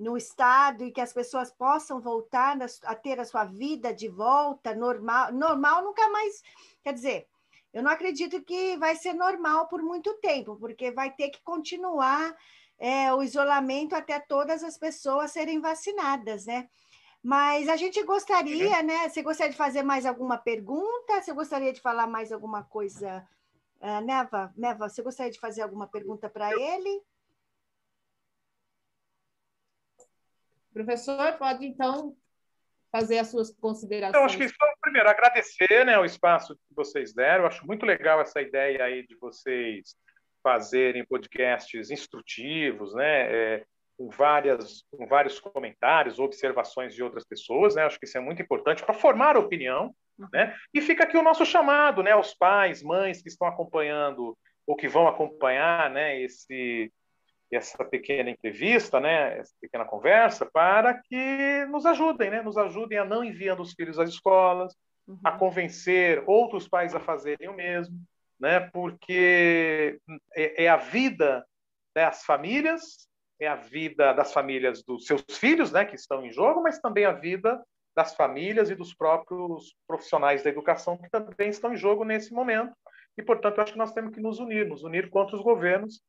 no 0.00 0.16
estado 0.16 0.84
e 0.84 0.90
que 0.90 1.00
as 1.00 1.12
pessoas 1.12 1.50
possam 1.52 2.00
voltar 2.00 2.56
a 2.84 2.94
ter 2.94 3.20
a 3.20 3.24
sua 3.24 3.44
vida 3.44 3.92
de 3.92 4.08
volta 4.08 4.74
normal. 4.74 5.32
Normal 5.32 5.84
nunca 5.84 6.08
mais, 6.08 6.42
quer 6.82 6.92
dizer, 6.92 7.26
eu 7.72 7.82
não 7.82 7.90
acredito 7.90 8.42
que 8.42 8.76
vai 8.76 8.96
ser 8.96 9.12
normal 9.12 9.68
por 9.68 9.82
muito 9.82 10.14
tempo, 10.14 10.56
porque 10.56 10.90
vai 10.90 11.10
ter 11.12 11.30
que 11.30 11.40
continuar 11.42 12.36
é, 12.78 13.12
o 13.12 13.22
isolamento 13.22 13.94
até 13.94 14.18
todas 14.18 14.64
as 14.64 14.76
pessoas 14.76 15.30
serem 15.30 15.60
vacinadas, 15.60 16.46
né? 16.46 16.68
Mas 17.22 17.68
a 17.68 17.76
gente 17.76 18.02
gostaria, 18.02 18.78
uhum. 18.78 18.86
né? 18.86 19.08
Você 19.08 19.22
gostaria 19.22 19.52
de 19.52 19.58
fazer 19.58 19.82
mais 19.82 20.06
alguma 20.06 20.38
pergunta? 20.38 21.20
Você 21.20 21.32
gostaria 21.32 21.72
de 21.72 21.80
falar 21.80 22.06
mais 22.06 22.32
alguma 22.32 22.64
coisa? 22.64 23.28
Uh, 23.78 24.00
Neva, 24.04 24.52
Neva, 24.56 24.88
você 24.88 25.02
gostaria 25.02 25.30
de 25.30 25.38
fazer 25.38 25.62
alguma 25.62 25.86
pergunta 25.86 26.28
para 26.30 26.50
ele? 26.52 27.02
Professor, 30.72 31.36
pode 31.36 31.66
então 31.66 32.16
fazer 32.90 33.18
as 33.18 33.28
suas 33.28 33.50
considerações. 33.50 34.14
Eu 34.14 34.24
acho 34.24 34.36
que 34.36 34.48
só 34.48 34.66
primeiro 34.80 35.08
agradecer, 35.08 35.84
né, 35.84 35.98
o 35.98 36.04
espaço 36.04 36.54
que 36.54 36.74
vocês 36.74 37.14
deram. 37.14 37.44
Eu 37.44 37.48
acho 37.48 37.66
muito 37.66 37.86
legal 37.86 38.20
essa 38.20 38.40
ideia 38.40 38.84
aí 38.84 39.06
de 39.06 39.16
vocês 39.16 39.94
fazerem 40.42 41.04
podcasts 41.04 41.90
instrutivos, 41.90 42.94
né, 42.94 43.32
é, 43.32 43.64
com 43.96 44.08
várias, 44.08 44.82
com 44.90 45.06
vários 45.06 45.38
comentários, 45.38 46.18
observações 46.18 46.94
de 46.94 47.02
outras 47.02 47.24
pessoas, 47.24 47.74
né. 47.74 47.84
Acho 47.84 47.98
que 47.98 48.06
isso 48.06 48.18
é 48.18 48.20
muito 48.20 48.42
importante 48.42 48.82
para 48.82 48.94
formar 48.94 49.36
opinião, 49.36 49.94
né. 50.32 50.56
E 50.74 50.80
fica 50.80 51.04
aqui 51.04 51.16
o 51.16 51.22
nosso 51.22 51.44
chamado, 51.44 52.02
né, 52.02 52.12
aos 52.12 52.34
pais, 52.34 52.82
mães 52.82 53.22
que 53.22 53.28
estão 53.28 53.46
acompanhando 53.46 54.36
ou 54.66 54.76
que 54.76 54.88
vão 54.88 55.06
acompanhar, 55.06 55.90
né, 55.90 56.20
esse 56.20 56.92
essa 57.56 57.84
pequena 57.84 58.30
entrevista, 58.30 59.00
né, 59.00 59.38
essa 59.38 59.54
pequena 59.60 59.84
conversa, 59.84 60.46
para 60.46 60.94
que 60.94 61.66
nos 61.66 61.84
ajudem, 61.84 62.30
né, 62.30 62.42
nos 62.42 62.56
ajudem 62.56 62.98
a 62.98 63.04
não 63.04 63.24
enviando 63.24 63.60
os 63.60 63.72
filhos 63.72 63.98
às 63.98 64.08
escolas, 64.08 64.74
uhum. 65.06 65.18
a 65.24 65.32
convencer 65.32 66.22
outros 66.26 66.68
pais 66.68 66.94
a 66.94 67.00
fazerem 67.00 67.48
o 67.48 67.54
mesmo, 67.54 67.96
né, 68.38 68.60
porque 68.60 69.98
é, 70.36 70.64
é 70.64 70.68
a 70.68 70.76
vida 70.76 71.44
das 71.94 72.24
famílias, 72.24 73.08
é 73.40 73.48
a 73.48 73.56
vida 73.56 74.12
das 74.12 74.32
famílias 74.32 74.82
dos 74.82 75.06
seus 75.06 75.24
filhos, 75.32 75.72
né, 75.72 75.84
que 75.84 75.96
estão 75.96 76.24
em 76.24 76.32
jogo, 76.32 76.62
mas 76.62 76.78
também 76.78 77.04
a 77.04 77.12
vida 77.12 77.60
das 77.96 78.14
famílias 78.14 78.70
e 78.70 78.74
dos 78.74 78.94
próprios 78.94 79.74
profissionais 79.86 80.42
da 80.42 80.50
educação 80.50 80.96
que 80.96 81.10
também 81.10 81.48
estão 81.48 81.72
em 81.72 81.76
jogo 81.76 82.04
nesse 82.04 82.32
momento. 82.32 82.72
E, 83.18 83.22
portanto, 83.22 83.60
acho 83.60 83.72
que 83.72 83.78
nós 83.78 83.92
temos 83.92 84.14
que 84.14 84.20
nos 84.20 84.38
unir, 84.38 84.66
nos 84.68 84.84
unir 84.84 85.10
contra 85.10 85.36
os 85.36 85.42
governos 85.42 86.00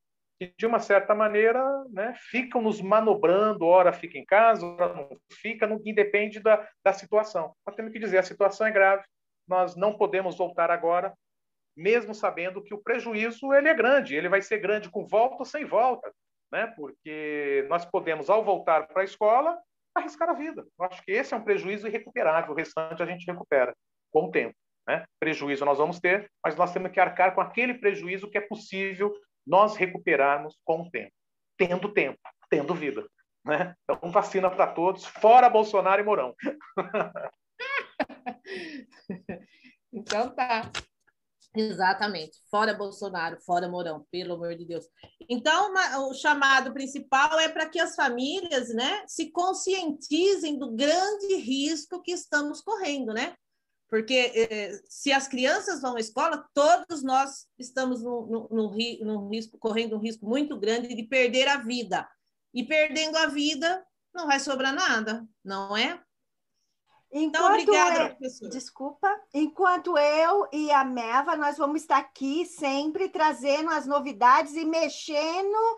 que, 0.42 0.56
de 0.58 0.66
uma 0.66 0.80
certa 0.80 1.14
maneira, 1.14 1.64
né, 1.92 2.16
ficam 2.18 2.64
nos 2.64 2.82
manobrando, 2.82 3.64
ora 3.64 3.94
fica 3.94 4.18
em 4.18 4.26
casa, 4.26 4.66
ora 4.66 4.92
não 4.92 5.10
fica, 5.32 5.68
não, 5.68 5.80
independe 5.86 6.40
da, 6.40 6.68
da 6.84 6.92
situação. 6.92 7.54
Nós 7.64 7.76
temos 7.76 7.92
que 7.92 8.00
dizer, 8.00 8.18
a 8.18 8.24
situação 8.24 8.66
é 8.66 8.72
grave, 8.72 9.04
nós 9.48 9.76
não 9.76 9.96
podemos 9.96 10.36
voltar 10.36 10.72
agora, 10.72 11.14
mesmo 11.78 12.16
sabendo 12.16 12.64
que 12.64 12.74
o 12.74 12.82
prejuízo 12.82 13.54
ele 13.54 13.70
é 13.70 13.74
grande, 13.74 14.16
ele 14.16 14.30
vai 14.30 14.42
ser 14.42 14.58
grande 14.58 14.90
com 14.90 15.06
volta 15.06 15.36
ou 15.38 15.46
sem 15.46 15.64
volta, 15.64 16.12
né? 16.52 16.74
porque 16.76 17.64
nós 17.70 17.86
podemos, 17.86 18.28
ao 18.28 18.44
voltar 18.44 18.88
para 18.88 19.04
a 19.04 19.06
escola, 19.06 19.56
arriscar 19.94 20.28
a 20.28 20.34
vida. 20.34 20.66
Eu 20.80 20.86
acho 20.86 21.04
que 21.04 21.12
esse 21.12 21.36
é 21.36 21.38
um 21.38 21.44
prejuízo 21.44 21.88
irrecuperável, 21.88 22.52
o 22.52 22.58
restante 22.58 23.04
a 23.04 23.06
gente 23.06 23.28
recupera 23.28 23.76
com 24.12 24.26
o 24.26 24.32
tempo. 24.32 24.56
Né? 24.88 25.06
Prejuízo 25.20 25.66
nós 25.66 25.78
vamos 25.78 26.00
ter, 26.00 26.28
mas 26.44 26.56
nós 26.56 26.74
temos 26.74 26.92
que 26.92 27.00
arcar 27.00 27.36
com 27.36 27.42
aquele 27.42 27.76
prejuízo 27.76 28.28
que 28.28 28.40
é 28.40 28.42
possível 28.42 29.14
nós 29.46 29.76
recuperarmos 29.76 30.58
com 30.64 30.82
o 30.82 30.90
tempo, 30.90 31.14
tendo 31.58 31.94
tempo, 31.94 32.20
tendo 32.50 32.76
vida. 32.76 33.06
Né? 33.44 33.76
Então, 33.84 34.12
vacina 34.12 34.50
para 34.50 34.68
todos, 34.68 35.06
fora 35.06 35.50
Bolsonaro 35.50 36.02
e 36.02 36.06
Mourão. 36.06 36.36
então 39.92 40.30
tá. 40.36 40.70
Exatamente. 41.54 42.38
Fora 42.50 42.74
Bolsonaro, 42.74 43.38
fora 43.42 43.68
Mourão, 43.68 44.06
pelo 44.10 44.36
amor 44.36 44.56
de 44.56 44.66
Deus. 44.66 44.86
Então, 45.30 45.74
o 46.10 46.14
chamado 46.14 46.72
principal 46.72 47.38
é 47.40 47.50
para 47.50 47.68
que 47.68 47.80
as 47.80 47.94
famílias 47.94 48.74
né, 48.74 49.04
se 49.06 49.32
conscientizem 49.32 50.58
do 50.58 50.72
grande 50.72 51.36
risco 51.36 52.02
que 52.02 52.12
estamos 52.12 52.62
correndo, 52.62 53.14
né? 53.14 53.36
Porque 53.92 54.32
eh, 54.34 54.82
se 54.88 55.12
as 55.12 55.28
crianças 55.28 55.82
vão 55.82 55.98
à 55.98 56.00
escola, 56.00 56.48
todos 56.54 57.04
nós 57.04 57.46
estamos 57.60 58.02
no, 58.02 58.70
risco, 59.30 59.58
correndo 59.58 59.98
um 59.98 60.00
risco 60.00 60.26
muito 60.26 60.58
grande 60.58 60.96
de 60.96 61.04
perder 61.04 61.50
a 61.50 61.58
vida. 61.58 62.10
E 62.54 62.64
perdendo 62.64 63.18
a 63.18 63.26
vida, 63.26 63.86
não 64.14 64.28
vai 64.28 64.40
sobrar 64.40 64.74
nada, 64.74 65.28
não 65.44 65.76
é? 65.76 66.02
Então, 67.12 67.54
enquanto 67.54 67.62
então, 67.64 67.76
obrigada, 67.76 68.04
eu, 68.04 68.10
professor. 68.16 68.50
Desculpa. 68.50 69.22
Enquanto 69.34 69.98
eu 69.98 70.48
e 70.54 70.72
a 70.72 70.86
Meva, 70.86 71.36
nós 71.36 71.58
vamos 71.58 71.82
estar 71.82 71.98
aqui 71.98 72.46
sempre 72.46 73.10
trazendo 73.10 73.72
as 73.72 73.86
novidades 73.86 74.54
e 74.56 74.64
mexendo 74.64 75.78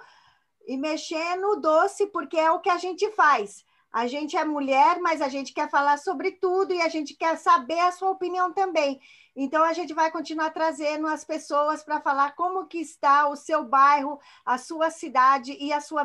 e 0.67 0.77
mexendo 0.77 1.45
o 1.45 1.55
doce, 1.55 2.05
porque 2.05 2.37
é 2.37 2.51
o 2.51 2.59
que 2.59 2.69
a 2.69 2.77
gente 2.77 3.09
faz. 3.13 3.65
A 3.93 4.07
gente 4.07 4.35
é 4.35 4.43
mulher, 4.43 4.99
mas 4.99 5.21
a 5.21 5.29
gente 5.29 5.53
quer 5.53 5.69
falar 5.69 5.97
sobre 5.97 6.31
tudo 6.31 6.73
e 6.73 6.81
a 6.81 6.89
gente 6.89 7.13
quer 7.13 7.37
saber 7.37 7.79
a 7.79 7.91
sua 7.91 8.09
opinião 8.09 8.51
também. 8.51 8.99
Então 9.35 9.63
a 9.63 9.71
gente 9.71 9.93
vai 9.93 10.09
continuar 10.09 10.49
trazendo 10.49 11.05
as 11.05 11.23
pessoas 11.23 11.83
para 11.83 12.01
falar 12.01 12.35
como 12.35 12.65
que 12.65 12.79
está 12.79 13.29
o 13.29 13.35
seu 13.35 13.63
bairro, 13.63 14.19
a 14.43 14.57
sua 14.57 14.89
cidade 14.89 15.55
e 15.59 15.71
a 15.71 15.79
sua 15.79 16.03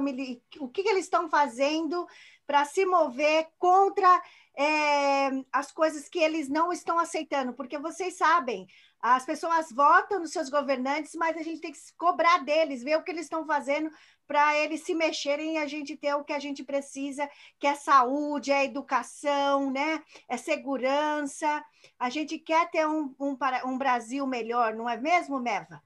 o 0.61 0.69
que, 0.69 0.83
que 0.83 0.89
eles 0.89 1.05
estão 1.05 1.31
fazendo 1.31 2.07
para 2.47 2.67
se 2.67 2.85
mover 2.85 3.49
contra 3.59 4.23
é, 4.55 5.31
as 5.53 5.73
coisas 5.73 6.09
que 6.09 6.19
eles 6.19 6.49
não 6.49 6.73
estão 6.73 6.99
aceitando, 6.99 7.53
porque 7.53 7.79
vocês 7.79 8.17
sabem, 8.17 8.67
as 9.01 9.25
pessoas 9.25 9.71
votam 9.71 10.19
nos 10.19 10.33
seus 10.33 10.51
governantes, 10.51 11.15
mas 11.15 11.37
a 11.37 11.43
gente 11.43 11.61
tem 11.61 11.73
que 11.73 11.79
cobrar 11.97 12.39
deles, 12.39 12.83
ver 12.83 12.97
o 12.97 13.03
que 13.03 13.11
eles 13.11 13.27
estão 13.27 13.47
fazendo 13.47 13.91
para 14.29 14.57
eles 14.59 14.83
se 14.83 14.95
mexerem 14.95 15.55
e 15.55 15.57
a 15.59 15.67
gente 15.67 15.97
ter 15.97 16.15
o 16.15 16.23
que 16.23 16.35
a 16.35 16.39
gente 16.39 16.63
precisa, 16.63 17.29
que 17.59 17.67
é 17.67 17.75
saúde, 17.75 18.53
é 18.53 18.67
educação, 18.67 19.71
né? 19.73 20.05
é 20.29 20.37
segurança. 20.37 21.65
A 21.99 22.11
gente 22.11 22.39
quer 22.39 22.71
ter 22.71 22.87
um, 22.87 23.15
um, 23.19 23.37
um 23.65 23.79
Brasil 23.79 24.27
melhor, 24.27 24.75
não 24.75 24.89
é 24.89 24.99
mesmo, 24.99 25.41
Meva? 25.41 25.83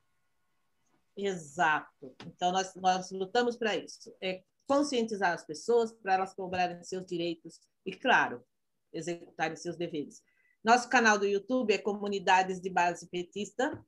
Exato. 1.17 2.15
Então, 2.27 2.51
nós, 2.51 2.75
nós 2.75 3.13
lutamos 3.13 3.57
para 3.57 3.77
isso. 3.77 4.13
É 4.21 4.43
conscientizar 4.67 5.33
as 5.33 5.45
pessoas 5.45 5.93
para 5.93 6.15
elas 6.15 6.35
cobrarem 6.35 6.83
seus 6.83 7.07
direitos 7.07 7.61
e, 7.87 7.95
claro, 7.95 8.45
executarem 8.93 9.57
seus 9.57 9.77
deveres. 9.77 10.23
Nosso 10.65 10.89
canal 10.89 11.19
do 11.19 11.27
YouTube 11.27 11.73
é 11.73 11.79
Comunidades 11.79 12.61
de 12.61 12.71
Base 12.71 13.07
Petista. 13.09 13.85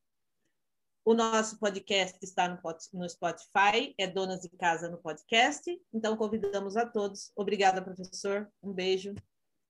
O 1.07 1.13
nosso 1.13 1.59
podcast 1.59 2.19
está 2.23 2.49
no 2.49 3.09
Spotify, 3.11 3.95
é 3.99 4.07
Donas 4.07 4.41
de 4.41 4.49
Casa 4.49 4.89
no 4.89 4.97
podcast. 4.97 5.71
Então, 5.93 6.17
convidamos 6.17 6.79
a 6.79 6.87
todos. 6.87 7.31
Obrigada, 7.37 7.83
professor. 7.83 8.51
Um 8.63 8.73
beijo. 8.73 9.15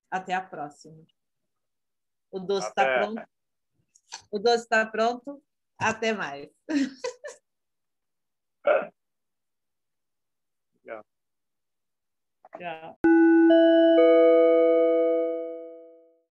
Até 0.09 0.33
a 0.33 0.41
próxima. 0.41 1.05
O 2.31 2.39
doce 2.39 2.69
está 2.69 2.99
pronto. 3.01 3.23
O 4.31 4.39
doce 4.39 4.63
está 4.63 4.87
pronto. 4.87 5.43
Até 5.77 6.13
mais. 6.13 6.49
Tchau. 10.85 11.05
Tchau. 12.57 12.99